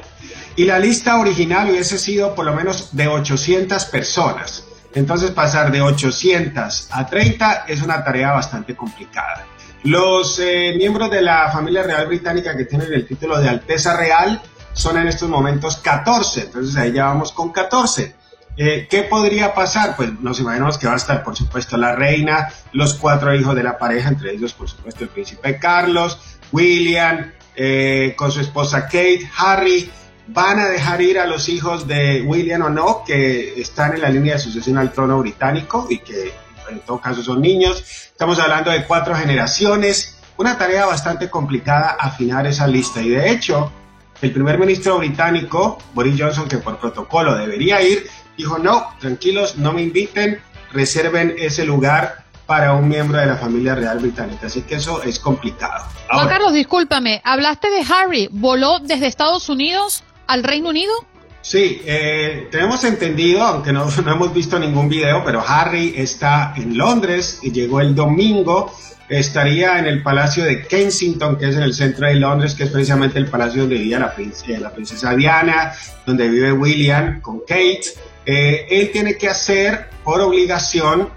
Y 0.55 0.65
la 0.65 0.77
lista 0.77 1.17
original 1.17 1.71
hubiese 1.71 1.97
sido 1.97 2.35
por 2.35 2.45
lo 2.45 2.53
menos 2.53 2.95
de 2.95 3.07
800 3.07 3.85
personas. 3.85 4.63
Entonces 4.97 5.29
pasar 5.29 5.71
de 5.71 5.79
800 5.79 6.87
a 6.91 7.05
30 7.05 7.65
es 7.67 7.83
una 7.83 8.03
tarea 8.03 8.31
bastante 8.31 8.75
complicada. 8.75 9.45
Los 9.83 10.39
eh, 10.39 10.73
miembros 10.75 11.11
de 11.11 11.21
la 11.21 11.51
familia 11.51 11.83
real 11.83 12.07
británica 12.07 12.57
que 12.57 12.65
tienen 12.65 12.91
el 12.91 13.05
título 13.05 13.39
de 13.39 13.47
Alteza 13.47 13.95
Real 13.95 14.41
son 14.73 14.97
en 14.97 15.07
estos 15.07 15.29
momentos 15.29 15.77
14, 15.77 16.41
entonces 16.41 16.75
ahí 16.77 16.93
ya 16.93 17.05
vamos 17.05 17.31
con 17.31 17.51
14. 17.51 18.15
Eh, 18.57 18.87
¿Qué 18.89 19.03
podría 19.03 19.53
pasar? 19.53 19.95
Pues 19.95 20.19
nos 20.19 20.39
imaginamos 20.39 20.79
que 20.79 20.87
va 20.87 20.93
a 20.93 20.97
estar, 20.97 21.23
por 21.23 21.35
supuesto, 21.35 21.77
la 21.77 21.95
reina, 21.95 22.49
los 22.73 22.95
cuatro 22.95 23.35
hijos 23.35 23.55
de 23.55 23.61
la 23.61 23.77
pareja, 23.77 24.09
entre 24.09 24.31
ellos, 24.31 24.53
por 24.53 24.67
supuesto, 24.67 25.03
el 25.03 25.11
príncipe 25.11 25.59
Carlos, 25.59 26.17
William, 26.51 27.33
eh, 27.55 28.15
con 28.17 28.31
su 28.31 28.41
esposa 28.41 28.85
Kate, 28.85 29.29
Harry, 29.37 29.91
van 30.27 30.59
a 30.59 30.67
dejar 30.67 31.01
ir 31.01 31.19
a 31.19 31.25
los 31.25 31.49
hijos 31.49 31.87
de 31.87 32.21
William 32.21 32.61
o 32.63 32.69
no, 32.69 33.03
que 33.05 33.59
están 33.59 33.93
en 33.93 34.01
la 34.01 34.09
línea 34.09 34.33
de 34.33 34.39
sucesión 34.39 34.77
al 34.77 34.91
trono 34.91 35.19
británico 35.19 35.87
y 35.89 35.99
que 35.99 36.33
en 36.69 36.79
todo 36.81 36.99
caso 36.99 37.23
son 37.23 37.41
niños. 37.41 37.83
Estamos 38.11 38.39
hablando 38.39 38.71
de 38.71 38.85
cuatro 38.85 39.15
generaciones, 39.15 40.17
una 40.37 40.57
tarea 40.57 40.85
bastante 40.85 41.29
complicada 41.29 41.97
afinar 41.99 42.45
esa 42.45 42.67
lista 42.67 43.01
y 43.01 43.09
de 43.09 43.31
hecho 43.31 43.71
El 44.19 44.31
primer 44.31 44.57
ministro 44.57 44.97
británico, 44.97 45.77
Boris 45.93 46.19
Johnson, 46.19 46.47
que 46.47 46.57
por 46.57 46.79
protocolo 46.79 47.35
debería 47.35 47.83
ir, 47.83 48.07
dijo, 48.35 48.57
no, 48.57 48.87
tranquilos, 48.99 49.57
no 49.57 49.73
me 49.73 49.83
inviten, 49.83 50.41
reserven 50.71 51.35
ese 51.37 51.65
lugar 51.65 52.23
para 52.47 52.73
un 52.73 52.87
miembro 52.87 53.19
de 53.19 53.27
la 53.27 53.35
familia 53.35 53.75
real 53.75 53.99
británica. 53.99 54.47
Así 54.47 54.63
que 54.63 54.75
eso 54.75 55.03
es 55.03 55.19
complicado. 55.19 55.85
Juan 56.09 56.29
Carlos, 56.29 56.53
discúlpame, 56.53 57.21
hablaste 57.23 57.69
de 57.69 57.85
Harry, 57.93 58.27
¿voló 58.31 58.79
desde 58.79 59.05
Estados 59.05 59.49
Unidos 59.49 60.03
al 60.27 60.43
Reino 60.43 60.69
Unido? 60.69 60.93
Sí, 61.41 61.81
eh, 61.85 62.49
tenemos 62.51 62.83
entendido, 62.83 63.41
aunque 63.41 63.71
no, 63.71 63.87
hemos 63.89 64.33
visto 64.33 64.59
ningún 64.59 64.89
video, 64.89 65.23
pero 65.23 65.41
Harry 65.47 65.93
está 65.95 66.53
en 66.57 66.77
Londres 66.77 67.39
y 67.41 67.51
llegó 67.51 67.79
el 67.79 67.95
domingo. 67.95 68.73
Estaría 69.07 69.79
en 69.79 69.85
el 69.85 70.03
Palacio 70.03 70.43
de 70.43 70.67
Kensington, 70.67 71.37
que 71.37 71.47
es 71.47 71.55
en 71.55 71.63
el 71.63 71.73
centro 71.73 72.05
de 72.05 72.15
Londres, 72.15 72.53
que 72.53 72.65
es 72.65 72.69
precisamente 72.69 73.17
el 73.17 73.27
palacio 73.27 73.61
donde 73.61 73.77
vivía 73.77 73.97
la, 73.97 74.13
princesa, 74.13 74.59
la 74.59 74.71
princesa 74.71 75.15
Diana, 75.15 75.71
donde 76.05 76.27
vive 76.27 76.51
William 76.51 77.21
con 77.21 77.39
Kate. 77.47 77.93
Eh, 78.25 78.67
él 78.69 78.91
tiene 78.91 79.15
que 79.17 79.29
hacer 79.29 79.89
por 80.03 80.19
obligación 80.19 81.07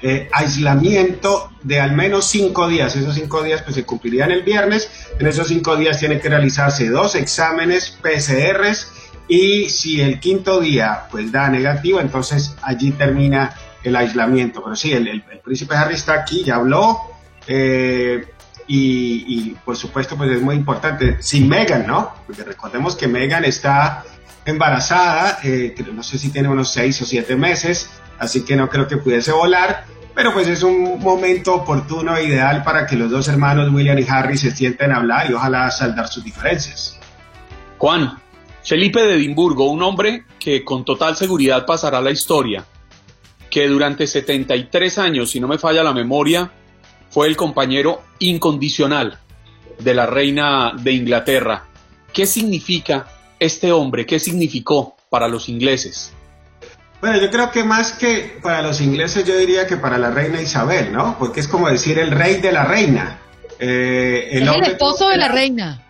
eh, 0.00 0.28
aislamiento 0.32 1.50
de 1.62 1.80
al 1.80 1.92
menos 1.92 2.26
cinco 2.26 2.68
días. 2.68 2.94
Esos 2.94 3.14
cinco 3.14 3.42
días 3.42 3.62
pues 3.62 3.74
se 3.74 3.84
cumplirían 3.84 4.30
el 4.30 4.42
viernes. 4.42 4.90
En 5.18 5.26
esos 5.26 5.48
cinco 5.48 5.76
días 5.76 5.98
tiene 5.98 6.20
que 6.20 6.28
realizarse 6.28 6.88
dos 6.88 7.14
exámenes 7.14 7.98
PCRs 8.02 8.92
y 9.28 9.68
si 9.68 10.00
el 10.00 10.20
quinto 10.20 10.60
día 10.60 11.04
pues 11.10 11.30
da 11.32 11.48
negativo, 11.48 12.00
entonces 12.00 12.54
allí 12.62 12.92
termina 12.92 13.54
el 13.82 13.96
aislamiento. 13.96 14.62
Pero 14.62 14.76
sí, 14.76 14.92
el, 14.92 15.22
príncipe 15.44 15.74
Harry 15.74 15.94
está 15.94 16.14
aquí, 16.14 16.44
ya 16.44 16.56
habló. 16.56 17.00
Eh, 17.46 18.24
y, 18.70 19.56
por 19.64 19.76
supuesto 19.76 20.16
pues 20.16 20.30
es 20.30 20.42
muy 20.42 20.54
importante. 20.54 21.16
Sin 21.20 21.48
Meghan, 21.48 21.86
¿no? 21.86 22.12
Porque 22.26 22.44
recordemos 22.44 22.96
que 22.96 23.08
Meghan 23.08 23.44
está 23.44 24.04
embarazada, 24.44 25.40
eh, 25.42 25.74
no 25.92 26.02
sé 26.02 26.18
si 26.18 26.30
tiene 26.30 26.48
unos 26.48 26.72
seis 26.72 27.00
o 27.02 27.04
siete 27.04 27.36
meses, 27.36 27.90
así 28.18 28.44
que 28.44 28.56
no 28.56 28.68
creo 28.68 28.86
que 28.86 28.96
pudiese 28.96 29.32
volar, 29.32 29.84
pero 30.14 30.32
pues 30.32 30.48
es 30.48 30.62
un 30.62 30.98
momento 30.98 31.54
oportuno 31.54 32.16
e 32.16 32.24
ideal 32.24 32.64
para 32.64 32.86
que 32.86 32.96
los 32.96 33.10
dos 33.10 33.28
hermanos 33.28 33.72
William 33.72 33.98
y 33.98 34.06
Harry 34.08 34.36
se 34.36 34.50
sienten 34.50 34.92
a 34.92 34.96
hablar 34.96 35.30
y 35.30 35.34
ojalá 35.34 35.70
saldar 35.70 36.08
sus 36.08 36.24
diferencias. 36.24 36.98
Juan, 37.78 38.18
Felipe 38.64 39.00
de 39.00 39.14
Edimburgo, 39.14 39.70
un 39.70 39.82
hombre 39.82 40.24
que 40.38 40.64
con 40.64 40.84
total 40.84 41.16
seguridad 41.16 41.64
pasará 41.64 42.00
la 42.00 42.10
historia, 42.10 42.64
que 43.48 43.68
durante 43.68 44.06
73 44.06 44.98
años, 44.98 45.30
si 45.30 45.40
no 45.40 45.48
me 45.48 45.58
falla 45.58 45.82
la 45.82 45.94
memoria, 45.94 46.50
fue 47.10 47.28
el 47.28 47.36
compañero 47.36 48.02
incondicional 48.18 49.18
de 49.78 49.94
la 49.94 50.06
reina 50.06 50.72
de 50.76 50.92
Inglaterra. 50.92 51.66
¿Qué 52.12 52.26
significa 52.26 53.06
este 53.38 53.72
hombre? 53.72 54.04
¿Qué 54.04 54.18
significó 54.18 54.96
para 55.08 55.28
los 55.28 55.48
ingleses? 55.48 56.12
Bueno, 57.00 57.20
yo 57.20 57.30
creo 57.30 57.50
que 57.50 57.62
más 57.62 57.92
que 57.92 58.38
para 58.42 58.60
los 58.60 58.80
ingleses, 58.80 59.24
yo 59.24 59.36
diría 59.36 59.66
que 59.66 59.76
para 59.76 59.98
la 59.98 60.10
reina 60.10 60.40
Isabel, 60.40 60.92
¿no? 60.92 61.16
Porque 61.18 61.40
es 61.40 61.48
como 61.48 61.68
decir 61.68 61.98
el 61.98 62.10
rey 62.10 62.40
de 62.40 62.50
la 62.50 62.64
reina. 62.64 63.18
Eh, 63.60 64.28
el, 64.32 64.48
es 64.48 64.56
el 64.56 64.64
esposo 64.64 65.08
de 65.08 65.16
la 65.16 65.28
reina. 65.28 65.84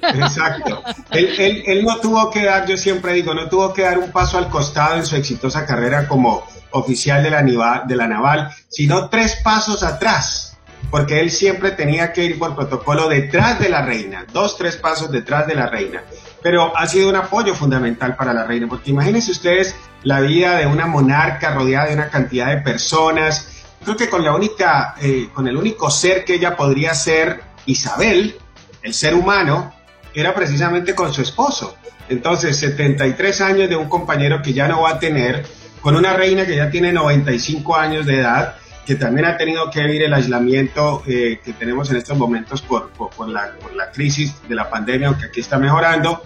Exacto. 0.00 0.84
él, 1.10 1.64
él, 1.66 1.84
no 1.84 1.98
tuvo 1.98 2.30
que 2.30 2.44
dar, 2.44 2.66
yo 2.66 2.76
siempre 2.76 3.12
digo, 3.14 3.34
no 3.34 3.48
tuvo 3.48 3.72
que 3.74 3.82
dar 3.82 3.98
un 3.98 4.12
paso 4.12 4.38
al 4.38 4.48
costado 4.48 4.96
en 4.96 5.04
su 5.04 5.16
exitosa 5.16 5.66
carrera 5.66 6.06
como 6.06 6.46
oficial 6.70 7.24
de 7.24 7.30
la, 7.30 7.42
de 7.84 7.96
la 7.96 8.06
naval, 8.06 8.50
sino 8.68 9.08
tres 9.08 9.40
pasos 9.42 9.82
atrás, 9.82 10.56
porque 10.92 11.18
él 11.18 11.32
siempre 11.32 11.72
tenía 11.72 12.12
que 12.12 12.24
ir 12.24 12.38
por 12.38 12.54
protocolo 12.54 13.08
detrás 13.08 13.58
de 13.58 13.68
la 13.68 13.82
reina, 13.82 14.24
dos, 14.32 14.56
tres 14.56 14.76
pasos 14.76 15.10
detrás 15.10 15.48
de 15.48 15.56
la 15.56 15.66
reina 15.66 16.04
pero 16.42 16.76
ha 16.76 16.86
sido 16.86 17.08
un 17.08 17.16
apoyo 17.16 17.54
fundamental 17.54 18.16
para 18.16 18.34
la 18.34 18.44
reina, 18.44 18.66
porque 18.68 18.90
imagínense 18.90 19.30
ustedes 19.30 19.74
la 20.04 20.20
vida 20.20 20.56
de 20.56 20.66
una 20.66 20.86
monarca 20.86 21.54
rodeada 21.54 21.88
de 21.88 21.94
una 21.94 22.08
cantidad 22.08 22.48
de 22.48 22.58
personas. 22.58 23.64
Creo 23.82 23.96
que 23.96 24.08
con 24.08 24.24
la 24.24 24.34
única, 24.34 24.94
eh, 25.00 25.28
con 25.32 25.48
el 25.48 25.56
único 25.56 25.90
ser 25.90 26.24
que 26.24 26.34
ella 26.34 26.56
podría 26.56 26.94
ser 26.94 27.40
Isabel, 27.66 28.36
el 28.82 28.94
ser 28.94 29.14
humano, 29.14 29.72
era 30.14 30.34
precisamente 30.34 30.94
con 30.94 31.12
su 31.12 31.22
esposo. 31.22 31.76
Entonces, 32.08 32.58
73 32.58 33.40
años 33.40 33.68
de 33.68 33.76
un 33.76 33.88
compañero 33.88 34.42
que 34.42 34.52
ya 34.52 34.68
no 34.68 34.82
va 34.82 34.90
a 34.90 34.98
tener, 34.98 35.46
con 35.80 35.96
una 35.96 36.12
reina 36.12 36.44
que 36.46 36.56
ya 36.56 36.70
tiene 36.70 36.92
95 36.92 37.76
años 37.76 38.06
de 38.06 38.20
edad, 38.20 38.56
que 38.84 38.96
también 38.96 39.26
ha 39.26 39.36
tenido 39.36 39.70
que 39.70 39.82
vivir 39.82 40.02
el 40.02 40.12
aislamiento 40.12 41.02
eh, 41.06 41.40
que 41.44 41.52
tenemos 41.52 41.90
en 41.90 41.96
estos 41.96 42.18
momentos 42.18 42.60
por, 42.62 42.90
por, 42.90 43.28
la, 43.28 43.52
crisis 43.92 44.34
de 44.48 44.54
la 44.56 44.68
pandemia, 44.68 45.08
aunque 45.08 45.26
aquí 45.26 45.40
está 45.40 45.58
mejorando, 45.58 46.22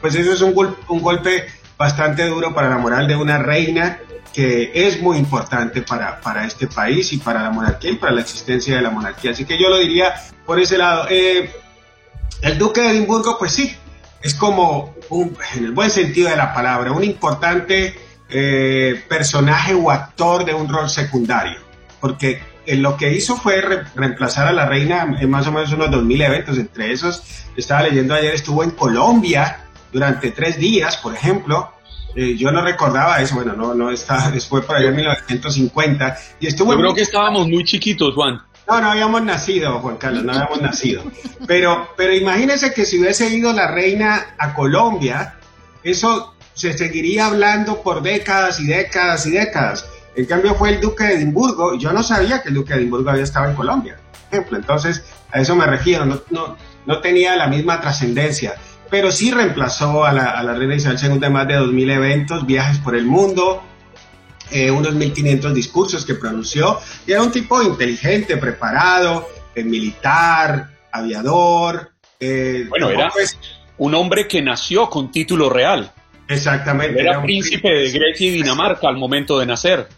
pues 0.00 0.16
eso 0.16 0.32
es 0.32 0.40
un 0.42 0.52
golpe 0.52 1.46
bastante 1.80 2.26
duro 2.26 2.52
para 2.52 2.68
la 2.68 2.76
moral 2.76 3.08
de 3.08 3.16
una 3.16 3.38
reina 3.38 4.00
que 4.34 4.70
es 4.74 5.00
muy 5.00 5.16
importante 5.16 5.80
para, 5.80 6.20
para, 6.20 6.44
este 6.44 6.66
país 6.66 7.10
y 7.14 7.16
para 7.16 7.42
la 7.42 7.48
monarquía 7.48 7.92
y 7.92 7.94
para 7.96 8.12
la 8.12 8.20
existencia 8.20 8.76
de 8.76 8.82
la 8.82 8.90
monarquía. 8.90 9.30
Así 9.30 9.46
que 9.46 9.58
yo 9.58 9.70
lo 9.70 9.78
diría 9.78 10.12
por 10.44 10.60
ese 10.60 10.76
lado. 10.76 11.06
Eh, 11.08 11.50
el 12.42 12.58
duque 12.58 12.82
de 12.82 12.90
Edimburgo, 12.90 13.38
pues 13.38 13.52
sí, 13.52 13.74
es 14.20 14.34
como, 14.34 14.94
un, 15.08 15.34
en 15.54 15.64
el 15.64 15.72
buen 15.72 15.88
sentido 15.88 16.28
de 16.28 16.36
la 16.36 16.52
palabra, 16.52 16.92
un 16.92 17.02
importante 17.02 17.98
eh, 18.28 19.02
personaje 19.08 19.72
o 19.72 19.90
actor 19.90 20.44
de 20.44 20.52
un 20.52 20.68
rol 20.68 20.90
secundario, 20.90 21.60
porque 21.98 22.42
lo 22.66 22.98
que 22.98 23.14
hizo 23.14 23.38
fue 23.38 23.62
reemplazar 23.94 24.46
a 24.46 24.52
la 24.52 24.66
reina 24.66 25.16
en 25.18 25.30
más 25.30 25.46
o 25.46 25.52
menos 25.52 25.72
unos 25.72 25.88
2.000 25.88 26.26
eventos, 26.26 26.58
entre 26.58 26.92
esos, 26.92 27.22
estaba 27.56 27.84
leyendo 27.84 28.12
ayer, 28.12 28.34
estuvo 28.34 28.62
en 28.62 28.72
Colombia, 28.72 29.69
durante 29.92 30.30
tres 30.30 30.58
días, 30.58 30.96
por 30.96 31.14
ejemplo. 31.14 31.72
Eh, 32.14 32.36
yo 32.36 32.50
no 32.50 32.62
recordaba 32.62 33.20
eso, 33.20 33.36
bueno, 33.36 33.54
no, 33.54 33.74
no 33.74 33.90
está, 33.90 34.32
fue 34.48 34.62
por 34.62 34.76
allá 34.76 34.88
en 34.88 34.96
1950. 34.96 36.16
Y 36.40 36.46
estuvo 36.46 36.72
yo 36.72 36.78
creo 36.78 36.94
que 36.94 37.02
estábamos 37.02 37.48
muy 37.48 37.64
chiquitos, 37.64 38.14
Juan. 38.14 38.40
No, 38.68 38.80
no 38.80 38.90
habíamos 38.90 39.22
nacido, 39.22 39.80
Juan 39.80 39.96
Carlos, 39.96 40.22
no 40.22 40.32
habíamos 40.32 40.60
nacido. 40.62 41.02
Pero, 41.46 41.88
pero 41.96 42.14
imagínense 42.14 42.72
que 42.72 42.84
si 42.84 43.00
hubiese 43.00 43.28
ido 43.28 43.52
la 43.52 43.68
reina 43.68 44.34
a 44.38 44.54
Colombia, 44.54 45.34
eso 45.82 46.34
se 46.54 46.76
seguiría 46.76 47.26
hablando 47.26 47.82
por 47.82 48.02
décadas 48.02 48.60
y 48.60 48.66
décadas 48.66 49.26
y 49.26 49.32
décadas. 49.32 49.88
En 50.14 50.26
cambio 50.26 50.54
fue 50.54 50.70
el 50.70 50.80
duque 50.80 51.04
de 51.04 51.14
Edimburgo, 51.14 51.74
y 51.74 51.78
yo 51.78 51.92
no 51.92 52.02
sabía 52.02 52.42
que 52.42 52.50
el 52.50 52.54
duque 52.54 52.74
de 52.74 52.80
Edimburgo 52.80 53.10
había 53.10 53.24
estado 53.24 53.48
en 53.48 53.56
Colombia, 53.56 53.96
por 53.96 54.38
ejemplo. 54.38 54.58
Entonces, 54.58 55.04
a 55.32 55.40
eso 55.40 55.56
me 55.56 55.66
refiero, 55.66 56.04
no, 56.04 56.20
no, 56.30 56.56
no 56.86 57.00
tenía 57.00 57.34
la 57.36 57.46
misma 57.46 57.80
trascendencia 57.80 58.54
pero 58.90 59.12
sí 59.12 59.30
reemplazó 59.30 60.04
a 60.04 60.12
la, 60.12 60.30
a 60.30 60.42
la 60.42 60.54
reina 60.54 60.74
Isabel 60.74 60.98
II 61.00 61.26
en 61.26 61.32
más 61.32 61.46
de 61.46 61.58
2.000 61.58 61.90
eventos, 61.92 62.46
viajes 62.46 62.78
por 62.78 62.96
el 62.96 63.06
mundo, 63.06 63.62
eh, 64.50 64.70
unos 64.70 64.94
1.500 64.94 65.52
discursos 65.52 66.04
que 66.04 66.14
pronunció, 66.14 66.80
y 67.06 67.12
era 67.12 67.22
un 67.22 67.30
tipo 67.30 67.62
inteligente, 67.62 68.36
preparado, 68.36 69.28
eh, 69.54 69.62
militar, 69.62 70.70
aviador. 70.90 71.92
Eh, 72.18 72.66
bueno, 72.68 72.90
era 72.90 73.10
pues, 73.10 73.38
un 73.78 73.94
hombre 73.94 74.26
que 74.26 74.42
nació 74.42 74.90
con 74.90 75.12
título 75.12 75.48
real. 75.48 75.92
Exactamente. 76.26 77.00
Era, 77.00 77.22
príncipe 77.22 77.68
de 77.68 77.90
Grecia 77.90 78.26
y 78.26 78.30
Dinamarca 78.30 78.88
al 78.88 78.96
momento 78.96 79.38
de 79.38 79.46
nacer. 79.46 79.88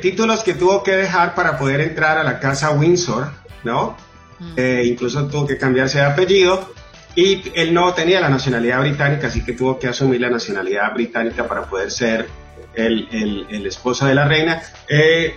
títulos 0.00 0.42
que 0.42 0.54
tuvo 0.54 0.82
que 0.82 0.92
dejar 0.92 1.34
para 1.34 1.58
poder 1.58 1.80
entrar 1.82 2.16
a 2.16 2.24
la 2.24 2.38
casa 2.38 2.70
Windsor, 2.70 3.30
¿no? 3.64 3.96
Mm. 4.40 4.58
incluso 4.84 5.26
tuvo 5.28 5.46
que 5.46 5.56
cambiarse 5.56 5.98
de 5.98 6.04
apellido 6.04 6.74
y 7.14 7.42
él 7.54 7.72
no 7.72 7.92
tenía 7.94 8.20
la 8.20 8.28
nacionalidad 8.28 8.80
británica, 8.80 9.28
así 9.28 9.44
que 9.44 9.52
tuvo 9.52 9.78
que 9.78 9.88
asumir 9.88 10.20
la 10.20 10.30
nacionalidad 10.30 10.92
británica 10.92 11.46
para 11.46 11.62
poder 11.62 11.90
ser 11.90 12.28
el, 12.74 13.66
esposo 13.66 14.06
de 14.06 14.14
la 14.14 14.24
reina, 14.26 14.60
eh, 14.88 15.36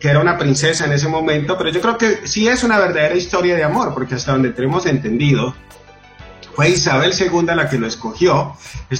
que 0.00 0.08
era 0.08 0.18
una 0.18 0.36
princesa 0.36 0.84
en 0.86 0.92
ese 0.92 1.08
momento, 1.08 1.56
pero 1.56 1.70
yo 1.70 1.80
creo 1.80 1.96
que 1.96 2.26
sí 2.26 2.48
es 2.48 2.64
una 2.64 2.78
verdadera 2.78 3.14
historia 3.14 3.54
de 3.54 3.62
amor, 3.62 3.94
porque 3.94 4.16
hasta 4.16 4.32
donde 4.32 4.50
tenemos 4.50 4.84
entendido, 4.86 5.54
fue 6.54 6.70
Isabel 6.70 7.12
II 7.18 7.46
la 7.54 7.68
que 7.68 7.78
lo 7.78 7.86
escogió. 7.86 8.56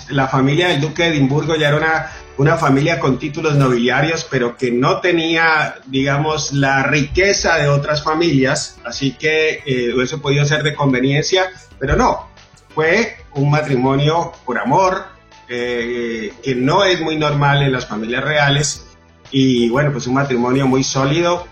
La 0.09 0.29
familia 0.29 0.69
del 0.69 0.81
duque 0.81 1.03
de 1.03 1.09
Edimburgo 1.11 1.55
ya 1.57 1.69
era 1.69 1.77
una, 1.77 2.11
una 2.43 2.57
familia 2.57 3.01
con 3.01 3.19
títulos 3.19 3.55
nobiliarios, 3.55 4.27
pero 4.31 4.57
que 4.57 4.71
no 4.71 5.01
tenía, 5.01 5.77
digamos, 5.87 6.53
la 6.53 6.83
riqueza 6.83 7.57
de 7.57 7.69
otras 7.69 8.03
familias, 8.03 8.79
así 8.85 9.13
que 9.13 9.63
eh, 9.65 9.95
eso 10.03 10.21
podía 10.21 10.45
ser 10.45 10.63
de 10.63 10.75
conveniencia 10.75 11.51
pero 11.83 11.97
no, 11.97 12.29
fue 12.77 13.17
un 13.35 13.51
matrimonio 13.51 14.33
por 14.47 14.57
amor, 14.57 15.05
eh, 15.49 16.33
que 16.41 16.55
no 16.55 16.85
es 16.85 17.01
muy 17.01 17.17
normal 17.17 17.61
en 17.61 17.73
las 17.73 17.87
familias 17.87 18.23
reales, 18.23 18.87
y 19.33 19.69
bueno, 19.69 19.91
pues 19.91 20.07
un 20.07 20.15
matrimonio 20.15 20.69
muy 20.69 20.85
sólido. 20.85 21.45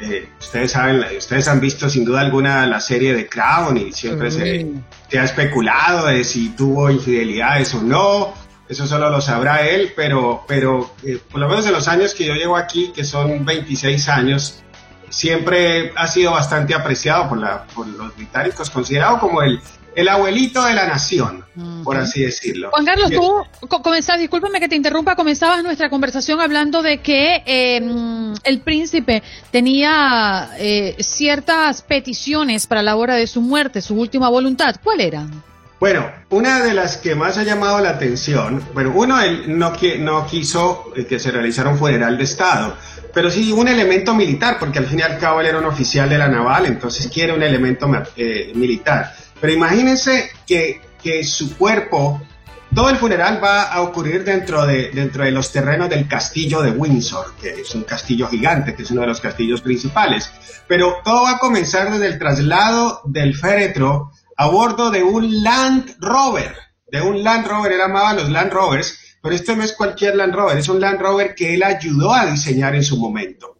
Eh, 0.00 0.28
ustedes 0.40 0.72
saben, 0.72 1.04
ustedes 1.16 1.46
han 1.46 1.60
visto 1.60 1.88
sin 1.88 2.04
duda 2.04 2.22
alguna 2.22 2.66
la 2.66 2.80
serie 2.80 3.14
de 3.14 3.28
Crown 3.28 3.76
y 3.76 3.92
siempre 3.92 4.32
se, 4.32 4.66
ha 5.16 5.22
especulado 5.22 6.08
de 6.08 6.24
si 6.24 6.48
tuvo 6.48 6.90
infidelidades 6.90 7.72
o 7.72 7.80
no. 7.80 8.34
Eso 8.70 8.86
solo 8.86 9.10
lo 9.10 9.20
sabrá 9.20 9.66
él, 9.66 9.92
pero, 9.96 10.44
pero 10.46 10.92
eh, 11.02 11.18
por 11.28 11.40
lo 11.40 11.48
menos 11.48 11.66
en 11.66 11.72
los 11.72 11.88
años 11.88 12.14
que 12.14 12.24
yo 12.24 12.34
llevo 12.34 12.56
aquí, 12.56 12.92
que 12.94 13.02
son 13.02 13.44
26 13.44 14.08
años, 14.08 14.62
siempre 15.08 15.92
ha 15.96 16.06
sido 16.06 16.30
bastante 16.30 16.72
apreciado 16.72 17.28
por, 17.28 17.38
la, 17.38 17.64
por 17.74 17.88
los 17.88 18.14
británicos, 18.14 18.70
considerado 18.70 19.18
como 19.18 19.42
el, 19.42 19.60
el 19.96 20.08
abuelito 20.08 20.62
de 20.62 20.74
la 20.74 20.86
nación, 20.86 21.44
por 21.82 21.96
así 21.96 22.22
decirlo. 22.22 22.70
Juan 22.70 22.86
Carlos, 22.86 23.10
tú 23.10 23.78
comenzabas, 23.82 24.20
discúlpame 24.20 24.60
que 24.60 24.68
te 24.68 24.76
interrumpa, 24.76 25.16
comenzabas 25.16 25.64
nuestra 25.64 25.90
conversación 25.90 26.40
hablando 26.40 26.80
de 26.80 26.98
que 26.98 27.42
em, 27.46 28.32
el 28.44 28.60
príncipe 28.60 29.24
tenía 29.50 30.50
eh, 30.58 30.94
ciertas 31.00 31.82
peticiones 31.82 32.68
para 32.68 32.84
la 32.84 32.94
hora 32.94 33.16
de 33.16 33.26
su 33.26 33.40
muerte, 33.40 33.82
su 33.82 33.96
última 33.96 34.28
voluntad. 34.28 34.76
¿Cuál 34.84 35.00
era? 35.00 35.26
Bueno, 35.80 36.12
una 36.28 36.62
de 36.62 36.74
las 36.74 36.98
que 36.98 37.14
más 37.14 37.38
ha 37.38 37.42
llamado 37.42 37.80
la 37.80 37.88
atención, 37.88 38.62
bueno, 38.74 38.92
uno, 38.94 39.18
él 39.18 39.58
no, 39.58 39.72
no 40.00 40.26
quiso 40.26 40.92
que 41.08 41.18
se 41.18 41.30
realizara 41.30 41.70
un 41.70 41.78
funeral 41.78 42.18
de 42.18 42.24
Estado, 42.24 42.76
pero 43.14 43.30
sí 43.30 43.50
un 43.50 43.66
elemento 43.66 44.14
militar, 44.14 44.58
porque 44.60 44.78
al 44.78 44.84
fin 44.84 44.98
y 44.98 45.02
al 45.02 45.18
cabo 45.18 45.40
él 45.40 45.46
era 45.46 45.58
un 45.58 45.64
oficial 45.64 46.06
de 46.10 46.18
la 46.18 46.28
naval, 46.28 46.66
entonces 46.66 47.08
quiere 47.08 47.32
un 47.32 47.42
elemento 47.42 47.90
eh, 48.14 48.52
militar. 48.54 49.14
Pero 49.40 49.54
imagínense 49.54 50.30
que, 50.46 50.82
que 51.02 51.24
su 51.24 51.56
cuerpo, 51.56 52.20
todo 52.74 52.90
el 52.90 52.96
funeral 52.96 53.42
va 53.42 53.62
a 53.62 53.80
ocurrir 53.80 54.22
dentro 54.22 54.66
de, 54.66 54.90
dentro 54.90 55.24
de 55.24 55.30
los 55.30 55.50
terrenos 55.50 55.88
del 55.88 56.06
castillo 56.06 56.60
de 56.60 56.72
Windsor, 56.72 57.36
que 57.40 57.62
es 57.62 57.74
un 57.74 57.84
castillo 57.84 58.28
gigante, 58.28 58.74
que 58.74 58.82
es 58.82 58.90
uno 58.90 59.00
de 59.00 59.06
los 59.06 59.20
castillos 59.22 59.62
principales. 59.62 60.30
Pero 60.68 60.96
todo 61.02 61.22
va 61.22 61.36
a 61.36 61.38
comenzar 61.38 61.90
desde 61.90 62.06
el 62.06 62.18
traslado 62.18 63.00
del 63.06 63.34
féretro 63.34 64.12
a 64.40 64.46
bordo 64.46 64.90
de 64.90 65.02
un 65.02 65.42
Land 65.42 65.96
Rover, 65.98 66.56
de 66.90 67.02
un 67.02 67.22
Land 67.22 67.46
Rover, 67.46 67.72
él 67.72 67.80
amaba 67.82 68.14
los 68.14 68.30
Land 68.30 68.50
Rovers, 68.50 69.18
pero 69.22 69.34
este 69.34 69.54
no 69.54 69.62
es 69.62 69.74
cualquier 69.74 70.16
Land 70.16 70.34
Rover, 70.34 70.56
es 70.56 70.68
un 70.70 70.80
Land 70.80 70.98
Rover 70.98 71.34
que 71.34 71.52
él 71.52 71.62
ayudó 71.62 72.14
a 72.14 72.24
diseñar 72.24 72.74
en 72.74 72.82
su 72.82 72.96
momento 72.96 73.58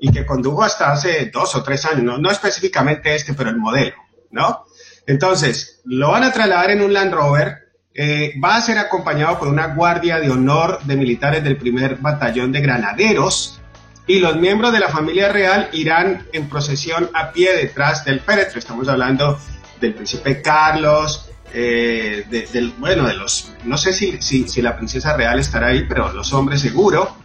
y 0.00 0.10
que 0.10 0.26
condujo 0.26 0.64
hasta 0.64 0.90
hace 0.90 1.26
dos 1.26 1.54
o 1.54 1.62
tres 1.62 1.86
años, 1.86 2.18
no, 2.18 2.28
específicamente 2.28 3.14
este, 3.14 3.34
pero 3.34 3.50
el 3.50 3.56
modelo, 3.56 3.94
¿no? 4.32 4.64
Entonces, 5.06 5.80
lo 5.84 6.10
van 6.10 6.24
a 6.24 6.32
trasladar 6.32 6.72
en 6.72 6.82
un 6.82 6.92
Land 6.92 7.14
Rover, 7.14 7.58
eh, 7.94 8.34
va 8.44 8.56
a 8.56 8.62
ser 8.62 8.78
acompañado 8.78 9.38
por 9.38 9.46
una 9.46 9.76
guardia 9.76 10.18
de 10.18 10.28
honor 10.28 10.80
de 10.82 10.96
militares 10.96 11.44
del 11.44 11.56
primer 11.56 11.98
batallón 11.98 12.50
de 12.50 12.62
granaderos 12.62 13.60
y 14.08 14.18
los 14.18 14.34
miembros 14.36 14.72
de 14.72 14.80
la 14.80 14.88
familia 14.88 15.28
real 15.28 15.68
irán 15.72 16.26
en 16.32 16.48
procesión 16.48 17.10
a 17.14 17.30
pie 17.30 17.54
detrás 17.56 18.04
del 18.04 18.20
féretro. 18.20 18.58
Estamos 18.58 18.88
hablando 18.88 19.38
del 19.80 19.94
príncipe 19.94 20.42
Carlos, 20.42 21.30
eh, 21.52 22.24
del, 22.28 22.72
bueno, 22.78 23.06
de 23.06 23.14
los, 23.14 23.52
no 23.64 23.78
sé 23.78 23.92
si, 23.92 24.20
si, 24.20 24.62
la 24.62 24.76
princesa 24.76 25.16
real 25.16 25.38
estará 25.38 25.68
ahí, 25.68 25.84
pero 25.88 26.12
los 26.12 26.32
hombres 26.32 26.60
seguro, 26.60 27.16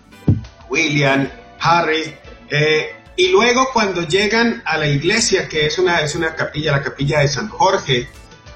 William, 0.69 1.27
Harry, 1.59 2.15
eh, 2.49 2.95
y 3.15 3.27
luego 3.29 3.67
cuando 3.73 4.07
llegan 4.07 4.63
a 4.65 4.77
la 4.77 4.87
iglesia, 4.87 5.47
que 5.47 5.65
es 5.65 5.77
una, 5.77 5.99
es 6.01 6.15
una 6.15 6.35
capilla, 6.35 6.71
la 6.71 6.81
capilla 6.81 7.19
de 7.19 7.27
San 7.27 7.49
Jorge, 7.49 8.07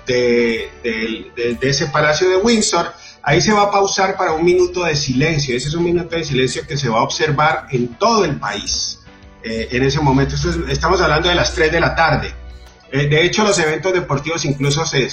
de, 0.05 1.57
ese 1.61 1.87
palacio 1.87 2.29
de 2.29 2.37
Windsor, 2.37 2.93
ahí 3.21 3.41
se 3.41 3.53
va 3.53 3.63
a 3.63 3.71
pausar 3.71 4.15
para 4.17 4.33
un 4.33 4.45
minuto 4.45 4.83
de 4.83 4.95
silencio. 4.95 5.55
Ese 5.55 5.67
es 5.67 5.73
un 5.73 5.83
minuto 5.83 6.15
de 6.15 6.23
silencio 6.23 6.65
que 6.67 6.77
se 6.77 6.89
va 6.89 6.99
a 6.99 7.03
observar 7.03 7.67
en 7.71 7.95
todo 7.95 8.25
el 8.25 8.37
país. 8.37 8.99
Eh, 9.43 9.69
en 9.71 9.83
ese 9.83 9.99
momento, 9.99 10.35
estamos 10.69 11.01
hablando 11.01 11.29
de 11.29 11.35
las 11.35 11.53
3 11.53 11.71
de 11.71 11.79
la 11.79 11.95
tarde. 11.95 12.33
Eh, 12.91 13.07
de 13.07 13.25
hecho, 13.25 13.43
los 13.43 13.57
eventos 13.59 13.93
deportivos 13.93 14.45
incluso 14.45 14.85
se, 14.85 15.09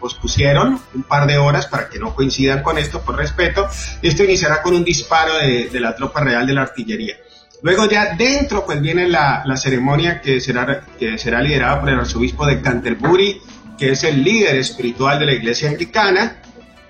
pospusieron 0.00 0.80
un 0.94 1.02
par 1.02 1.26
de 1.26 1.38
horas 1.38 1.66
para 1.66 1.88
que 1.88 1.98
no 1.98 2.14
coincidan 2.14 2.62
con 2.62 2.78
esto, 2.78 3.00
por 3.02 3.16
respeto. 3.16 3.68
Esto 4.00 4.24
iniciará 4.24 4.62
con 4.62 4.74
un 4.74 4.84
disparo 4.84 5.36
de, 5.38 5.68
la 5.80 5.94
tropa 5.94 6.20
real 6.20 6.46
de 6.46 6.54
la 6.54 6.62
artillería. 6.62 7.16
Luego 7.62 7.88
ya 7.88 8.14
dentro 8.16 8.66
pues 8.66 8.80
viene 8.80 9.08
la, 9.08 9.44
ceremonia 9.56 10.20
que 10.20 10.40
será 10.40 11.40
liderada 11.40 11.80
por 11.80 11.90
el 11.90 11.98
arzobispo 11.98 12.46
de 12.46 12.60
Canterbury, 12.60 13.40
que 13.78 13.90
es 13.90 14.04
el 14.04 14.22
líder 14.22 14.56
espiritual 14.56 15.18
de 15.18 15.26
la 15.26 15.32
iglesia 15.32 15.68
anglicana. 15.68 16.36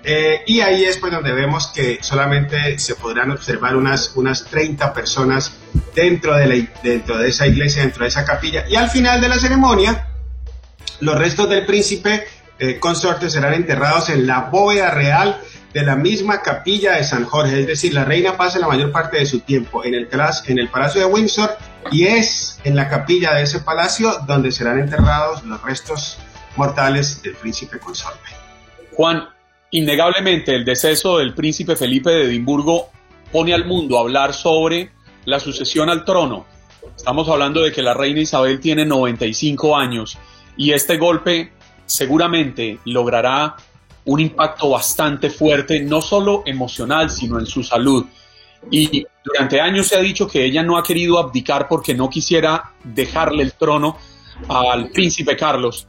Eh, 0.03 0.43
y 0.45 0.59
ahí 0.59 0.83
es 0.83 0.97
pues 0.97 1.13
donde 1.13 1.31
vemos 1.31 1.67
que 1.67 1.99
solamente 2.01 2.77
se 2.77 2.95
podrán 2.95 3.31
observar 3.31 3.75
unas, 3.75 4.11
unas 4.15 4.45
30 4.45 4.93
personas 4.93 5.53
dentro 5.95 6.35
de, 6.35 6.47
la, 6.47 6.67
dentro 6.83 7.17
de 7.17 7.29
esa 7.29 7.47
iglesia, 7.47 7.83
dentro 7.83 8.03
de 8.03 8.09
esa 8.09 8.25
capilla. 8.25 8.65
Y 8.67 8.75
al 8.75 8.89
final 8.89 9.21
de 9.21 9.29
la 9.29 9.39
ceremonia, 9.39 10.09
los 10.99 11.17
restos 11.17 11.49
del 11.49 11.65
príncipe 11.65 12.25
eh, 12.59 12.79
consorte 12.79 13.29
serán 13.29 13.53
enterrados 13.53 14.09
en 14.09 14.27
la 14.27 14.41
bóveda 14.41 14.91
real 14.91 15.41
de 15.73 15.83
la 15.83 15.95
misma 15.95 16.41
capilla 16.41 16.97
de 16.97 17.03
San 17.03 17.25
Jorge, 17.25 17.61
es 17.61 17.67
decir, 17.67 17.93
la 17.93 18.05
reina 18.05 18.37
pasa 18.37 18.59
la 18.59 18.67
mayor 18.67 18.91
parte 18.91 19.17
de 19.17 19.25
su 19.25 19.39
tiempo 19.39 19.83
en 19.83 19.95
el, 19.95 20.07
en 20.47 20.59
el 20.59 20.69
Palacio 20.69 21.01
de 21.01 21.07
Windsor 21.07 21.57
y 21.91 22.05
es 22.05 22.59
en 22.63 22.75
la 22.75 22.89
capilla 22.89 23.33
de 23.33 23.41
ese 23.41 23.59
palacio 23.59 24.19
donde 24.27 24.51
serán 24.51 24.79
enterrados 24.79 25.43
los 25.43 25.61
restos 25.63 26.19
mortales 26.55 27.23
del 27.23 27.35
príncipe 27.35 27.79
consorte. 27.79 28.29
Juan, 28.91 29.27
innegablemente 29.73 30.55
el 30.55 30.63
deceso 30.63 31.17
del 31.17 31.33
príncipe 31.33 31.75
Felipe 31.75 32.11
de 32.11 32.25
Edimburgo 32.25 32.89
pone 33.31 33.53
al 33.53 33.65
mundo 33.65 33.97
a 33.97 34.01
hablar 34.01 34.33
sobre 34.33 34.91
la 35.25 35.39
sucesión 35.39 35.89
al 35.89 36.05
trono. 36.05 36.45
Estamos 36.95 37.27
hablando 37.27 37.61
de 37.61 37.71
que 37.71 37.81
la 37.81 37.95
reina 37.95 38.21
Isabel 38.21 38.59
tiene 38.59 38.85
95 38.85 39.75
años 39.75 40.17
y 40.57 40.71
este 40.71 40.97
golpe 40.97 41.53
seguramente 41.87 42.79
logrará 42.85 43.55
un 44.05 44.19
impacto 44.19 44.69
bastante 44.69 45.31
fuerte, 45.31 45.81
no 45.81 46.01
solo 46.01 46.43
emocional, 46.45 47.09
sino 47.09 47.39
en 47.39 47.47
su 47.47 47.63
salud. 47.63 48.05
Y 48.69 49.07
durante 49.25 49.59
años 49.59 49.87
se 49.87 49.95
ha 49.95 50.01
dicho 50.01 50.27
que 50.27 50.45
ella 50.45 50.61
no 50.61 50.77
ha 50.77 50.83
querido 50.83 51.17
abdicar 51.17 51.67
porque 51.67 51.95
no 51.95 52.11
quisiera 52.11 52.73
dejarle 52.83 53.41
el 53.41 53.53
trono 53.53 53.97
al 54.47 54.89
príncipe 54.89 55.35
Carlos. 55.35 55.87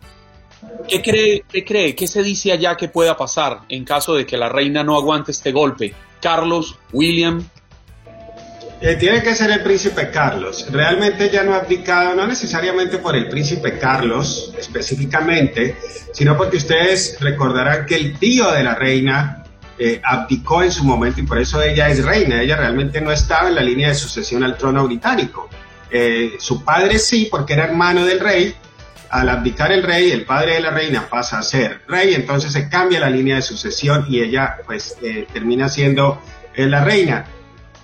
¿Qué 0.88 1.00
cree, 1.00 1.44
qué 1.48 1.64
cree, 1.64 1.94
qué 1.94 2.06
se 2.06 2.22
dice 2.22 2.52
allá 2.52 2.76
que 2.76 2.88
pueda 2.88 3.16
pasar 3.16 3.60
en 3.68 3.84
caso 3.84 4.14
de 4.14 4.26
que 4.26 4.36
la 4.36 4.48
reina 4.48 4.84
no 4.84 4.96
aguante 4.96 5.30
este 5.30 5.50
golpe? 5.50 5.94
Carlos, 6.20 6.78
William, 6.92 7.44
eh, 8.80 8.96
tiene 8.96 9.22
que 9.22 9.34
ser 9.34 9.50
el 9.50 9.62
príncipe 9.62 10.10
Carlos. 10.10 10.66
Realmente 10.70 11.30
ya 11.30 11.42
no 11.42 11.54
ha 11.54 11.60
abdicado, 11.60 12.14
no 12.14 12.26
necesariamente 12.26 12.98
por 12.98 13.16
el 13.16 13.28
príncipe 13.28 13.78
Carlos 13.78 14.52
específicamente, 14.58 15.76
sino 16.12 16.36
porque 16.36 16.58
ustedes 16.58 17.16
recordarán 17.18 17.86
que 17.86 17.96
el 17.96 18.18
tío 18.18 18.52
de 18.52 18.62
la 18.62 18.74
reina 18.74 19.42
eh, 19.78 20.02
abdicó 20.04 20.62
en 20.62 20.70
su 20.70 20.84
momento 20.84 21.20
y 21.20 21.22
por 21.22 21.38
eso 21.38 21.62
ella 21.62 21.88
es 21.88 22.04
reina. 22.04 22.42
Ella 22.42 22.56
realmente 22.56 23.00
no 23.00 23.10
estaba 23.10 23.48
en 23.48 23.54
la 23.54 23.62
línea 23.62 23.88
de 23.88 23.94
sucesión 23.94 24.44
al 24.44 24.58
trono 24.58 24.84
británico. 24.84 25.48
Eh, 25.90 26.34
su 26.38 26.62
padre 26.62 26.98
sí, 26.98 27.28
porque 27.30 27.54
era 27.54 27.64
hermano 27.64 28.04
del 28.04 28.20
rey. 28.20 28.54
Al 29.10 29.28
abdicar 29.28 29.70
el 29.70 29.82
rey, 29.82 30.10
el 30.10 30.24
padre 30.24 30.54
de 30.54 30.60
la 30.60 30.70
reina 30.70 31.08
pasa 31.08 31.38
a 31.38 31.42
ser 31.42 31.82
rey, 31.86 32.14
entonces 32.14 32.52
se 32.52 32.68
cambia 32.68 33.00
la 33.00 33.10
línea 33.10 33.36
de 33.36 33.42
sucesión 33.42 34.06
y 34.08 34.20
ella 34.20 34.56
pues 34.66 34.96
termina 35.32 35.68
siendo 35.68 36.20
la 36.56 36.84
reina. 36.84 37.26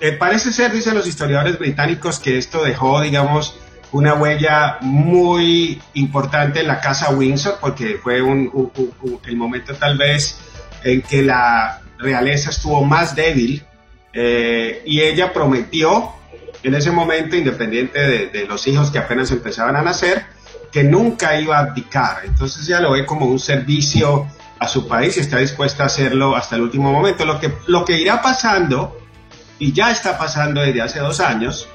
Eh, 0.01 0.13
parece 0.13 0.51
ser, 0.51 0.73
dicen 0.73 0.95
los 0.95 1.07
historiadores 1.07 1.59
británicos, 1.59 2.19
que 2.19 2.39
esto 2.39 2.65
dejó, 2.65 3.03
digamos, 3.03 3.55
una 3.93 4.15
huella 4.15 4.79
muy 4.81 5.81
importante 5.93 6.61
en 6.61 6.69
la 6.69 6.81
casa 6.81 7.11
Windsor, 7.11 7.59
porque 7.61 7.99
fue 8.03 8.19
el 8.19 9.37
momento 9.37 9.75
tal 9.75 9.99
vez 9.99 10.39
en 10.85 11.03
que 11.03 11.23
la 11.23 11.83
realeza 11.99 12.49
estuvo 12.49 12.83
más 12.83 13.15
débil 13.15 13.63
eh, 14.15 14.83
y 14.87 15.01
ella 15.03 15.35
prometió 15.35 16.13
en 16.63 16.75
ese 16.75 16.91
momento, 16.91 17.37
independiente 17.37 18.01
de, 18.01 18.27
de, 18.29 18.47
los 18.47 18.67
hijos 18.67 18.91
que 18.91 18.99
apenas 18.99 19.31
empezaban 19.31 19.77
a 19.77 19.83
nacer, 19.83 20.25
que 20.73 20.85
nunca 20.85 21.39
iba 21.41 21.57
a 21.59 21.61
abdicar. 21.61 22.23
Entonces 22.25 22.67
ya 22.67 22.81
lo 22.81 22.93
ve 22.93 23.07
como 23.07 23.27
un 23.27 23.39
servicio 23.39 24.27
a 24.59 24.69
su 24.69 24.87
país 24.87 25.17
y 25.17 25.21
está 25.21 25.39
dispuesta 25.39 25.85
a 25.85 25.87
hacerlo 25.87 26.37
hasta 26.37 26.57
el 26.57 26.63
último 26.63 26.93
momento. 26.93 27.25
Lo 27.25 27.41
que, 27.41 27.53
lo 27.67 27.85
que 27.85 27.99
irá 27.99 28.23
pasando 28.23 28.97
y 29.61 29.73
ya 29.73 29.91
está 29.93 30.19
pasando 30.19 30.63
desde 30.63 30.81
hace 30.81 30.99
dos 30.99 31.21
años, 31.21 31.69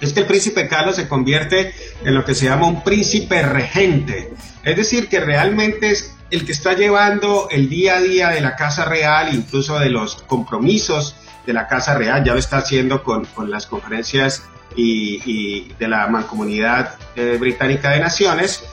es 0.00 0.12
que 0.12 0.20
el 0.20 0.26
príncipe 0.26 0.68
Carlos 0.68 0.96
se 0.96 1.06
convierte 1.06 1.74
en 2.04 2.14
lo 2.14 2.24
que 2.24 2.34
se 2.34 2.46
llama 2.46 2.66
un 2.66 2.82
príncipe 2.82 3.42
regente. 3.42 4.32
Es 4.64 4.76
decir, 4.76 5.08
que 5.08 5.20
realmente 5.20 5.90
es 5.90 6.14
el 6.30 6.44
que 6.44 6.52
está 6.52 6.72
llevando 6.72 7.48
el 7.50 7.68
día 7.68 7.96
a 7.96 8.00
día 8.00 8.28
de 8.30 8.40
la 8.40 8.56
Casa 8.56 8.84
Real, 8.84 9.34
incluso 9.34 9.78
de 9.78 9.90
los 9.90 10.16
compromisos 10.22 11.14
de 11.48 11.54
la 11.54 11.66
Casa 11.66 11.94
Real, 11.94 12.22
ya 12.22 12.34
lo 12.34 12.38
está 12.38 12.58
haciendo 12.58 13.02
con, 13.02 13.26
las 13.50 13.66
conferencias 13.66 14.42
y, 14.76 15.72
de 15.78 15.88
la 15.88 16.06
mancomunidad 16.06 16.96
eh, 17.16 17.38
británica 17.40 17.88
de 17.90 18.00
naciones. 18.00 18.64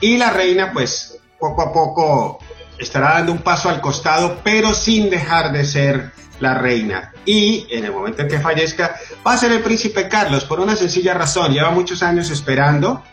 Y 0.00 0.16
la 0.16 0.30
reina, 0.30 0.72
pues, 0.72 1.16
poco 1.38 1.62
a 1.62 1.72
poco 1.72 2.40
estará 2.76 3.14
dando 3.14 3.30
un 3.30 3.38
paso 3.38 3.70
al 3.70 3.80
costado, 3.80 4.40
pero 4.42 4.74
sin 4.74 5.10
dejar 5.10 5.52
de 5.52 5.64
ser 5.64 6.10
la 6.40 6.54
reina. 6.54 7.12
Y 7.24 7.68
en 7.70 7.84
el 7.84 7.92
momento 7.92 8.22
en 8.22 8.28
que 8.28 8.40
fallezca, 8.40 8.96
va 9.24 9.34
a 9.34 9.38
ser 9.38 9.52
el 9.52 9.60
príncipe 9.60 10.08
Carlos, 10.08 10.44
por 10.44 10.58
una 10.58 10.74
sencilla 10.74 11.14
razón. 11.14 11.52
Lleva 11.52 11.70
muchos 11.70 12.02
años 12.02 12.30
esperando. 12.30 13.04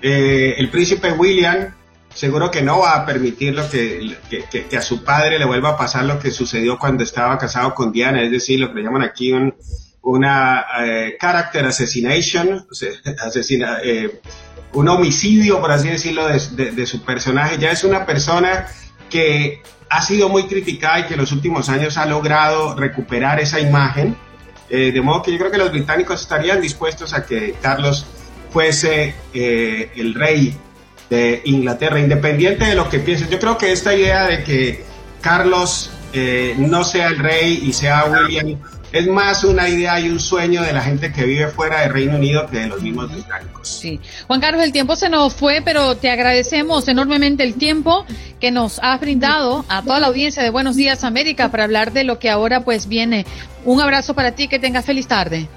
Eh, 0.00 0.54
el 0.56 0.70
príncipe 0.70 1.10
William 1.10 1.74
seguro 2.18 2.50
que 2.50 2.62
no 2.62 2.80
va 2.80 2.96
a 2.96 3.06
permitir 3.06 3.54
lo 3.54 3.70
que, 3.70 4.16
que, 4.50 4.76
a 4.76 4.82
su 4.82 5.04
padre 5.04 5.38
le 5.38 5.44
vuelva 5.44 5.70
a 5.70 5.76
pasar 5.76 6.04
lo 6.04 6.18
que 6.18 6.32
sucedió 6.32 6.76
cuando 6.76 7.04
estaba 7.04 7.38
casado 7.38 7.72
con 7.74 7.92
Diana, 7.92 8.20
es 8.22 8.32
decir, 8.32 8.58
lo 8.58 8.70
que 8.70 8.80
le 8.80 8.82
llaman 8.82 9.02
aquí 9.02 9.30
un, 9.30 9.54
una 10.02 10.64
eh, 10.84 11.16
character 11.20 11.64
assassination, 11.66 12.66
asesina, 13.24 13.78
eh, 13.84 14.20
un 14.72 14.88
homicidio, 14.88 15.60
por 15.60 15.70
así 15.70 15.90
decirlo, 15.90 16.26
de, 16.26 16.86
su 16.86 17.02
personaje. 17.02 17.56
Ya 17.56 17.70
es 17.70 17.84
una 17.84 18.04
persona 18.04 18.66
que 19.08 19.62
ha 19.88 20.02
sido 20.02 20.28
muy 20.28 20.48
criticada 20.48 20.98
y 20.98 21.04
que 21.04 21.14
en 21.14 21.20
los 21.20 21.30
últimos 21.30 21.68
años 21.68 21.98
ha 21.98 22.06
logrado 22.06 22.74
recuperar 22.74 23.38
esa 23.38 23.60
imagen. 23.60 24.16
Eh, 24.70 24.90
de 24.90 25.00
modo 25.00 25.22
que 25.22 25.30
yo 25.30 25.38
creo 25.38 25.52
que 25.52 25.58
los 25.58 25.70
británicos 25.70 26.20
estarían 26.20 26.60
dispuestos 26.60 27.14
a 27.14 27.24
que 27.24 27.54
Carlos 27.62 28.06
fuese 28.50 29.14
el 29.32 30.14
rey 30.14 30.58
de 31.10 31.42
Inglaterra, 31.44 31.98
independiente 32.00 32.64
de 32.66 32.74
lo 32.74 32.88
que 32.88 32.98
piensen. 32.98 33.28
Yo 33.28 33.38
creo 33.38 33.56
que 33.56 33.72
esta 33.72 33.94
idea 33.94 34.26
de 34.26 34.44
que 34.44 34.84
Carlos 35.20 35.90
eh, 36.12 36.54
no 36.58 36.84
sea 36.84 37.08
el 37.08 37.18
rey 37.18 37.62
y 37.64 37.72
sea 37.72 38.04
William 38.04 38.58
es 38.92 39.06
más 39.06 39.44
una 39.44 39.68
idea 39.68 40.00
y 40.00 40.08
un 40.08 40.18
sueño 40.18 40.62
de 40.62 40.72
la 40.72 40.80
gente 40.80 41.12
que 41.12 41.24
vive 41.24 41.48
fuera 41.48 41.82
del 41.82 41.92
Reino 41.92 42.16
Unido 42.16 42.46
que 42.46 42.60
de 42.60 42.66
los 42.68 42.80
mismos 42.80 43.12
británicos. 43.12 43.68
Sí. 43.68 44.00
Juan 44.26 44.40
Carlos, 44.40 44.62
el 44.62 44.72
tiempo 44.72 44.96
se 44.96 45.08
nos 45.08 45.34
fue, 45.34 45.60
pero 45.64 45.96
te 45.96 46.10
agradecemos 46.10 46.88
enormemente 46.88 47.42
el 47.42 47.54
tiempo 47.54 48.06
que 48.40 48.50
nos 48.50 48.78
has 48.82 49.00
brindado 49.00 49.64
a 49.68 49.82
toda 49.82 50.00
la 50.00 50.06
audiencia 50.06 50.42
de 50.42 50.50
Buenos 50.50 50.76
Días 50.76 51.04
América 51.04 51.50
para 51.50 51.64
hablar 51.64 51.92
de 51.92 52.04
lo 52.04 52.18
que 52.18 52.30
ahora 52.30 52.64
pues 52.64 52.88
viene. 52.88 53.26
Un 53.64 53.80
abrazo 53.80 54.14
para 54.14 54.32
ti, 54.32 54.48
que 54.48 54.58
tengas 54.58 54.86
feliz 54.86 55.06
tarde. 55.06 55.48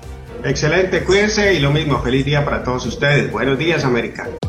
Excelente, 0.43 1.04
cuídense 1.04 1.54
y 1.54 1.60
lo 1.60 1.72
mismo, 1.72 2.02
feliz 2.02 2.26
día 2.26 2.43
para 2.43 2.64
todos 2.64 2.86
ustedes. 2.86 3.32
Buenos 3.32 3.58
días, 3.58 3.86
América. 3.86 4.28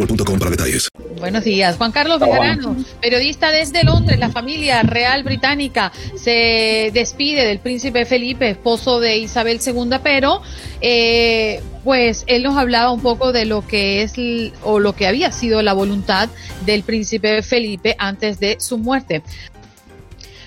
boostmobile.com 0.00 0.38
para 0.38 0.50
detalles. 0.50 0.88
Buenos 1.18 1.44
días. 1.44 1.76
Juan 1.76 1.92
Carlos 1.92 2.18
Bejarano, 2.20 2.76
periodista 3.00 3.50
desde 3.50 3.84
Londres. 3.84 4.18
La 4.18 4.30
familia 4.30 4.82
real 4.82 5.22
británica 5.22 5.92
se 6.16 6.90
despide 6.92 7.46
del 7.46 7.58
príncipe 7.58 8.04
Felipe, 8.06 8.48
esposo 8.48 9.00
de 9.00 9.18
Isabel 9.18 9.60
II, 9.64 9.98
pero 10.02 10.42
eh, 10.80 11.60
pues 11.84 12.24
él 12.26 12.42
nos 12.42 12.56
hablaba 12.56 12.90
un 12.90 13.00
poco 13.00 13.32
de 13.32 13.44
lo 13.44 13.66
que 13.66 14.02
es 14.02 14.14
o 14.62 14.78
lo 14.78 14.94
que 14.94 15.06
había 15.06 15.32
sido 15.32 15.62
la 15.62 15.72
voluntad 15.72 16.28
del 16.64 16.82
príncipe 16.82 17.42
Felipe 17.42 17.96
antes 17.98 18.40
de 18.40 18.56
su 18.60 18.78
muerte. 18.78 19.22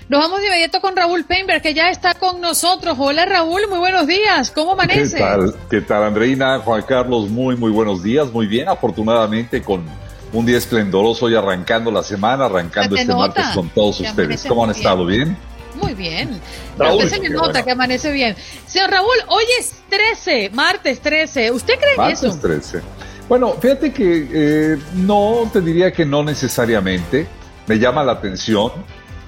Nos 0.06 0.20
vamos 0.20 0.40
de 0.40 0.48
inmediato 0.48 0.82
con 0.82 0.94
Raúl 0.94 1.24
Peinberg, 1.24 1.62
que 1.62 1.72
ya 1.72 1.88
está 1.88 2.12
con 2.12 2.38
nosotros. 2.38 2.94
Hola 2.98 3.24
Raúl, 3.24 3.62
muy 3.70 3.78
buenos 3.78 4.06
días. 4.06 4.50
¿Cómo 4.50 4.72
amanece? 4.72 5.16
¿Qué 5.16 5.22
tal? 5.22 5.54
¿Qué 5.70 5.80
tal, 5.80 6.02
Andreina? 6.02 6.58
Juan 6.58 6.82
Carlos, 6.82 7.30
muy, 7.30 7.56
muy 7.56 7.70
buenos 7.70 8.02
días. 8.02 8.30
Muy 8.30 8.46
bien, 8.46 8.68
afortunadamente 8.68 9.62
con 9.62 9.82
un 10.30 10.44
día 10.44 10.58
esplendoroso 10.58 11.30
y 11.30 11.34
arrancando 11.34 11.90
la 11.90 12.02
semana, 12.02 12.44
arrancando 12.44 12.96
este 12.96 13.14
martes 13.14 13.46
con 13.54 13.70
todos 13.70 14.00
ustedes. 14.00 14.44
¿Cómo 14.46 14.64
han 14.64 14.72
estado? 14.72 15.06
¿Bien? 15.06 15.38
Muy 15.80 15.94
bien. 15.94 16.38
Raúl, 16.76 17.08
se 17.08 17.18
me 17.18 17.30
nota 17.30 17.62
que 17.62 17.70
amanece 17.70 18.12
bien. 18.12 18.36
Señor 18.66 18.90
Raúl, 18.90 19.16
hoy 19.28 19.44
es 19.58 19.74
13, 19.88 20.50
martes 20.50 21.00
13. 21.00 21.50
¿Usted 21.50 21.78
cree 21.78 21.96
martes 21.96 22.24
eso? 22.24 22.38
13. 22.38 22.82
Bueno, 23.26 23.54
fíjate 23.54 23.90
que 23.90 24.28
eh, 24.30 24.78
no 24.96 25.48
te 25.50 25.62
diría 25.62 25.90
que 25.90 26.04
no 26.04 26.22
necesariamente. 26.22 27.26
Me 27.66 27.78
llama 27.78 28.04
la 28.04 28.12
atención 28.12 28.70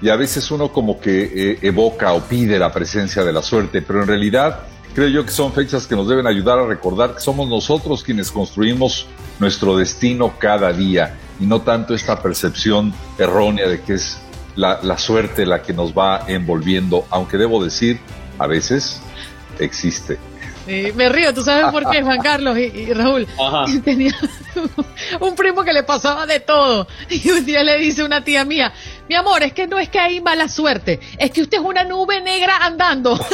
y 0.03 0.09
a 0.09 0.17
veces 0.17 0.51
uno 0.51 0.73
como 0.73 1.01
que 1.01 1.25
eh, 1.25 1.59
evoca 1.63 2.13
o 2.13 2.21
pide 2.23 2.59
la 2.59 2.73
presencia 2.73 3.25
de 3.25 3.33
la 3.33 3.43
suerte, 3.43 3.83
pero 3.83 4.03
en 4.03 4.09
realidad 4.09 4.61
creo 4.95 5.09
yo 5.09 5.25
que 5.25 5.33
son 5.33 5.53
fechas 5.53 5.87
que 5.87 5.97
nos 5.97 6.09
deben 6.09 6.27
ayudar 6.27 6.59
a 6.59 6.67
recordar 6.67 7.15
que 7.15 7.21
somos 7.21 7.49
nosotros 7.49 8.03
quienes 8.03 8.31
construimos 8.31 9.07
nuestro 9.39 9.77
destino 9.77 10.35
cada 10.39 10.73
día 10.73 11.17
y 11.41 11.47
no 11.47 11.61
tanto 11.63 11.95
esta 11.95 12.23
percepción 12.23 12.95
errónea 13.19 13.69
de 13.69 13.81
que 13.83 13.95
es 13.95 14.19
la, 14.55 14.81
la 14.83 14.97
suerte 14.97 15.45
la 15.45 15.63
que 15.63 15.73
nos 15.73 15.93
va 15.93 16.25
envolviendo, 16.29 17.05
aunque 17.11 17.37
debo 17.37 17.63
decir, 17.63 18.01
a 18.39 18.47
veces 18.47 19.01
existe 19.59 20.19
me 20.67 21.09
río, 21.09 21.33
tú 21.33 21.43
sabes 21.43 21.71
por 21.71 21.89
qué, 21.91 22.03
Juan 22.03 22.21
Carlos 22.21 22.59
y, 22.59 22.93
Raúl. 22.93 23.27
Tenía 23.85 24.15
un 25.21 25.35
primo 25.35 25.65
que 25.65 25.73
le 25.73 25.83
pasaba 25.83 26.27
de 26.27 26.41
todo. 26.41 26.87
Y 27.09 27.31
un 27.31 27.45
día 27.45 27.63
le 27.63 27.79
dice 27.79 28.03
una 28.03 28.25
tía 28.25 28.45
mía, 28.45 28.73
mi 29.09 29.15
amor, 29.15 29.43
es 29.43 29.53
que 29.53 29.67
no 29.67 29.79
es 29.79 29.89
que 29.89 29.99
hay 29.99 30.21
mala 30.21 30.49
suerte, 30.49 31.01
es 31.19 31.31
que 31.31 31.43
usted 31.43 31.59
es 31.59 31.65
una 31.65 31.85
nube 31.85 32.21
negra 32.21 32.59
andando. 32.61 33.19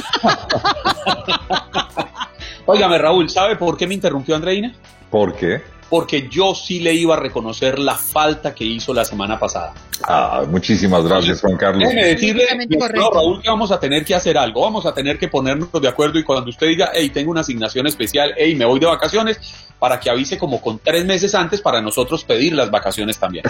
Óigame, 2.67 2.99
Raúl, 2.99 3.29
¿sabe 3.29 3.57
por 3.57 3.77
qué 3.77 3.87
me 3.87 3.95
interrumpió 3.95 4.37
Andreina? 4.37 4.73
¿Por 5.11 5.35
qué? 5.35 5.63
Porque 5.93 6.27
yo 6.31 6.55
sí 6.55 6.81
le 6.81 6.95
iba 6.95 7.17
a 7.17 7.21
reconocer 7.21 7.79
la 7.79 7.95
falta 7.95 8.55
que 8.55 8.65
hizo 8.65 8.95
la 8.95 9.05
semana 9.05 9.39
pasada. 9.39 9.75
Ah, 10.05 10.43
muchísimas 10.49 11.05
gracias, 11.05 11.43
Juan 11.43 11.59
Carlos. 11.59 11.87
Déjeme 11.87 12.07
decirle, 12.07 12.47
no, 12.95 13.11
Raúl, 13.11 13.43
que 13.43 13.51
vamos 13.51 13.71
a 13.71 13.79
tener 13.79 14.03
que 14.03 14.15
hacer 14.15 14.39
algo, 14.39 14.63
vamos 14.63 14.87
a 14.87 14.95
tener 14.95 15.19
que 15.19 15.29
ponernos 15.29 15.69
de 15.71 15.87
acuerdo 15.87 16.19
y 16.19 16.25
cuando 16.25 16.49
usted 16.49 16.69
diga, 16.69 16.93
hey, 16.95 17.11
tengo 17.11 17.31
una 17.31 17.43
asignación 17.43 17.87
especial, 17.87 18.33
hey, 18.39 18.55
me 18.55 18.65
voy 18.65 18.81
de 18.81 18.87
vacaciones, 18.87 19.39
para 19.79 20.01
que 20.01 20.09
avise 20.09 20.39
como 20.39 20.63
con 20.63 20.79
tres 20.79 21.05
meses 21.05 21.35
antes 21.35 21.61
para 21.61 21.83
nosotros 21.83 22.25
pedir 22.25 22.55
las 22.55 22.71
vacaciones 22.71 23.19
también. 23.19 23.45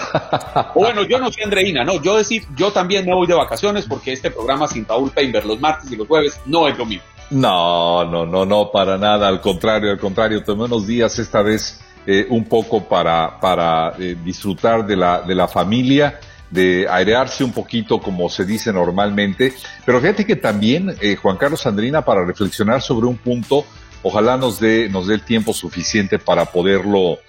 o 0.75 0.81
bueno, 0.81 1.03
yo 1.03 1.19
no 1.19 1.31
soy 1.31 1.43
Andreina, 1.43 1.85
no, 1.85 2.01
yo 2.03 2.17
decir, 2.17 2.43
yo 2.57 2.73
también 2.73 3.05
me 3.05 3.13
voy 3.13 3.25
de 3.25 3.35
vacaciones 3.35 3.85
porque 3.87 4.11
este 4.11 4.31
programa 4.31 4.67
sin 4.67 4.85
Raúl 4.85 5.11
Painter 5.11 5.45
los 5.45 5.61
martes 5.61 5.89
y 5.89 5.95
los 5.95 6.09
jueves 6.09 6.41
no 6.45 6.67
es 6.67 6.77
lo 6.77 6.85
mismo. 6.85 7.05
No, 7.29 8.03
no, 8.03 8.25
no, 8.25 8.45
no, 8.45 8.69
para 8.69 8.97
nada, 8.97 9.29
al 9.29 9.39
contrario, 9.39 9.91
al 9.91 9.97
contrario, 9.97 10.43
tomé 10.43 10.65
unos 10.65 10.85
días 10.85 11.17
esta 11.19 11.41
vez 11.41 11.79
eh, 12.05 12.27
un 12.29 12.43
poco 12.43 12.83
para, 12.83 13.39
para 13.39 13.93
eh, 13.97 14.17
disfrutar 14.23 14.85
de 14.85 14.97
la, 14.97 15.21
de 15.21 15.33
la 15.33 15.47
familia, 15.47 16.19
de 16.49 16.85
airearse 16.89 17.45
un 17.45 17.53
poquito 17.53 18.01
como 18.01 18.27
se 18.29 18.45
dice 18.45 18.73
normalmente. 18.73 19.53
Pero 19.85 20.01
fíjate 20.01 20.25
que 20.25 20.35
también, 20.35 20.93
eh, 20.99 21.15
Juan 21.15 21.37
Carlos 21.37 21.65
Andrina, 21.65 22.03
para 22.03 22.25
reflexionar 22.25 22.81
sobre 22.81 23.07
un 23.07 23.17
punto, 23.17 23.65
ojalá 24.01 24.35
nos 24.35 24.59
dé, 24.59 24.89
nos 24.89 25.07
dé 25.07 25.15
el 25.15 25.23
tiempo 25.23 25.53
suficiente 25.53 26.19
para 26.19 26.45
poderlo 26.45 27.19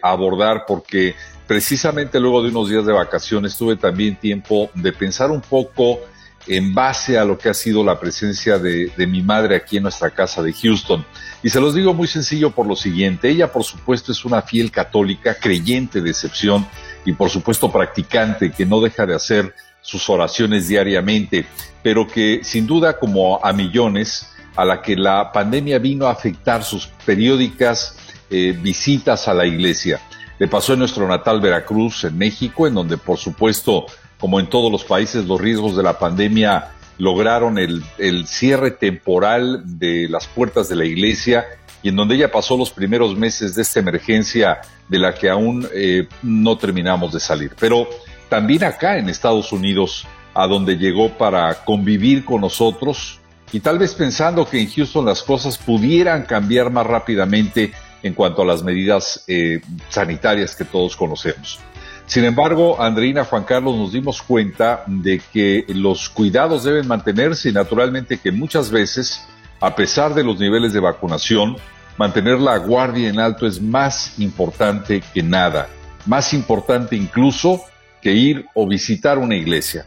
abordar, 0.00 0.64
porque 0.64 1.16
precisamente 1.44 2.20
luego 2.20 2.40
de 2.40 2.50
unos 2.50 2.70
días 2.70 2.86
de 2.86 2.92
vacaciones 2.92 3.56
tuve 3.56 3.74
también 3.74 4.14
tiempo 4.14 4.70
de 4.74 4.92
pensar 4.92 5.32
un 5.32 5.40
poco 5.40 5.98
en 6.46 6.74
base 6.74 7.18
a 7.18 7.24
lo 7.24 7.36
que 7.36 7.48
ha 7.48 7.54
sido 7.54 7.84
la 7.84 7.98
presencia 7.98 8.58
de, 8.58 8.92
de, 8.96 9.06
mi 9.06 9.22
madre 9.22 9.56
aquí 9.56 9.78
en 9.78 9.82
nuestra 9.82 10.10
casa 10.10 10.42
de 10.42 10.52
Houston. 10.52 11.04
Y 11.46 11.50
se 11.50 11.60
los 11.60 11.76
digo 11.76 11.94
muy 11.94 12.08
sencillo 12.08 12.50
por 12.50 12.66
lo 12.66 12.74
siguiente, 12.74 13.28
ella 13.28 13.52
por 13.52 13.62
supuesto 13.62 14.10
es 14.10 14.24
una 14.24 14.42
fiel 14.42 14.72
católica, 14.72 15.36
creyente 15.36 16.00
de 16.00 16.10
excepción 16.10 16.66
y 17.04 17.12
por 17.12 17.30
supuesto 17.30 17.70
practicante 17.70 18.50
que 18.50 18.66
no 18.66 18.80
deja 18.80 19.06
de 19.06 19.14
hacer 19.14 19.54
sus 19.80 20.10
oraciones 20.10 20.66
diariamente, 20.66 21.46
pero 21.84 22.04
que 22.08 22.40
sin 22.42 22.66
duda 22.66 22.98
como 22.98 23.38
a 23.44 23.52
millones 23.52 24.28
a 24.56 24.64
la 24.64 24.82
que 24.82 24.96
la 24.96 25.30
pandemia 25.30 25.78
vino 25.78 26.08
a 26.08 26.10
afectar 26.10 26.64
sus 26.64 26.88
periódicas 27.06 27.96
eh, 28.28 28.50
visitas 28.60 29.28
a 29.28 29.34
la 29.34 29.46
iglesia. 29.46 30.00
Le 30.40 30.48
pasó 30.48 30.72
en 30.72 30.80
nuestro 30.80 31.06
natal 31.06 31.40
Veracruz, 31.40 32.02
en 32.02 32.18
México, 32.18 32.66
en 32.66 32.74
donde 32.74 32.96
por 32.96 33.18
supuesto 33.18 33.86
como 34.18 34.40
en 34.40 34.48
todos 34.48 34.72
los 34.72 34.82
países, 34.82 35.26
los 35.26 35.40
riesgos 35.40 35.76
de 35.76 35.84
la 35.84 35.96
pandemia 35.96 36.72
lograron 36.98 37.58
el, 37.58 37.82
cierre 38.26 38.70
temporal 38.70 39.62
de 39.78 40.08
las 40.08 40.26
puertas 40.26 40.68
de 40.68 40.76
la 40.76 40.84
iglesia 40.84 41.46
y 41.82 41.90
en 41.90 41.96
donde 41.96 42.14
ella 42.14 42.30
pasó 42.30 42.56
los 42.56 42.70
primeros 42.70 43.16
meses 43.16 43.54
de 43.54 43.62
esta 43.62 43.80
emergencia 43.80 44.60
de 44.88 44.98
la 44.98 45.14
que 45.14 45.28
aún 45.28 45.66
eh, 45.74 46.08
no 46.22 46.56
terminamos 46.56 47.12
de 47.12 47.20
salir. 47.20 47.52
Pero 47.58 47.88
también 48.28 48.64
acá 48.64 48.98
en 48.98 49.08
Estados 49.08 49.52
Unidos, 49.52 50.06
a 50.34 50.46
donde 50.46 50.76
llegó 50.76 51.16
para 51.16 51.64
convivir 51.64 52.24
con 52.24 52.40
nosotros 52.40 53.20
y 53.52 53.60
tal 53.60 53.78
vez 53.78 53.94
pensando 53.94 54.48
que 54.48 54.60
en 54.60 54.70
Houston 54.70 55.06
las 55.06 55.22
cosas 55.22 55.56
pudieran 55.58 56.24
cambiar 56.24 56.70
más 56.70 56.86
rápidamente 56.86 57.72
en 58.02 58.14
cuanto 58.14 58.42
a 58.42 58.46
las 58.46 58.62
medidas 58.62 59.24
eh, 59.28 59.60
sanitarias 59.88 60.56
que 60.56 60.64
todos 60.64 60.96
conocemos. 60.96 61.60
Sin 62.06 62.24
embargo, 62.24 62.80
Andreina, 62.80 63.24
Juan 63.24 63.44
Carlos, 63.44 63.76
nos 63.76 63.92
dimos 63.92 64.22
cuenta 64.22 64.84
de 64.86 65.20
que 65.32 65.64
los 65.68 66.08
cuidados 66.08 66.62
deben 66.62 66.86
mantenerse 66.86 67.48
y 67.48 67.52
naturalmente 67.52 68.18
que 68.18 68.30
muchas 68.30 68.70
veces, 68.70 69.26
a 69.60 69.74
pesar 69.74 70.14
de 70.14 70.22
los 70.22 70.38
niveles 70.38 70.72
de 70.72 70.78
vacunación, 70.78 71.56
mantener 71.96 72.38
la 72.38 72.58
guardia 72.58 73.08
en 73.08 73.18
alto 73.18 73.46
es 73.46 73.60
más 73.60 74.18
importante 74.20 75.02
que 75.12 75.22
nada, 75.22 75.68
más 76.06 76.32
importante 76.32 76.94
incluso 76.94 77.62
que 78.00 78.12
ir 78.12 78.46
o 78.54 78.68
visitar 78.68 79.18
una 79.18 79.34
iglesia. 79.34 79.84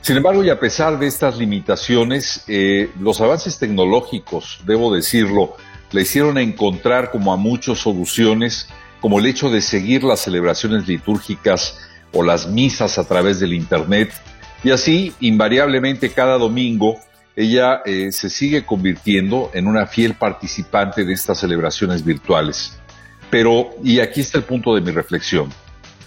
Sin 0.00 0.16
embargo, 0.16 0.42
y 0.44 0.50
a 0.50 0.58
pesar 0.58 0.98
de 0.98 1.06
estas 1.06 1.38
limitaciones, 1.38 2.44
eh, 2.48 2.90
los 3.00 3.20
avances 3.20 3.58
tecnológicos, 3.58 4.60
debo 4.66 4.92
decirlo, 4.92 5.56
le 5.92 6.02
hicieron 6.02 6.36
encontrar 6.36 7.12
como 7.12 7.32
a 7.32 7.36
muchos 7.36 7.78
soluciones 7.78 8.68
como 9.04 9.18
el 9.18 9.26
hecho 9.26 9.50
de 9.50 9.60
seguir 9.60 10.02
las 10.02 10.20
celebraciones 10.20 10.88
litúrgicas 10.88 11.76
o 12.14 12.22
las 12.22 12.46
misas 12.46 12.96
a 12.96 13.06
través 13.06 13.38
del 13.38 13.52
Internet. 13.52 14.10
Y 14.62 14.70
así, 14.70 15.12
invariablemente, 15.20 16.08
cada 16.08 16.38
domingo, 16.38 16.96
ella 17.36 17.82
eh, 17.84 18.12
se 18.12 18.30
sigue 18.30 18.64
convirtiendo 18.64 19.50
en 19.52 19.66
una 19.66 19.86
fiel 19.86 20.14
participante 20.14 21.04
de 21.04 21.12
estas 21.12 21.40
celebraciones 21.40 22.02
virtuales. 22.02 22.78
Pero, 23.28 23.72
y 23.82 24.00
aquí 24.00 24.22
está 24.22 24.38
el 24.38 24.44
punto 24.44 24.74
de 24.74 24.80
mi 24.80 24.90
reflexión, 24.90 25.50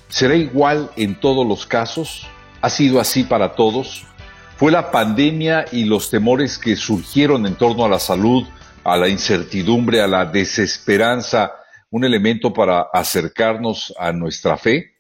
¿será 0.10 0.34
igual 0.34 0.90
en 0.96 1.20
todos 1.20 1.46
los 1.46 1.68
casos? 1.68 2.26
¿Ha 2.62 2.72
sido 2.72 3.00
así 3.00 3.26
para 3.26 3.54
todos? 3.54 4.08
¿Fue 4.56 4.72
la 4.72 4.90
pandemia 4.90 5.66
y 5.72 5.84
los 5.84 6.10
temores 6.10 6.58
que 6.58 6.76
surgieron 6.76 7.46
en 7.46 7.54
torno 7.54 7.86
a 7.86 7.90
la 7.90 8.00
salud, 8.00 8.44
a 8.84 8.98
la 8.98 9.08
incertidumbre, 9.08 10.02
a 10.02 10.08
la 10.08 10.26
desesperanza, 10.26 11.57
un 11.90 12.04
elemento 12.04 12.54
para 12.54 12.88
acercarnos 12.94 13.94
a 13.98 14.12
nuestra 14.12 14.58
fe? 14.58 14.94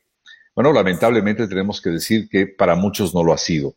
Bueno, 0.55 0.73
lamentablemente 0.73 1.47
tenemos 1.47 1.81
que 1.81 1.91
decir 1.91 2.27
que 2.29 2.47
para 2.47 2.75
muchos 2.75 3.13
no 3.13 3.23
lo 3.23 3.33
ha 3.33 3.37
sido. 3.37 3.75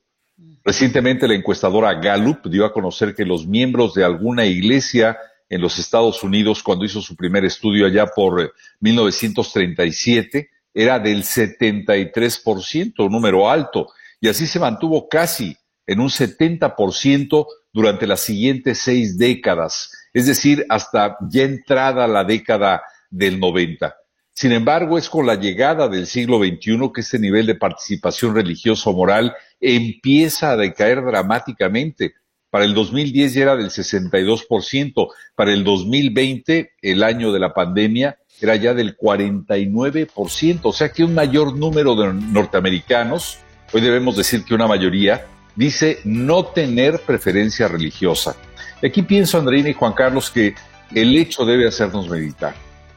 Recientemente 0.64 1.26
la 1.28 1.34
encuestadora 1.34 1.94
Gallup 1.94 2.46
dio 2.46 2.64
a 2.64 2.72
conocer 2.72 3.14
que 3.14 3.24
los 3.24 3.46
miembros 3.46 3.94
de 3.94 4.04
alguna 4.04 4.46
iglesia 4.46 5.18
en 5.48 5.60
los 5.60 5.78
Estados 5.78 6.22
Unidos, 6.22 6.62
cuando 6.62 6.84
hizo 6.84 7.00
su 7.00 7.16
primer 7.16 7.44
estudio 7.44 7.86
allá 7.86 8.06
por 8.06 8.54
1937, 8.78 10.48
era 10.72 10.98
del 10.98 11.24
73%, 11.24 13.04
un 13.04 13.12
número 13.12 13.50
alto, 13.50 13.88
y 14.20 14.28
así 14.28 14.46
se 14.46 14.60
mantuvo 14.60 15.08
casi 15.08 15.56
en 15.86 15.98
un 15.98 16.08
70% 16.08 17.46
durante 17.72 18.06
las 18.06 18.20
siguientes 18.20 18.78
seis 18.78 19.18
décadas, 19.18 19.90
es 20.12 20.26
decir, 20.26 20.64
hasta 20.68 21.16
ya 21.28 21.42
entrada 21.42 22.06
la 22.06 22.24
década 22.24 22.82
del 23.10 23.38
90. 23.38 23.94
Sin 24.32 24.52
embargo, 24.52 24.96
es 24.96 25.10
con 25.10 25.26
la 25.26 25.34
llegada 25.34 25.88
del 25.88 26.06
siglo 26.06 26.38
XXI 26.38 26.90
que 26.94 27.02
este 27.02 27.18
nivel 27.18 27.46
de 27.46 27.56
participación 27.56 28.34
religiosa 28.34 28.88
o 28.90 28.94
moral 28.94 29.34
empieza 29.60 30.52
a 30.52 30.56
decaer 30.56 31.04
dramáticamente. 31.04 32.14
Para 32.48 32.64
el 32.64 32.72
2010 32.72 33.34
ya 33.34 33.42
era 33.42 33.56
del 33.56 33.70
62%, 33.70 35.08
para 35.34 35.52
el 35.52 35.62
2020, 35.62 36.72
el 36.80 37.02
año 37.02 37.32
de 37.32 37.38
la 37.38 37.52
pandemia, 37.52 38.18
era 38.40 38.56
ya 38.56 38.72
del 38.72 38.96
49%, 38.96 40.60
o 40.62 40.72
sea 40.72 40.88
que 40.88 41.04
un 41.04 41.14
mayor 41.14 41.56
número 41.56 41.94
de 41.94 42.14
norteamericanos, 42.14 43.38
hoy 43.72 43.82
debemos 43.82 44.16
decir 44.16 44.44
que 44.44 44.54
una 44.54 44.66
mayoría, 44.66 45.26
dice 45.54 45.98
no 46.04 46.46
tener 46.46 47.00
preferencia 47.00 47.68
religiosa. 47.68 48.36
Y 48.80 48.86
aquí 48.86 49.02
pienso, 49.02 49.38
Andreina 49.38 49.68
y 49.68 49.74
Juan 49.74 49.92
Carlos, 49.92 50.30
que 50.30 50.54
el 50.94 51.14
hecho 51.16 51.44
debe 51.44 51.68
hacernos 51.68 52.08
meditar. 52.08 52.54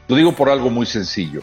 Lo 0.08 0.16
digo 0.16 0.32
por 0.32 0.50
algo 0.50 0.70
muy 0.70 0.86
sencillo. 0.86 1.42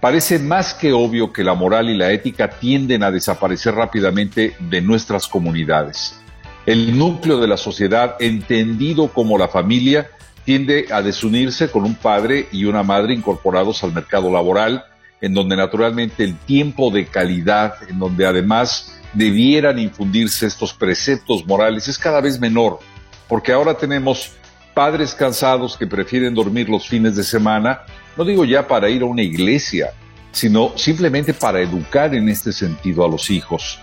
Parece 0.00 0.38
más 0.38 0.74
que 0.74 0.92
obvio 0.92 1.32
que 1.32 1.42
la 1.42 1.54
moral 1.54 1.88
y 1.88 1.96
la 1.96 2.12
ética 2.12 2.50
tienden 2.50 3.02
a 3.02 3.10
desaparecer 3.10 3.74
rápidamente 3.74 4.54
de 4.60 4.82
nuestras 4.82 5.26
comunidades. 5.26 6.20
El 6.66 6.98
núcleo 6.98 7.40
de 7.40 7.48
la 7.48 7.56
sociedad, 7.56 8.16
entendido 8.20 9.08
como 9.08 9.38
la 9.38 9.48
familia, 9.48 10.10
tiende 10.44 10.88
a 10.90 11.00
desunirse 11.00 11.70
con 11.70 11.84
un 11.84 11.94
padre 11.94 12.48
y 12.52 12.66
una 12.66 12.82
madre 12.82 13.14
incorporados 13.14 13.82
al 13.82 13.94
mercado 13.94 14.30
laboral, 14.30 14.84
en 15.22 15.32
donde 15.32 15.56
naturalmente 15.56 16.22
el 16.22 16.36
tiempo 16.36 16.90
de 16.90 17.06
calidad, 17.06 17.76
en 17.88 17.98
donde 17.98 18.26
además 18.26 19.00
debieran 19.14 19.78
infundirse 19.78 20.46
estos 20.46 20.74
preceptos 20.74 21.46
morales, 21.46 21.88
es 21.88 21.98
cada 21.98 22.20
vez 22.20 22.38
menor, 22.38 22.78
porque 23.26 23.52
ahora 23.52 23.74
tenemos 23.74 24.32
padres 24.74 25.14
cansados 25.14 25.76
que 25.76 25.86
prefieren 25.86 26.34
dormir 26.34 26.68
los 26.68 26.88
fines 26.88 27.16
de 27.16 27.22
semana, 27.24 27.82
no 28.16 28.24
digo 28.24 28.44
ya 28.44 28.66
para 28.66 28.90
ir 28.90 29.02
a 29.02 29.06
una 29.06 29.22
iglesia, 29.22 29.92
sino 30.32 30.72
simplemente 30.76 31.32
para 31.32 31.60
educar 31.60 32.14
en 32.14 32.28
este 32.28 32.52
sentido 32.52 33.04
a 33.04 33.08
los 33.08 33.30
hijos. 33.30 33.78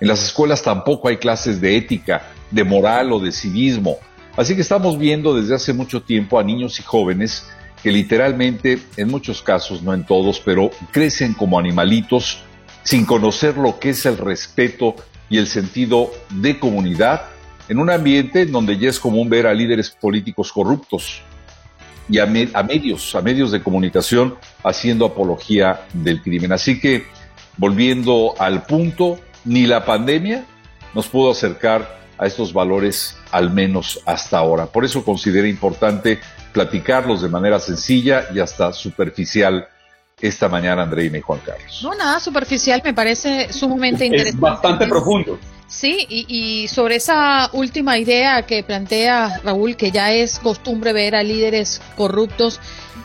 En 0.00 0.08
las 0.08 0.22
escuelas 0.22 0.62
tampoco 0.62 1.08
hay 1.08 1.16
clases 1.16 1.60
de 1.60 1.76
ética, 1.76 2.22
de 2.50 2.62
moral 2.62 3.12
o 3.12 3.18
de 3.18 3.32
civismo. 3.32 3.96
Así 4.36 4.54
que 4.54 4.60
estamos 4.60 4.98
viendo 4.98 5.34
desde 5.34 5.54
hace 5.54 5.72
mucho 5.72 6.02
tiempo 6.02 6.38
a 6.38 6.44
niños 6.44 6.78
y 6.78 6.82
jóvenes 6.82 7.46
que 7.82 7.90
literalmente, 7.90 8.78
en 8.96 9.08
muchos 9.08 9.42
casos, 9.42 9.82
no 9.82 9.94
en 9.94 10.04
todos, 10.04 10.40
pero 10.40 10.70
crecen 10.90 11.34
como 11.34 11.58
animalitos 11.58 12.42
sin 12.82 13.04
conocer 13.06 13.56
lo 13.56 13.78
que 13.78 13.90
es 13.90 14.04
el 14.06 14.18
respeto 14.18 14.94
y 15.30 15.38
el 15.38 15.46
sentido 15.46 16.10
de 16.30 16.58
comunidad 16.58 17.22
en 17.68 17.78
un 17.78 17.90
ambiente 17.90 18.42
en 18.42 18.52
donde 18.52 18.78
ya 18.78 18.88
es 18.88 18.98
común 18.98 19.28
ver 19.28 19.46
a 19.46 19.54
líderes 19.54 19.90
políticos 19.90 20.52
corruptos 20.52 21.22
y 22.08 22.18
a, 22.18 22.26
medios, 22.26 23.14
a 23.14 23.22
medios 23.22 23.50
de 23.50 23.62
comunicación 23.62 24.36
haciendo 24.62 25.06
apología 25.06 25.86
del 25.92 26.20
crimen. 26.22 26.52
Así 26.52 26.78
que, 26.78 27.06
volviendo 27.56 28.34
al 28.38 28.64
punto, 28.64 29.18
ni 29.44 29.66
la 29.66 29.84
pandemia 29.84 30.44
nos 30.94 31.08
pudo 31.08 31.30
acercar 31.30 31.98
a 32.18 32.26
estos 32.26 32.52
valores, 32.52 33.16
al 33.32 33.50
menos 33.50 34.00
hasta 34.06 34.38
ahora. 34.38 34.66
Por 34.66 34.84
eso 34.84 35.04
considero 35.04 35.46
importante 35.48 36.20
platicarlos 36.52 37.22
de 37.22 37.28
manera 37.28 37.58
sencilla 37.58 38.26
y 38.32 38.38
hasta 38.38 38.72
superficial 38.72 39.66
esta 40.20 40.48
mañana, 40.48 40.82
Andreina 40.82 41.18
y 41.18 41.20
Juan 41.20 41.40
Carlos. 41.44 41.80
No, 41.82 41.94
nada 41.94 42.20
superficial, 42.20 42.80
me 42.84 42.94
parece 42.94 43.52
sumamente 43.52 44.06
interesante. 44.06 44.36
Es 44.36 44.40
bastante 44.40 44.86
profundo. 44.86 45.38
Sí, 45.66 46.06
y, 46.08 46.68
sobre 46.68 46.96
esa 46.96 47.50
última 47.52 47.98
idea 47.98 48.42
que 48.46 48.62
plantea 48.62 49.40
Raúl, 49.42 49.76
que 49.76 49.90
ya 49.90 50.12
es 50.12 50.38
costumbre 50.38 50.92
ver 50.92 51.14
a 51.14 51.22
líderes 51.22 51.80
corruptos, 51.96 52.60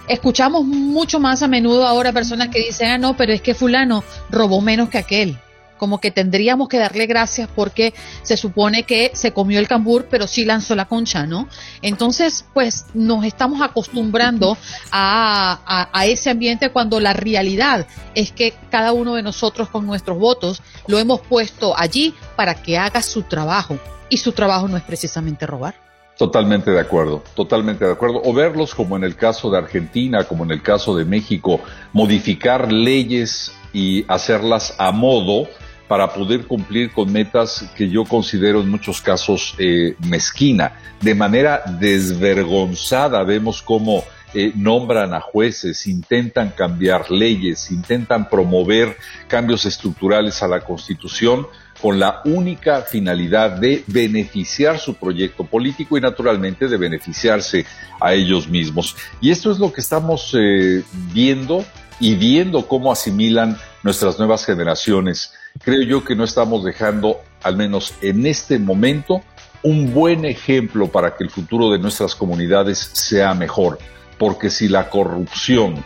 escuchamos 0.08 0.66
mucho 0.66 1.20
más 1.20 1.42
a 1.42 1.48
menudo 1.48 1.88
ahora 1.88 2.12
personas 2.12 2.50
que 2.50 2.60
dicen, 2.60 2.90
ah, 2.90 2.98
no, 2.98 3.18
pero 3.18 3.34
es 3.34 3.42
que 3.42 3.56
fulano 3.56 4.04
robó 4.30 4.62
menos 4.62 4.90
que 4.90 4.98
aquel 4.98 5.40
como 5.80 6.00
que 6.00 6.12
tendríamos 6.12 6.70
que 6.70 6.78
darle 6.78 7.08
gracias 7.08 7.50
porque 7.56 7.96
se 8.22 8.38
supone 8.38 8.84
que 8.84 9.12
se 9.16 9.34
comió 9.34 9.60
el 9.60 9.68
cambur, 9.68 10.06
pero 10.12 10.28
sí 10.28 10.46
lanzó 10.46 10.76
la 10.76 10.86
concha, 10.86 11.26
¿no? 11.26 11.48
Entonces, 11.82 12.46
pues 12.54 12.86
nos 12.94 13.26
estamos 13.26 13.62
acostumbrando 13.62 14.58
a, 14.92 15.90
a, 15.92 16.06
ese 16.06 16.30
ambiente 16.30 16.70
cuando 16.70 17.00
la 17.00 17.14
realidad 17.14 17.88
es 18.14 18.32
que 18.32 18.54
cada 18.70 18.94
uno 18.94 19.16
de 19.16 19.24
nosotros 19.24 19.70
con 19.70 19.88
nuestros 19.88 20.20
votos 20.20 20.62
lo 20.86 21.00
hemos 21.00 21.22
puesto 21.22 21.76
allí 21.76 22.14
para 22.36 22.54
que 22.54 22.78
haga 22.78 23.02
su 23.02 23.24
trabajo. 23.24 23.80
Y 24.10 24.18
su 24.18 24.32
trabajo 24.32 24.68
no 24.68 24.76
es 24.76 24.84
precisamente 24.84 25.46
robar. 25.46 25.76
Totalmente 26.18 26.72
de 26.72 26.80
acuerdo, 26.82 27.24
totalmente 27.34 27.86
de 27.86 27.94
acuerdo. 27.94 28.22
O 28.26 28.34
verlos 28.34 28.76
como 28.76 28.98
en 28.98 29.06
el 29.06 29.16
caso 29.16 29.50
de 29.50 29.58
Argentina, 29.58 30.26
como 30.26 30.44
en 30.44 30.52
el 30.52 30.62
caso 30.62 30.94
de 30.94 31.06
México, 31.06 31.62
modificar 31.94 32.74
leyes 32.74 33.54
y 33.72 34.04
hacerlas 34.08 34.76
a 34.78 34.92
modo 34.92 35.48
para 35.90 36.14
poder 36.14 36.46
cumplir 36.46 36.92
con 36.92 37.12
metas 37.12 37.66
que 37.76 37.90
yo 37.90 38.06
considero 38.06 38.62
en 38.62 38.70
muchos 38.70 39.02
casos 39.02 39.56
eh, 39.58 39.96
mezquina. 40.08 40.74
De 41.02 41.16
manera 41.16 41.64
desvergonzada 41.80 43.24
vemos 43.24 43.64
cómo 43.64 44.04
eh, 44.36 44.52
nombran 44.56 45.16
a 45.16 45.20
jueces, 45.20 45.88
intentan 45.88 46.52
cambiar 46.52 47.10
leyes, 47.10 47.72
intentan 47.72 48.30
promover 48.30 48.98
cambios 49.28 49.66
estructurales 49.66 50.44
a 50.44 50.48
la 50.48 50.62
Constitución 50.62 51.48
con 51.82 51.98
la 51.98 52.22
única 52.24 52.84
finalidad 52.84 53.60
de 53.60 53.84
beneficiar 53.88 54.78
su 54.78 54.94
proyecto 54.94 55.44
político 55.44 55.98
y 55.98 56.02
naturalmente 56.02 56.68
de 56.68 56.78
beneficiarse 56.78 57.66
a 58.00 58.14
ellos 58.14 58.48
mismos. 58.48 58.96
Y 59.22 59.32
esto 59.32 59.52
es 59.52 59.58
lo 59.58 59.74
que 59.74 59.82
estamos 59.82 60.36
eh, 60.40 60.84
viendo 61.12 61.66
y 62.00 62.14
viendo 62.14 62.68
cómo 62.68 62.92
asimilan 62.92 63.58
nuestras 63.82 64.20
nuevas 64.20 64.46
generaciones 64.46 65.34
creo 65.64 65.82
yo 65.84 66.04
que 66.04 66.16
no 66.16 66.24
estamos 66.24 66.64
dejando, 66.64 67.18
al 67.44 67.58
menos 67.58 67.94
en 68.02 68.26
este 68.26 68.60
momento, 68.60 69.22
un 69.64 69.94
buen 69.94 70.26
ejemplo 70.26 70.88
para 70.88 71.16
que 71.16 71.24
el 71.24 71.30
futuro 71.30 71.72
de 71.72 71.80
nuestras 71.80 72.16
comunidades 72.16 72.78
sea 72.78 73.34
mejor. 73.34 73.80
Porque 74.18 74.50
si 74.50 74.68
la 74.68 74.90
corrupción, 74.90 75.84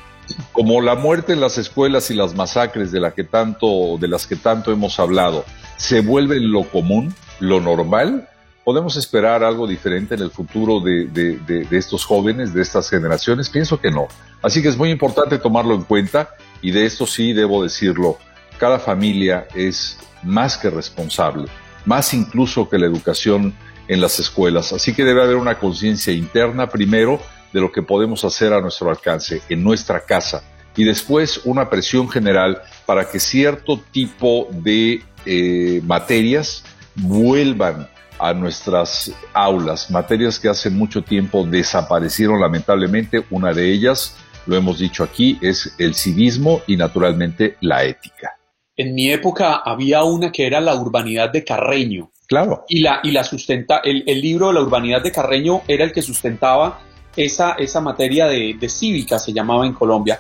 como 0.51 0.82
la 0.82 0.95
muerte 0.95 1.34
en 1.34 1.41
las 1.41 1.57
escuelas 1.57 2.09
y 2.11 2.15
las 2.15 2.36
masacres 2.36 2.91
de, 2.91 2.99
la 2.99 3.11
que 3.11 3.24
tanto, 3.24 3.97
de 3.99 4.07
las 4.07 4.26
que 4.26 4.36
tanto 4.36 4.71
hemos 4.71 4.99
hablado, 4.99 5.45
se 5.78 6.01
vuelve 6.01 6.39
lo 6.39 6.63
común, 6.63 7.13
lo 7.39 7.59
normal, 7.59 8.30
¿Podemos 8.63 8.95
esperar 8.95 9.43
algo 9.43 9.67
diferente 9.67 10.15
en 10.15 10.21
el 10.21 10.32
futuro 10.32 10.80
de, 10.80 11.07
de, 11.07 11.67
estos 11.71 12.05
jóvenes, 12.05 12.53
de 12.53 12.61
estas 12.61 12.89
generaciones? 12.89 13.49
Pienso 13.49 13.82
que 13.82 13.91
no. 13.91 14.07
Así 14.41 14.61
que 14.61 14.69
es 14.69 14.78
muy 14.78 14.89
importante 14.89 15.38
tomarlo 15.38 15.76
en 15.76 15.84
cuenta 15.84 16.30
y 16.61 16.71
de 16.71 16.86
esto 16.86 17.05
sí 17.05 17.34
debo 17.34 17.61
decirlo 17.61 18.17
cada 18.58 18.80
familia 18.80 19.47
es 19.56 19.99
más 20.24 20.58
que 20.58 20.70
responsable, 20.70 21.47
más 21.86 22.14
incluso 22.14 22.70
que 22.70 22.78
la 22.78 22.86
educación 22.86 23.54
en 23.88 24.01
las 24.01 24.20
escuelas. 24.20 24.74
Así 24.74 24.93
que 24.93 25.04
debe 25.04 25.24
haber 25.24 25.36
una 25.36 25.60
conciencia 25.60 26.14
interna 26.14 26.70
primero 26.70 27.20
de 27.51 27.62
lo 27.62 27.72
que 27.72 27.84
podemos 27.84 28.24
hacer 28.24 28.54
a 28.54 28.62
nuestro 28.62 28.89
alcance 28.89 29.41
en 29.49 29.64
nuestra 29.64 30.01
casa 30.06 30.43
y 30.76 30.84
después 30.84 31.41
una 31.45 31.70
presión 31.70 32.10
general 32.10 32.62
para 32.86 33.10
que 33.10 33.20
cierto 33.20 33.80
tipo 33.91 34.47
de 34.51 35.04
eh, 35.26 35.82
materias 35.84 36.64
vuelvan 36.95 37.88
a 38.20 38.34
nuestras 38.34 39.12
aulas, 39.34 39.91
materias 39.91 40.39
que 40.39 40.49
hace 40.49 40.70
mucho 40.70 41.04
tiempo 41.04 41.45
desaparecieron 41.45 42.39
lamentablemente, 42.39 43.26
una 43.30 43.54
de 43.54 43.72
ellas 43.72 44.16
lo 44.45 44.56
hemos 44.56 44.80
dicho 44.80 45.04
aquí, 45.04 45.38
es 45.41 45.74
el 45.78 45.95
civismo 45.95 46.62
y 46.68 46.76
naturalmente 46.76 47.58
la 47.62 47.84
ética. 47.86 48.38
En 48.76 48.95
mi 48.95 49.11
época 49.11 49.61
había 49.63 50.03
una 50.03 50.32
que 50.32 50.47
era 50.47 50.59
la 50.59 50.76
urbanidad 50.76 51.30
de 51.32 51.43
Carreño. 51.43 52.09
Claro. 52.28 52.65
Y 52.67 52.80
la, 52.80 53.01
y 53.03 53.11
la 53.11 53.24
sustenta, 53.24 53.82
el, 53.84 54.03
el 54.07 54.19
libro 54.19 54.47
de 54.47 54.53
la 54.53 54.61
urbanidad 54.61 55.03
de 55.03 55.11
Carreño 55.11 55.61
era 55.67 55.84
el 55.84 55.91
que 55.91 56.01
sustentaba 56.01 56.80
esa, 57.15 57.51
esa 57.53 57.82
materia 57.82 58.26
de, 58.26 58.55
de 58.59 58.69
cívica, 58.69 59.19
se 59.19 59.32
llamaba 59.32 59.67
en 59.67 59.74
Colombia. 59.74 60.19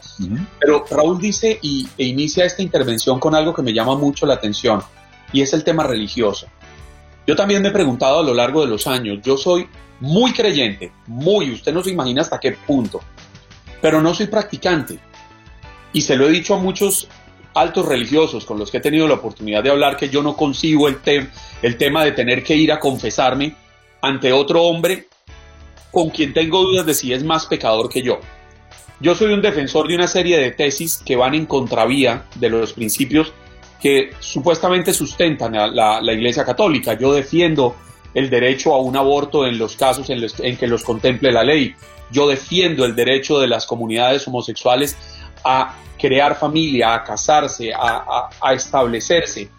Pero 0.59 0.85
Raúl 0.91 1.19
dice 1.19 1.57
y, 1.61 1.87
e 1.97 2.05
inicia 2.05 2.45
esta 2.45 2.61
intervención 2.61 3.19
con 3.19 3.33
algo 3.33 3.53
que 3.53 3.63
me 3.63 3.73
llama 3.73 3.95
mucho 3.95 4.27
la 4.27 4.35
atención, 4.35 4.83
y 5.31 5.41
es 5.41 5.53
el 5.53 5.63
tema 5.63 5.83
religioso. 5.83 6.45
Yo 7.25 7.35
también 7.35 7.63
me 7.63 7.69
he 7.69 7.71
preguntado 7.71 8.19
a 8.19 8.23
lo 8.23 8.35
largo 8.35 8.61
de 8.61 8.67
los 8.67 8.85
años, 8.85 9.19
yo 9.23 9.37
soy 9.37 9.67
muy 9.99 10.33
creyente, 10.33 10.91
muy, 11.07 11.51
usted 11.51 11.73
no 11.73 11.81
se 11.81 11.89
imagina 11.89 12.21
hasta 12.21 12.39
qué 12.39 12.51
punto, 12.51 13.01
pero 13.81 13.99
no 13.99 14.13
soy 14.13 14.27
practicante. 14.27 14.99
Y 15.93 16.01
se 16.01 16.15
lo 16.15 16.27
he 16.27 16.31
dicho 16.31 16.53
a 16.53 16.59
muchos 16.59 17.07
altos 17.53 17.85
religiosos 17.85 18.45
con 18.45 18.57
los 18.57 18.71
que 18.71 18.77
he 18.77 18.81
tenido 18.81 19.07
la 19.07 19.15
oportunidad 19.15 19.63
de 19.63 19.69
hablar 19.69 19.97
que 19.97 20.09
yo 20.09 20.23
no 20.23 20.35
consigo 20.35 20.87
el, 20.87 21.01
tem 21.01 21.29
el 21.61 21.77
tema 21.77 22.03
de 22.03 22.11
tener 22.11 22.43
que 22.43 22.55
ir 22.55 22.71
a 22.71 22.79
confesarme 22.79 23.55
ante 24.01 24.33
otro 24.33 24.63
hombre 24.63 25.07
con 25.91 26.09
quien 26.09 26.33
tengo 26.33 26.63
dudas 26.63 26.85
de 26.85 26.93
si 26.93 27.13
es 27.13 27.23
más 27.23 27.45
pecador 27.45 27.89
que 27.89 28.01
yo. 28.01 28.19
Yo 28.99 29.15
soy 29.15 29.33
un 29.33 29.41
defensor 29.41 29.87
de 29.87 29.95
una 29.95 30.07
serie 30.07 30.37
de 30.37 30.51
tesis 30.51 31.01
que 31.05 31.15
van 31.15 31.35
en 31.35 31.45
contravía 31.45 32.25
de 32.35 32.49
los 32.49 32.73
principios 32.73 33.33
que 33.81 34.11
supuestamente 34.19 34.93
sustentan 34.93 35.53
la 35.53 36.13
Iglesia 36.13 36.45
Católica. 36.45 36.97
Yo 36.97 37.13
defiendo 37.13 37.75
el 38.13 38.29
derecho 38.29 38.73
a 38.73 38.79
un 38.79 38.95
aborto 38.95 39.45
en 39.45 39.57
los 39.57 39.75
casos 39.75 40.09
en, 40.09 40.21
los, 40.21 40.39
en 40.39 40.57
que 40.57 40.67
los 40.67 40.83
contemple 40.83 41.31
la 41.31 41.43
ley. 41.43 41.75
Yo 42.11 42.27
defiendo 42.27 42.85
el 42.85 42.95
derecho 42.95 43.39
de 43.39 43.47
las 43.47 43.65
comunidades 43.65 44.27
homosexuales 44.27 44.97
a 45.43 45.75
crear 45.99 46.35
familia, 46.37 46.93
a 46.93 47.03
casarse, 47.03 47.71
a, 47.73 48.53
establecerse. 48.53 49.49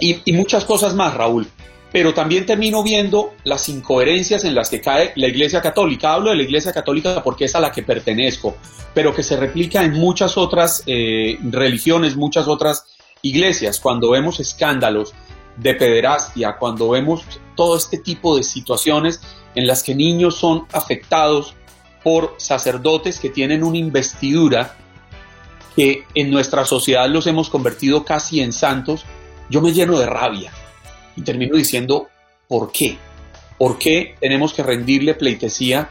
Y, 0.00 0.22
y, 0.24 0.32
muchas 0.32 0.64
cosas 0.64 0.94
más, 0.94 1.14
Raúl. 1.14 1.46
Pero 1.90 2.12
también 2.14 2.46
termino 2.46 2.82
viendo 2.82 3.34
las 3.44 3.68
incoherencias 3.68 4.44
en 4.44 4.54
las 4.54 4.68
que 4.68 4.80
cae 4.80 5.12
la 5.16 5.26
Iglesia 5.26 5.60
Católica. 5.60 6.12
Hablo 6.12 6.30
de 6.30 6.36
la 6.36 6.42
Iglesia 6.42 6.72
Católica 6.72 7.22
porque 7.22 7.46
es 7.46 7.54
a 7.54 7.60
la 7.60 7.72
que 7.72 7.82
pertenezco, 7.82 8.56
pero 8.94 9.14
que 9.14 9.22
se 9.22 9.36
replica 9.36 9.82
en 9.82 9.92
muchas 9.92 10.36
otras 10.36 10.82
eh, 10.86 11.38
religiones, 11.42 12.16
muchas 12.16 12.46
otras 12.46 12.84
iglesias. 13.22 13.80
Cuando 13.80 14.10
vemos 14.10 14.38
escándalos 14.38 15.14
de 15.56 15.74
pederastia, 15.74 16.56
cuando 16.58 16.90
vemos 16.90 17.24
todo 17.56 17.76
este 17.76 17.98
tipo 17.98 18.36
de 18.36 18.42
situaciones 18.42 19.20
en 19.54 19.66
las 19.66 19.82
que 19.82 19.94
niños 19.94 20.36
son 20.36 20.66
afectados 20.72 21.54
por 22.02 22.34
sacerdotes 22.38 23.18
que 23.20 23.30
tienen 23.30 23.62
una 23.64 23.78
investidura 23.78 24.76
que 25.76 26.04
en 26.14 26.30
nuestra 26.30 26.64
sociedad 26.64 27.08
los 27.08 27.26
hemos 27.26 27.50
convertido 27.50 28.04
casi 28.04 28.40
en 28.40 28.52
santos, 28.52 29.04
yo 29.48 29.60
me 29.60 29.72
lleno 29.72 29.98
de 29.98 30.06
rabia 30.06 30.52
y 31.16 31.22
termino 31.22 31.56
diciendo, 31.56 32.08
¿por 32.48 32.72
qué? 32.72 32.98
¿Por 33.58 33.78
qué 33.78 34.16
tenemos 34.20 34.54
que 34.54 34.62
rendirle 34.62 35.14
pleitesía 35.14 35.90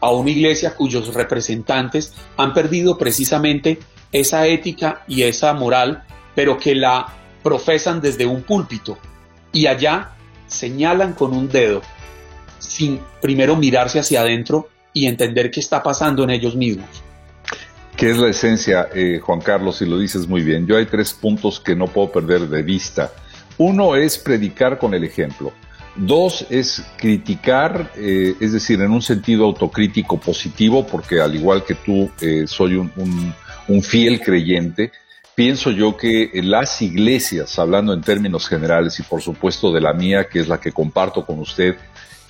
a 0.00 0.10
una 0.10 0.30
iglesia 0.30 0.74
cuyos 0.74 1.14
representantes 1.14 2.14
han 2.36 2.54
perdido 2.54 2.96
precisamente 2.96 3.78
esa 4.12 4.46
ética 4.46 5.04
y 5.06 5.22
esa 5.22 5.52
moral, 5.54 6.04
pero 6.34 6.58
que 6.58 6.74
la 6.74 7.06
profesan 7.42 8.00
desde 8.00 8.26
un 8.26 8.42
púlpito 8.42 8.98
y 9.52 9.66
allá 9.66 10.12
señalan 10.46 11.12
con 11.12 11.32
un 11.32 11.48
dedo 11.48 11.82
sin 12.58 13.00
primero 13.20 13.56
mirarse 13.56 14.00
hacia 14.00 14.20
adentro 14.20 14.68
y 14.92 15.06
entender 15.06 15.50
qué 15.50 15.60
está 15.60 15.82
pasando 15.82 16.24
en 16.24 16.30
ellos 16.30 16.56
mismos. 16.56 16.88
¿Qué 18.00 18.10
es 18.10 18.16
la 18.16 18.28
esencia, 18.28 18.88
eh, 18.94 19.20
Juan 19.22 19.40
Carlos? 19.40 19.82
Y 19.82 19.86
lo 19.86 19.98
dices 19.98 20.26
muy 20.26 20.42
bien. 20.42 20.66
Yo 20.66 20.78
hay 20.78 20.86
tres 20.86 21.12
puntos 21.12 21.60
que 21.60 21.76
no 21.76 21.86
puedo 21.86 22.10
perder 22.10 22.48
de 22.48 22.62
vista. 22.62 23.12
Uno 23.58 23.94
es 23.94 24.16
predicar 24.16 24.78
con 24.78 24.94
el 24.94 25.04
ejemplo. 25.04 25.52
Dos 25.96 26.46
es 26.48 26.82
criticar, 26.96 27.92
eh, 27.96 28.34
es 28.40 28.54
decir, 28.54 28.80
en 28.80 28.90
un 28.90 29.02
sentido 29.02 29.44
autocrítico 29.44 30.18
positivo, 30.18 30.86
porque 30.86 31.20
al 31.20 31.34
igual 31.34 31.62
que 31.62 31.74
tú 31.74 32.10
eh, 32.22 32.44
soy 32.46 32.76
un, 32.76 33.34
fiel 33.82 34.22
creyente, 34.22 34.92
pienso 35.34 35.70
yo 35.70 35.96
que 35.96 36.30
las 36.42 36.80
iglesias, 36.80 37.58
hablando 37.58 37.92
en 37.92 38.00
términos 38.00 38.48
generales 38.48 38.98
y 38.98 39.02
por 39.02 39.20
supuesto 39.20 39.72
de 39.72 39.82
la 39.82 39.92
mía, 39.92 40.26
que 40.26 40.40
es 40.40 40.48
la 40.48 40.58
que 40.58 40.72
comparto 40.72 41.26
con 41.26 41.38
usted, 41.38 41.76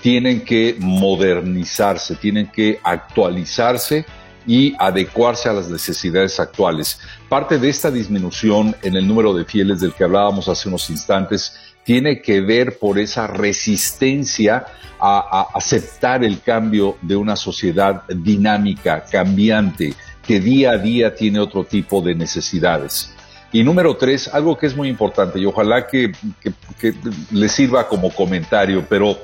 tienen 0.02 0.42
que 0.44 0.76
modernizarse, 0.78 2.16
tienen 2.16 2.46
que 2.46 2.80
actualizarse 2.82 4.04
y 4.46 4.74
adecuarse 4.78 5.48
a 5.48 5.52
las 5.52 5.68
necesidades 5.68 6.40
actuales. 6.40 6.98
Parte 7.28 7.58
de 7.58 7.68
esta 7.68 7.90
disminución 7.90 8.74
en 8.82 8.96
el 8.96 9.06
número 9.06 9.34
de 9.34 9.44
fieles 9.44 9.80
del 9.80 9.92
que 9.92 10.04
hablábamos 10.04 10.48
hace 10.48 10.68
unos 10.68 10.88
instantes 10.90 11.54
tiene 11.84 12.20
que 12.20 12.40
ver 12.40 12.78
por 12.78 12.98
esa 12.98 13.26
resistencia 13.26 14.66
a, 14.98 15.48
aceptar 15.54 16.24
el 16.24 16.40
cambio 16.40 16.96
de 17.02 17.16
una 17.16 17.36
sociedad 17.36 18.04
dinámica, 18.08 19.04
cambiante, 19.10 19.94
que 20.26 20.40
día 20.40 20.72
a 20.72 20.78
día 20.78 21.14
tiene 21.14 21.40
otro 21.40 21.64
tipo 21.64 22.02
de 22.02 22.14
necesidades. 22.14 23.14
Y 23.52 23.64
número 23.64 23.96
tres, 23.96 24.28
algo 24.28 24.56
que 24.56 24.66
es 24.66 24.76
muy 24.76 24.88
importante 24.88 25.40
y 25.40 25.46
ojalá 25.46 25.86
que, 25.86 26.12
que, 26.40 26.52
que 26.78 26.94
le 27.32 27.48
sirva 27.48 27.88
como 27.88 28.10
comentario, 28.14 28.86
pero 28.88 29.18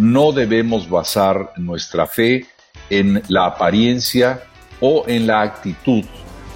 no 0.00 0.32
debemos 0.32 0.88
basar 0.88 1.52
nuestra 1.58 2.06
fe 2.06 2.46
en 2.88 3.22
la 3.28 3.44
apariencia 3.44 4.42
o 4.80 5.04
en 5.06 5.26
la 5.26 5.42
actitud, 5.42 6.02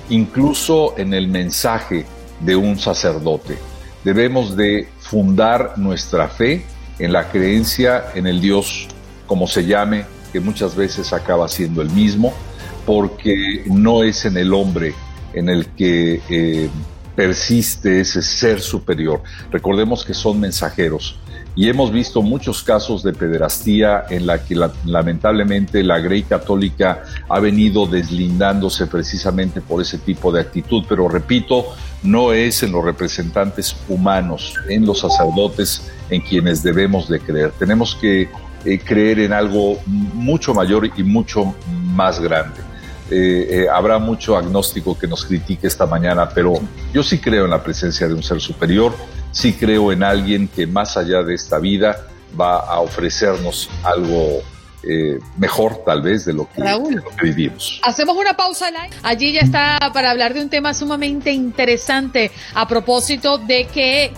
incluso 0.09 0.95
en 0.97 1.13
el 1.13 1.29
mensaje 1.29 2.07
de 2.41 2.57
un 2.57 2.79
sacerdote. 2.79 3.59
Debemos 4.03 4.57
de 4.57 4.89
fundar 4.99 5.75
nuestra 5.77 6.29
fe 6.29 6.65
en 6.99 7.13
la 7.13 7.29
creencia 7.29 8.07
en 8.15 8.27
el 8.27 8.41
Dios, 8.41 8.89
como 9.27 9.47
se 9.47 9.67
llame, 9.67 10.07
que 10.33 10.41
muchas 10.41 10.75
veces 10.75 11.13
acaba 11.13 11.47
siendo 11.47 11.83
el 11.83 11.91
mismo, 11.91 12.33
porque 12.87 13.63
no 13.67 14.05
es 14.05 14.25
en 14.25 14.39
el 14.39 14.55
hombre 14.55 14.95
en 15.35 15.51
el 15.51 15.67
que 15.67 16.23
eh, 16.31 16.71
persiste 17.15 18.01
ese 18.01 18.23
ser 18.23 18.63
superior. 18.63 19.23
Recordemos 19.51 20.03
que 20.03 20.15
son 20.15 20.41
mensajeros 20.41 21.19
y 21.57 21.69
hemos 21.69 21.93
visto 21.93 22.21
muchos 22.23 22.63
casos 22.63 23.03
de 23.03 23.13
pederastía 23.13 24.05
en 24.11 24.27
la 24.27 24.45
que 24.45 24.55
la, 24.55 24.73
lamentablemente 24.85 25.83
la 25.83 26.01
Grey 26.01 26.25
Católica 26.25 27.05
ha 27.29 27.41
venido 27.41 27.87
deslindándose 27.87 28.87
precisamente 28.87 29.61
por 29.61 29.81
ese 29.81 29.99
tipo 29.99 30.33
de 30.33 30.41
actitud, 30.41 30.85
pero 30.89 31.09
repito, 31.09 31.67
no 32.03 32.33
es 32.33 32.63
en 32.63 32.73
los 32.73 32.85
representantes 32.85 33.77
humanos, 33.89 34.55
en 34.69 34.85
los 34.85 35.01
sacerdotes 35.01 35.91
en 36.11 36.21
quienes 36.21 36.63
debemos 36.63 37.09
de 37.09 37.21
creer. 37.21 37.53
Tenemos 37.53 37.95
que 37.95 38.29
eh, 38.65 38.79
creer 38.79 39.21
en 39.21 39.33
algo 39.33 39.79
mucho 39.87 40.55
mayor 40.55 40.91
y 40.97 41.03
mucho 41.03 41.55
más 41.95 42.21
grande. 42.21 42.61
Eh, 43.11 43.47
eh, 43.51 43.67
habrá 43.73 43.99
mucho 43.99 44.37
agnóstico 44.37 44.99
que 44.99 45.07
nos 45.07 45.25
critique 45.25 45.67
esta 45.67 45.87
mañana, 45.87 46.29
pero 46.29 46.55
yo 46.93 47.03
sí 47.03 47.19
creo 47.19 47.45
en 47.45 47.51
la 47.51 47.63
presencia 47.63 48.09
de 48.09 48.15
un 48.15 48.23
ser 48.23 48.41
superior, 48.41 48.95
sí 49.35 49.53
creo 49.53 49.93
en 49.93 50.03
alguien 50.03 50.49
que 50.49 50.67
más 50.67 50.97
allá 50.97 51.23
de 51.23 51.35
esta 51.35 51.59
vida 51.59 52.07
va 52.41 52.61
a 52.61 52.81
ofrecernos 52.81 53.69
algo 53.83 54.43
eh, 54.83 55.19
mejor 55.37 55.83
tal 55.85 56.03
vez 56.03 56.25
de 56.25 56.33
lo, 56.33 56.49
que, 56.51 56.63
Raúl, 56.63 56.95
de 56.95 57.01
lo 57.03 57.11
que 57.11 57.25
vivimos. 57.27 57.81
Hacemos 57.83 58.17
una 58.17 58.35
pausa 58.35 58.71
live. 58.71 58.91
Allí 59.03 59.33
ya 59.33 59.41
está 59.41 59.79
para 59.93 60.11
hablar 60.11 60.35
de 60.35 60.43
un 60.43 60.49
tema 60.49 60.73
sumamente 60.73 61.33
interesante 61.33 62.31
a 62.55 62.67
propósito 62.69 63.39
de 63.39 63.67
que 63.67 64.13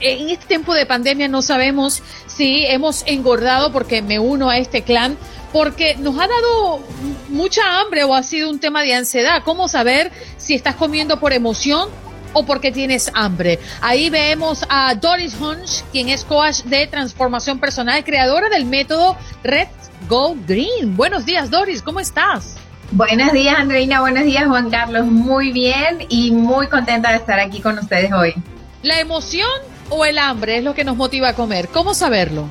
en 0.00 0.28
este 0.28 0.46
tiempo 0.46 0.74
de 0.74 0.84
pandemia 0.84 1.28
no 1.28 1.42
sabemos 1.42 2.02
si 2.26 2.66
hemos 2.66 3.04
engordado 3.06 3.72
porque 3.72 4.02
me 4.02 4.18
uno 4.18 4.50
a 4.50 4.58
este 4.58 4.82
clan 4.82 5.16
porque 5.52 5.94
nos 5.96 6.18
ha 6.18 6.26
dado 6.26 6.80
mucha 7.28 7.80
hambre 7.80 8.02
o 8.02 8.14
ha 8.14 8.24
sido 8.24 8.50
un 8.50 8.58
tema 8.58 8.82
de 8.82 8.94
ansiedad. 8.94 9.42
¿Cómo 9.44 9.68
saber 9.68 10.10
si 10.36 10.54
estás 10.54 10.74
comiendo 10.74 11.20
por 11.20 11.32
emoción 11.32 11.88
o 12.34 12.44
porque 12.44 12.70
tienes 12.70 13.10
hambre? 13.14 13.58
Ahí 13.80 14.10
vemos 14.10 14.64
a 14.68 14.94
Doris 14.94 15.34
Hunch, 15.40 15.82
quien 15.90 16.10
es 16.10 16.24
coach 16.24 16.62
de 16.64 16.86
transformación 16.86 17.58
personal, 17.58 18.04
creadora 18.04 18.50
del 18.50 18.66
método 18.66 19.16
Red 19.42 19.68
Go 20.08 20.36
Green. 20.46 20.94
Buenos 20.96 21.24
días, 21.24 21.50
Doris, 21.50 21.80
¿cómo 21.80 22.00
estás? 22.00 22.56
Buenos 22.90 23.32
días, 23.32 23.56
Andreina. 23.58 24.00
Buenos 24.00 24.24
días, 24.24 24.46
Juan 24.46 24.70
Carlos. 24.70 25.06
Muy 25.06 25.52
bien 25.52 26.06
y 26.08 26.30
muy 26.30 26.68
contenta 26.68 27.10
de 27.10 27.16
estar 27.16 27.40
aquí 27.40 27.60
con 27.60 27.78
ustedes 27.78 28.12
hoy. 28.12 28.34
¿La 28.82 29.00
emoción 29.00 29.48
o 29.88 30.04
el 30.04 30.18
hambre 30.18 30.58
es 30.58 30.64
lo 30.64 30.74
que 30.74 30.84
nos 30.84 30.96
motiva 30.96 31.30
a 31.30 31.34
comer? 31.34 31.68
¿Cómo 31.68 31.94
saberlo? 31.94 32.48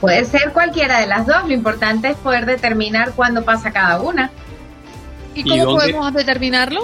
Puede 0.00 0.24
ser 0.26 0.52
cualquiera 0.52 1.00
de 1.00 1.06
las 1.06 1.26
dos, 1.26 1.44
lo 1.46 1.52
importante 1.52 2.10
es 2.10 2.16
poder 2.16 2.46
determinar 2.46 3.12
cuándo 3.12 3.44
pasa 3.44 3.72
cada 3.72 4.00
una. 4.00 4.30
¿Y 5.34 5.42
cómo 5.42 5.72
¿Y 5.72 5.76
podemos 5.76 6.14
determinarlo? 6.14 6.82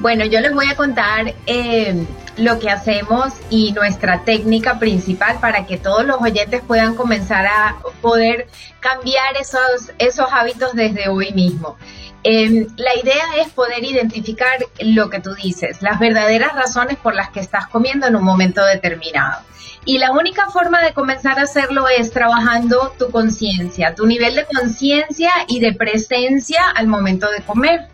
Bueno, 0.00 0.24
yo 0.24 0.40
les 0.40 0.54
voy 0.54 0.66
a 0.66 0.76
contar 0.76 1.34
eh, 1.44 2.06
lo 2.38 2.58
que 2.58 2.70
hacemos 2.70 3.34
y 3.50 3.72
nuestra 3.72 4.24
técnica 4.24 4.78
principal 4.78 5.38
para 5.40 5.66
que 5.66 5.76
todos 5.76 6.06
los 6.06 6.22
oyentes 6.22 6.62
puedan 6.66 6.94
comenzar 6.94 7.46
a 7.46 7.76
poder 8.00 8.48
cambiar 8.80 9.36
esos, 9.38 9.92
esos 9.98 10.26
hábitos 10.32 10.72
desde 10.72 11.10
hoy 11.10 11.32
mismo. 11.32 11.76
Em, 12.22 12.66
la 12.76 12.96
idea 12.96 13.24
es 13.40 13.50
poder 13.50 13.84
identificar 13.84 14.64
lo 14.80 15.10
que 15.10 15.20
tú 15.20 15.34
dices, 15.34 15.82
las 15.82 15.98
verdaderas 15.98 16.54
razones 16.54 16.96
por 16.96 17.14
las 17.14 17.28
que 17.28 17.40
estás 17.40 17.66
comiendo 17.66 18.06
en 18.06 18.16
un 18.16 18.24
momento 18.24 18.64
determinado. 18.64 19.42
Y 19.84 19.98
la 19.98 20.12
única 20.12 20.48
forma 20.48 20.82
de 20.82 20.94
comenzar 20.94 21.38
a 21.38 21.42
hacerlo 21.42 21.88
es 21.88 22.10
trabajando 22.10 22.94
tu 22.98 23.10
conciencia, 23.10 23.94
tu 23.94 24.06
nivel 24.06 24.34
de 24.34 24.46
conciencia 24.46 25.30
y 25.46 25.60
de 25.60 25.74
presencia 25.74 26.70
al 26.74 26.86
momento 26.86 27.30
de 27.30 27.42
comer. 27.42 27.88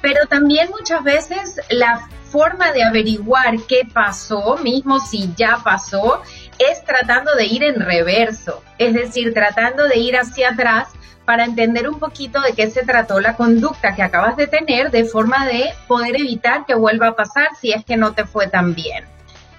Pero 0.00 0.26
también 0.26 0.70
muchas 0.70 1.02
veces 1.04 1.60
la 1.70 2.08
forma 2.30 2.72
de 2.72 2.84
averiguar 2.84 3.56
qué 3.68 3.82
pasó, 3.92 4.56
mismo 4.58 5.00
si 5.00 5.32
ya 5.36 5.58
pasó, 5.62 6.22
es 6.58 6.84
tratando 6.84 7.34
de 7.34 7.46
ir 7.46 7.64
en 7.64 7.80
reverso, 7.80 8.62
es 8.78 8.94
decir, 8.94 9.34
tratando 9.34 9.88
de 9.88 9.98
ir 9.98 10.16
hacia 10.16 10.50
atrás 10.50 10.88
para 11.24 11.44
entender 11.44 11.88
un 11.88 11.98
poquito 11.98 12.40
de 12.40 12.54
qué 12.54 12.70
se 12.70 12.84
trató 12.84 13.20
la 13.20 13.36
conducta 13.36 13.94
que 13.94 14.02
acabas 14.02 14.36
de 14.36 14.46
tener 14.46 14.90
de 14.90 15.04
forma 15.04 15.46
de 15.46 15.72
poder 15.86 16.16
evitar 16.16 16.66
que 16.66 16.74
vuelva 16.74 17.08
a 17.08 17.16
pasar 17.16 17.48
si 17.60 17.72
es 17.72 17.84
que 17.84 17.96
no 17.96 18.14
te 18.14 18.24
fue 18.24 18.46
tan 18.46 18.74
bien. 18.74 19.04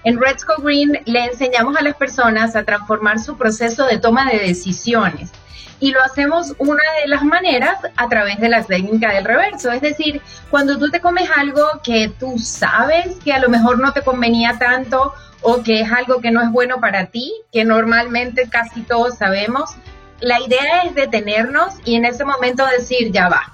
En 0.04 0.20
Red 0.20 0.38
Green 0.58 1.00
le 1.04 1.24
enseñamos 1.24 1.76
a 1.76 1.82
las 1.82 1.94
personas 1.94 2.56
a 2.56 2.64
transformar 2.64 3.20
su 3.20 3.36
proceso 3.36 3.86
de 3.86 3.98
toma 3.98 4.28
de 4.28 4.38
decisiones 4.40 5.30
y 5.82 5.90
lo 5.90 6.00
hacemos 6.00 6.54
una 6.58 6.84
de 7.02 7.08
las 7.08 7.24
maneras 7.24 7.76
a 7.96 8.08
través 8.08 8.38
de 8.38 8.48
la 8.48 8.62
técnica 8.62 9.12
del 9.12 9.24
reverso. 9.24 9.72
Es 9.72 9.80
decir, 9.80 10.22
cuando 10.48 10.78
tú 10.78 10.88
te 10.92 11.00
comes 11.00 11.28
algo 11.36 11.60
que 11.82 12.08
tú 12.20 12.38
sabes 12.38 13.16
que 13.24 13.32
a 13.32 13.40
lo 13.40 13.48
mejor 13.48 13.80
no 13.80 13.92
te 13.92 14.02
convenía 14.02 14.56
tanto 14.60 15.12
o 15.40 15.64
que 15.64 15.80
es 15.80 15.90
algo 15.90 16.20
que 16.20 16.30
no 16.30 16.40
es 16.40 16.52
bueno 16.52 16.78
para 16.78 17.06
ti, 17.06 17.32
que 17.50 17.64
normalmente 17.64 18.48
casi 18.48 18.82
todos 18.82 19.18
sabemos, 19.18 19.70
la 20.20 20.40
idea 20.40 20.82
es 20.84 20.94
detenernos 20.94 21.74
y 21.84 21.96
en 21.96 22.04
ese 22.04 22.24
momento 22.24 22.64
decir, 22.64 23.10
ya 23.10 23.28
va, 23.28 23.52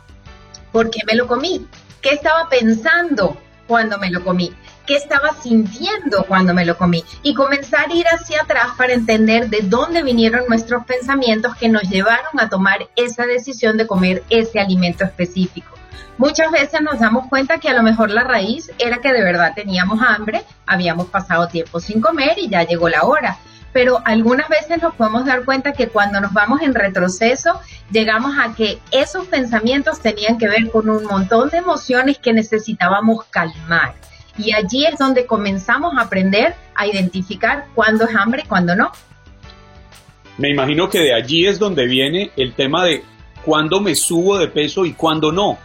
¿por 0.71 0.91
qué 0.91 1.01
me 1.07 1.15
lo 1.15 1.27
comí? 1.27 1.67
¿Qué 2.03 2.11
estaba 2.11 2.51
pensando 2.51 3.39
cuando 3.67 3.97
me 3.97 4.11
lo 4.11 4.23
comí? 4.23 4.55
¿Qué 4.89 4.97
estaba 4.97 5.35
sintiendo 5.43 6.25
cuando 6.27 6.55
me 6.55 6.65
lo 6.65 6.79
comí? 6.79 7.05
Y 7.23 7.35
comenzar 7.35 7.91
a 7.91 7.95
ir 7.95 8.07
hacia 8.07 8.41
atrás 8.41 8.69
para 8.79 8.95
entender 8.95 9.51
de 9.51 9.61
dónde 9.61 10.03
vinieron 10.03 10.47
nuestros 10.49 10.87
pensamientos 10.87 11.55
que 11.57 11.69
nos 11.69 11.83
llevaron 11.91 12.41
a 12.41 12.49
tomar 12.49 12.89
esa 12.97 13.27
decisión 13.27 13.77
de 13.77 13.87
comer 13.87 14.23
ese 14.31 14.61
alimento 14.61 15.05
específico. 15.05 15.75
Muchas 16.17 16.51
veces 16.51 16.81
nos 16.81 17.01
damos 17.01 17.29
cuenta 17.29 17.59
que 17.59 17.69
a 17.69 17.75
lo 17.75 17.83
mejor 17.83 18.11
la 18.11 18.25
raíz 18.25 18.73
era 18.79 19.03
que 19.03 19.13
de 19.13 19.23
verdad 19.23 19.53
teníamos 19.55 20.01
hambre, 20.01 20.43
habíamos 20.67 21.09
pasado 21.09 21.49
tiempo 21.49 21.81
sin 21.81 22.01
comer 22.01 22.39
y 22.39 22.49
ya 22.49 22.63
llegó 22.63 22.89
la 22.89 23.03
hora 23.03 23.37
pero 23.75 24.01
algunas 24.07 24.49
veces 24.49 24.81
nos 24.83 24.95
podemos 24.95 25.27
dar 25.27 25.45
cuenta 25.45 25.73
que 25.73 25.89
cuando 25.89 26.23
nos 26.23 26.33
vamos 26.33 26.63
en 26.63 26.75
retroceso, 26.75 27.61
llegamos 27.91 28.35
a 28.41 28.55
que 28.55 28.79
esos 28.91 29.27
pensamientos 29.27 30.01
tenían 30.01 30.39
que 30.39 30.49
ver 30.49 30.71
con 30.71 30.89
un 30.89 31.05
montón 31.05 31.51
de 31.51 31.59
emociones 31.59 32.19
que 32.19 32.33
necesitábamos 32.33 33.27
calmar. 33.27 33.95
Y 34.39 34.55
allí 34.55 34.87
es 34.87 34.99
donde 34.99 35.27
comenzamos 35.27 35.95
a 35.99 36.03
aprender 36.03 36.55
a 36.75 36.87
identificar 36.87 37.67
cuándo 37.75 38.05
es 38.05 38.15
hambre 38.15 38.43
y 38.45 38.49
cuándo 38.49 38.75
no. 38.75 38.93
Me 40.39 40.51
imagino 40.51 40.89
que 40.89 41.01
de 41.01 41.15
allí 41.15 41.47
es 41.47 41.59
donde 41.59 41.87
viene 41.87 42.31
el 42.37 42.55
tema 42.55 42.85
de 42.85 43.03
cuándo 43.45 43.81
me 43.81 43.95
subo 43.95 44.39
de 44.39 44.49
peso 44.49 44.87
y 44.87 44.93
cuándo 44.93 45.33
no, 45.33 45.59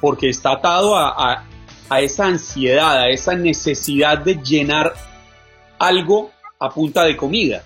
porque 0.00 0.28
está 0.28 0.52
atado 0.52 0.96
a, 0.96 1.44
a 1.88 2.00
esa 2.00 2.26
ansiedad, 2.26 2.98
a 2.98 3.08
esa 3.08 3.34
necesidad 3.34 4.18
de 4.18 4.34
llenar 4.34 4.92
algo 5.78 6.30
a 6.58 6.70
punta 6.70 7.04
de 7.04 7.16
comida. 7.16 7.62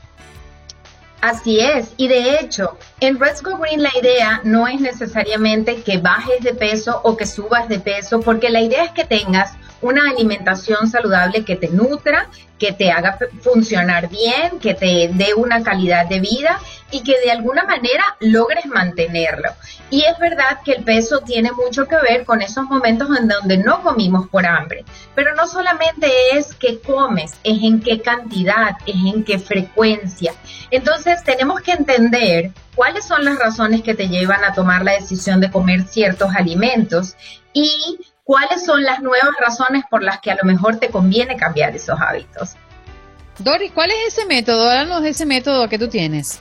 Así 1.21 1.61
es, 1.61 1.95
y 1.97 2.09
de 2.09 2.41
hecho, 2.41 2.77
en 2.99 3.19
Red 3.19 3.37
Go 3.45 3.57
Green 3.59 3.81
la 3.81 3.93
idea 3.97 4.41
no 4.43 4.67
es 4.67 4.81
necesariamente 4.81 5.83
que 5.83 5.99
bajes 5.99 6.43
de 6.43 6.53
peso 6.53 7.01
o 7.05 7.17
que 7.17 7.27
subas 7.27 7.69
de 7.69 7.79
peso, 7.79 8.21
porque 8.21 8.51
la 8.51 8.61
idea 8.61 8.85
es 8.85 8.91
que 8.91 9.05
tengas 9.05 9.53
una 9.83 10.09
alimentación 10.11 10.89
saludable 10.89 11.45
que 11.45 11.57
te 11.57 11.69
nutra, 11.69 12.29
que 12.59 12.73
te 12.73 12.93
haga 12.93 13.19
funcionar 13.41 14.09
bien, 14.09 14.61
que 14.61 14.75
te 14.75 15.11
dé 15.13 15.35
una 15.35 15.63
calidad 15.65 16.07
de 16.07 16.21
vida 16.21 16.61
y 16.93 17.03
que 17.03 17.19
de 17.21 17.33
alguna 17.33 17.65
manera 17.65 18.05
logres 18.21 18.67
mantenerlo. 18.67 19.51
Y 19.91 20.05
es 20.05 20.17
verdad 20.21 20.61
que 20.65 20.73
el 20.73 20.85
peso 20.85 21.21
tiene 21.21 21.51
mucho 21.51 21.89
que 21.89 21.97
ver 21.97 22.25
con 22.25 22.41
esos 22.41 22.65
momentos 22.65 23.09
en 23.19 23.27
donde 23.27 23.59
no 23.59 23.83
comimos 23.83 24.29
por 24.29 24.47
hambre, 24.47 24.85
pero 25.17 25.35
no 25.35 25.49
solamente 25.49 26.09
es 26.35 26.55
que 26.55 26.81
comes, 26.81 27.33
es 27.43 27.63
en 27.63 27.81
qué 27.81 28.01
cantidad, 28.01 28.77
es 28.87 28.95
en 28.95 29.25
qué 29.25 29.41
frecuencia. 29.41 30.33
Entonces 30.71 31.25
tenemos 31.25 31.61
que 31.63 31.73
entender 31.73 32.53
cuáles 32.77 33.05
son 33.05 33.25
las 33.25 33.39
razones 33.39 33.83
que 33.83 33.95
te 33.95 34.09
llevan 34.09 34.45
a 34.45 34.55
tomar 34.55 34.85
la 34.85 34.93
decisión 34.93 35.41
de 35.41 35.51
comer 35.51 35.83
ciertos 35.83 36.31
alimentos 36.35 37.17
y 37.53 37.99
cuáles 38.25 38.65
son 38.65 38.83
las 38.83 39.01
nuevas 39.01 39.31
razones 39.41 39.85
por 39.91 40.03
las 40.03 40.21
que 40.21 40.31
a 40.31 40.37
lo 40.37 40.45
mejor 40.45 40.79
te 40.79 40.91
conviene 40.91 41.37
cambiar 41.37 41.75
esos 41.75 42.01
hábitos. 42.01 42.57
Doris, 43.39 43.73
¿cuál 43.73 43.91
es 43.91 44.15
ese 44.15 44.27
método? 44.27 44.69
Háblanos 44.69 45.03
de 45.03 45.11
ese 45.11 45.27
método 45.27 45.69
que 45.69 45.79
tú 45.79 45.89
tienes. 45.89 46.41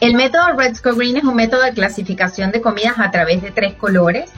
El 0.00 0.14
método 0.14 0.52
Red 0.56 0.74
Score 0.74 0.96
Green 0.96 1.16
es 1.16 1.24
un 1.24 1.36
método 1.36 1.62
de 1.62 1.72
clasificación 1.72 2.50
de 2.50 2.60
comidas 2.60 2.98
a 2.98 3.10
través 3.10 3.42
de 3.42 3.50
tres 3.50 3.74
colores. 3.74 4.30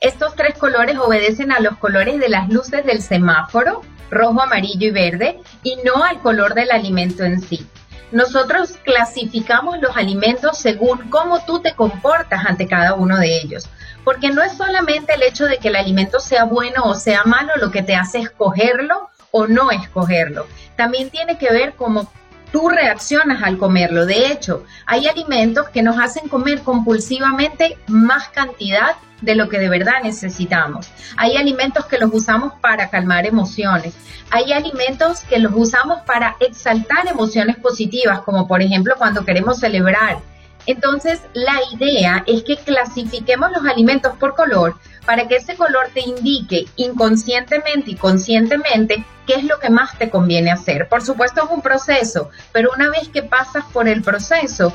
Estos 0.00 0.34
tres 0.34 0.58
colores 0.58 0.98
obedecen 0.98 1.52
a 1.52 1.60
los 1.60 1.76
colores 1.78 2.18
de 2.18 2.28
las 2.28 2.48
luces 2.48 2.84
del 2.84 3.00
semáforo, 3.00 3.82
rojo, 4.10 4.42
amarillo 4.42 4.88
y 4.88 4.90
verde, 4.90 5.40
y 5.62 5.76
no 5.84 6.02
al 6.02 6.20
color 6.20 6.54
del 6.54 6.70
alimento 6.72 7.22
en 7.22 7.40
sí. 7.40 7.66
Nosotros 8.10 8.76
clasificamos 8.84 9.78
los 9.80 9.96
alimentos 9.96 10.58
según 10.58 11.08
cómo 11.10 11.44
tú 11.44 11.60
te 11.60 11.74
comportas 11.74 12.44
ante 12.44 12.66
cada 12.66 12.94
uno 12.94 13.18
de 13.18 13.40
ellos 13.40 13.68
porque 14.04 14.30
no 14.30 14.42
es 14.42 14.56
solamente 14.56 15.14
el 15.14 15.22
hecho 15.22 15.46
de 15.46 15.58
que 15.58 15.68
el 15.68 15.76
alimento 15.76 16.20
sea 16.20 16.44
bueno 16.44 16.84
o 16.84 16.94
sea 16.94 17.24
malo 17.24 17.52
lo 17.56 17.70
que 17.70 17.82
te 17.82 17.96
hace 17.96 18.18
escogerlo 18.18 19.08
o 19.30 19.46
no 19.46 19.70
escogerlo. 19.70 20.46
También 20.76 21.10
tiene 21.10 21.38
que 21.38 21.50
ver 21.50 21.74
cómo 21.74 22.10
tú 22.52 22.68
reaccionas 22.68 23.42
al 23.42 23.58
comerlo. 23.58 24.06
De 24.06 24.28
hecho, 24.28 24.64
hay 24.86 25.08
alimentos 25.08 25.68
que 25.70 25.82
nos 25.82 25.98
hacen 25.98 26.28
comer 26.28 26.60
compulsivamente 26.60 27.76
más 27.88 28.28
cantidad 28.28 28.94
de 29.22 29.34
lo 29.34 29.48
que 29.48 29.58
de 29.58 29.68
verdad 29.68 30.02
necesitamos. 30.04 30.88
Hay 31.16 31.36
alimentos 31.36 31.86
que 31.86 31.98
los 31.98 32.12
usamos 32.12 32.52
para 32.60 32.90
calmar 32.90 33.26
emociones. 33.26 33.94
Hay 34.30 34.52
alimentos 34.52 35.20
que 35.22 35.38
los 35.38 35.52
usamos 35.54 36.02
para 36.02 36.36
exaltar 36.38 37.08
emociones 37.08 37.56
positivas, 37.56 38.20
como 38.20 38.46
por 38.46 38.62
ejemplo 38.62 38.94
cuando 38.98 39.24
queremos 39.24 39.58
celebrar 39.58 40.18
entonces, 40.66 41.20
la 41.34 41.58
idea 41.72 42.24
es 42.26 42.42
que 42.42 42.56
clasifiquemos 42.56 43.50
los 43.52 43.64
alimentos 43.66 44.16
por 44.16 44.34
color 44.34 44.76
para 45.04 45.28
que 45.28 45.36
ese 45.36 45.56
color 45.56 45.88
te 45.92 46.00
indique 46.00 46.66
inconscientemente 46.76 47.90
y 47.90 47.96
conscientemente 47.96 49.04
qué 49.26 49.34
es 49.34 49.44
lo 49.44 49.58
que 49.58 49.68
más 49.68 49.98
te 49.98 50.08
conviene 50.08 50.50
hacer. 50.50 50.88
Por 50.88 51.02
supuesto 51.02 51.44
es 51.44 51.50
un 51.50 51.60
proceso, 51.60 52.30
pero 52.52 52.70
una 52.74 52.90
vez 52.90 53.08
que 53.08 53.22
pasas 53.22 53.64
por 53.72 53.88
el 53.88 54.02
proceso, 54.02 54.72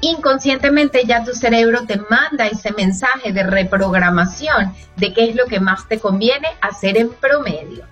inconscientemente 0.00 1.04
ya 1.04 1.24
tu 1.24 1.32
cerebro 1.32 1.84
te 1.86 2.00
manda 2.08 2.46
ese 2.46 2.72
mensaje 2.72 3.32
de 3.32 3.42
reprogramación 3.42 4.72
de 4.96 5.12
qué 5.12 5.30
es 5.30 5.36
lo 5.36 5.46
que 5.46 5.60
más 5.60 5.88
te 5.88 5.98
conviene 5.98 6.48
hacer 6.60 6.96
en 6.96 7.10
promedio. 7.10 7.84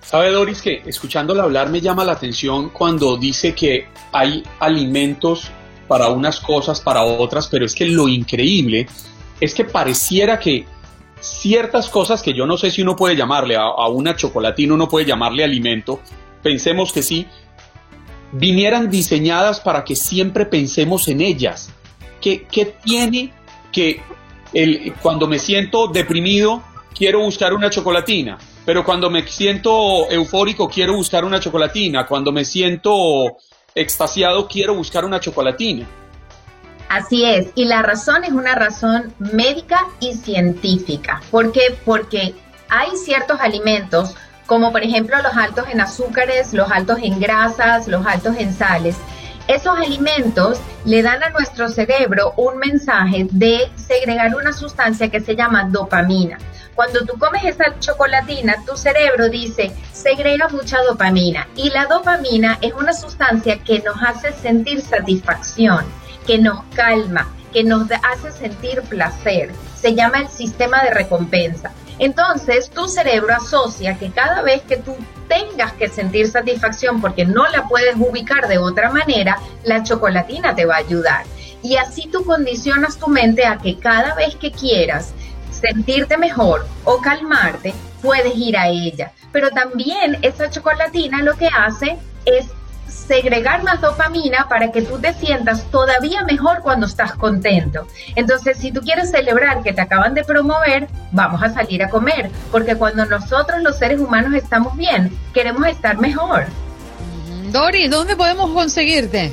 Sabe 0.00 0.30
Doris 0.30 0.60
que 0.60 0.82
escuchándola 0.84 1.44
hablar 1.44 1.70
me 1.70 1.80
llama 1.80 2.04
la 2.04 2.12
atención 2.12 2.68
cuando 2.68 3.16
dice 3.16 3.54
que 3.54 3.88
hay 4.12 4.44
alimentos 4.60 5.50
para 5.86 6.08
unas 6.08 6.40
cosas, 6.40 6.80
para 6.80 7.02
otras, 7.02 7.48
pero 7.48 7.64
es 7.64 7.74
que 7.74 7.86
lo 7.86 8.08
increíble 8.08 8.86
es 9.40 9.54
que 9.54 9.64
pareciera 9.64 10.38
que 10.38 10.66
ciertas 11.20 11.88
cosas 11.88 12.22
que 12.22 12.34
yo 12.34 12.46
no 12.46 12.56
sé 12.56 12.70
si 12.70 12.82
uno 12.82 12.96
puede 12.96 13.16
llamarle 13.16 13.56
a, 13.56 13.88
una 13.88 14.14
chocolatina, 14.14 14.74
uno 14.74 14.88
puede 14.88 15.06
llamarle 15.06 15.44
alimento, 15.44 16.00
pensemos 16.42 16.92
que 16.92 17.02
sí, 17.02 17.26
vinieran 18.32 18.90
diseñadas 18.90 19.60
para 19.60 19.84
que 19.84 19.96
siempre 19.96 20.46
pensemos 20.46 21.08
en 21.08 21.20
ellas. 21.20 21.70
¿Qué, 22.20 22.46
qué 22.50 22.74
tiene 22.84 23.32
que 23.72 24.02
el, 24.52 24.94
cuando 25.02 25.26
me 25.26 25.38
siento 25.38 25.88
deprimido 25.88 26.62
quiero 26.94 27.20
buscar 27.20 27.54
una 27.54 27.70
chocolatina? 27.70 28.38
Pero 28.64 28.84
cuando 28.84 29.10
me 29.10 29.26
siento 29.26 30.10
eufórico 30.10 30.68
quiero 30.68 30.94
buscar 30.94 31.24
una 31.24 31.38
chocolatina. 31.38 32.06
Cuando 32.06 32.32
me 32.32 32.44
siento 32.44 33.36
extasiado, 33.74 34.46
quiero 34.46 34.74
buscar 34.74 35.04
una 35.04 35.20
chocolatina. 35.20 35.86
Así 36.88 37.24
es, 37.24 37.48
y 37.54 37.64
la 37.64 37.82
razón 37.82 38.24
es 38.24 38.32
una 38.32 38.54
razón 38.54 39.12
médica 39.18 39.88
y 40.00 40.14
científica. 40.14 41.20
¿Por 41.30 41.50
qué? 41.50 41.76
Porque 41.84 42.34
hay 42.68 42.96
ciertos 42.96 43.40
alimentos, 43.40 44.14
como 44.46 44.70
por 44.70 44.82
ejemplo 44.84 45.16
los 45.22 45.34
altos 45.36 45.66
en 45.72 45.80
azúcares, 45.80 46.52
los 46.52 46.70
altos 46.70 46.98
en 47.02 47.18
grasas, 47.18 47.88
los 47.88 48.06
altos 48.06 48.36
en 48.38 48.54
sales. 48.54 48.96
Esos 49.48 49.76
alimentos 49.76 50.58
le 50.84 51.02
dan 51.02 51.22
a 51.22 51.30
nuestro 51.30 51.68
cerebro 51.68 52.32
un 52.36 52.58
mensaje 52.58 53.26
de 53.30 53.70
segregar 53.76 54.34
una 54.36 54.52
sustancia 54.52 55.10
que 55.10 55.20
se 55.20 55.34
llama 55.34 55.68
dopamina. 55.70 56.38
Cuando 56.74 57.04
tú 57.04 57.16
comes 57.18 57.44
esa 57.44 57.78
chocolatina, 57.78 58.56
tu 58.66 58.76
cerebro 58.76 59.28
dice, 59.28 59.72
segrega 59.92 60.48
mucha 60.48 60.82
dopamina 60.82 61.46
y 61.54 61.70
la 61.70 61.86
dopamina 61.86 62.58
es 62.60 62.72
una 62.72 62.92
sustancia 62.92 63.58
que 63.58 63.80
nos 63.80 63.96
hace 64.02 64.32
sentir 64.32 64.82
satisfacción, 64.82 65.84
que 66.26 66.38
nos 66.38 66.64
calma, 66.74 67.32
que 67.52 67.62
nos 67.62 67.88
hace 68.02 68.32
sentir 68.32 68.82
placer. 68.82 69.52
Se 69.80 69.94
llama 69.94 70.22
el 70.22 70.28
sistema 70.28 70.82
de 70.82 70.90
recompensa. 70.90 71.70
Entonces, 72.00 72.70
tu 72.70 72.88
cerebro 72.88 73.34
asocia 73.34 73.96
que 73.96 74.10
cada 74.10 74.42
vez 74.42 74.62
que 74.62 74.76
tú 74.76 74.96
tengas 75.28 75.72
que 75.74 75.88
sentir 75.88 76.28
satisfacción 76.28 77.00
porque 77.00 77.24
no 77.24 77.46
la 77.48 77.68
puedes 77.68 77.94
ubicar 77.96 78.48
de 78.48 78.58
otra 78.58 78.90
manera, 78.90 79.38
la 79.62 79.84
chocolatina 79.84 80.56
te 80.56 80.66
va 80.66 80.74
a 80.74 80.78
ayudar. 80.78 81.24
Y 81.62 81.76
así 81.76 82.08
tú 82.10 82.24
condicionas 82.24 82.98
tu 82.98 83.06
mente 83.06 83.46
a 83.46 83.58
que 83.58 83.78
cada 83.78 84.14
vez 84.16 84.34
que 84.34 84.50
quieras 84.50 85.14
sentirte 85.66 86.16
mejor 86.16 86.66
o 86.84 87.00
calmarte, 87.00 87.74
puedes 88.02 88.36
ir 88.36 88.56
a 88.56 88.68
ella. 88.68 89.12
Pero 89.32 89.50
también 89.50 90.18
esa 90.22 90.50
chocolatina 90.50 91.22
lo 91.22 91.36
que 91.36 91.48
hace 91.48 91.96
es 92.24 92.46
segregar 92.88 93.62
más 93.64 93.80
dopamina 93.80 94.46
para 94.48 94.70
que 94.70 94.82
tú 94.82 94.98
te 94.98 95.12
sientas 95.14 95.64
todavía 95.70 96.22
mejor 96.24 96.60
cuando 96.62 96.86
estás 96.86 97.14
contento. 97.14 97.86
Entonces, 98.14 98.58
si 98.58 98.72
tú 98.72 98.80
quieres 98.80 99.10
celebrar 99.10 99.62
que 99.62 99.72
te 99.72 99.80
acaban 99.80 100.14
de 100.14 100.24
promover, 100.24 100.88
vamos 101.12 101.42
a 101.42 101.50
salir 101.50 101.82
a 101.82 101.90
comer, 101.90 102.30
porque 102.50 102.76
cuando 102.76 103.04
nosotros 103.06 103.62
los 103.62 103.78
seres 103.78 104.00
humanos 104.00 104.34
estamos 104.34 104.76
bien, 104.76 105.16
queremos 105.32 105.66
estar 105.66 105.98
mejor. 105.98 106.46
Dori, 107.50 107.88
¿dónde 107.88 108.16
podemos 108.16 108.50
conseguirte? 108.52 109.32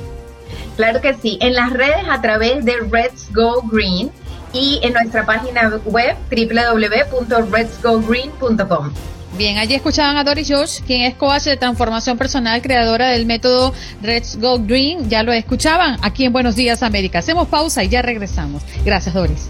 Claro 0.75 1.01
que 1.01 1.13
sí, 1.13 1.37
en 1.41 1.53
las 1.53 1.71
redes 1.71 2.05
a 2.09 2.21
través 2.21 2.65
de 2.65 2.77
Reds 2.89 3.31
Go 3.33 3.61
Green 3.63 4.11
y 4.53 4.79
en 4.83 4.93
nuestra 4.93 5.25
página 5.25 5.69
web 5.85 6.15
www.redsgogreen.com. 6.29 8.93
Bien, 9.37 9.57
allí 9.57 9.75
escuchaban 9.75 10.17
a 10.17 10.23
Doris 10.23 10.49
Josh, 10.49 10.81
quien 10.85 11.03
es 11.03 11.15
coach 11.15 11.43
de 11.43 11.55
transformación 11.55 12.17
personal, 12.17 12.61
creadora 12.61 13.07
del 13.07 13.25
método 13.25 13.73
Let's 14.01 14.37
Go 14.39 14.59
Green. 14.59 15.09
Ya 15.09 15.23
lo 15.23 15.31
escuchaban 15.31 15.97
aquí 16.01 16.25
en 16.25 16.33
Buenos 16.33 16.55
Días 16.55 16.83
América. 16.83 17.19
Hacemos 17.19 17.47
pausa 17.47 17.83
y 17.83 17.89
ya 17.89 18.01
regresamos. 18.01 18.61
Gracias, 18.83 19.15
Doris. 19.15 19.49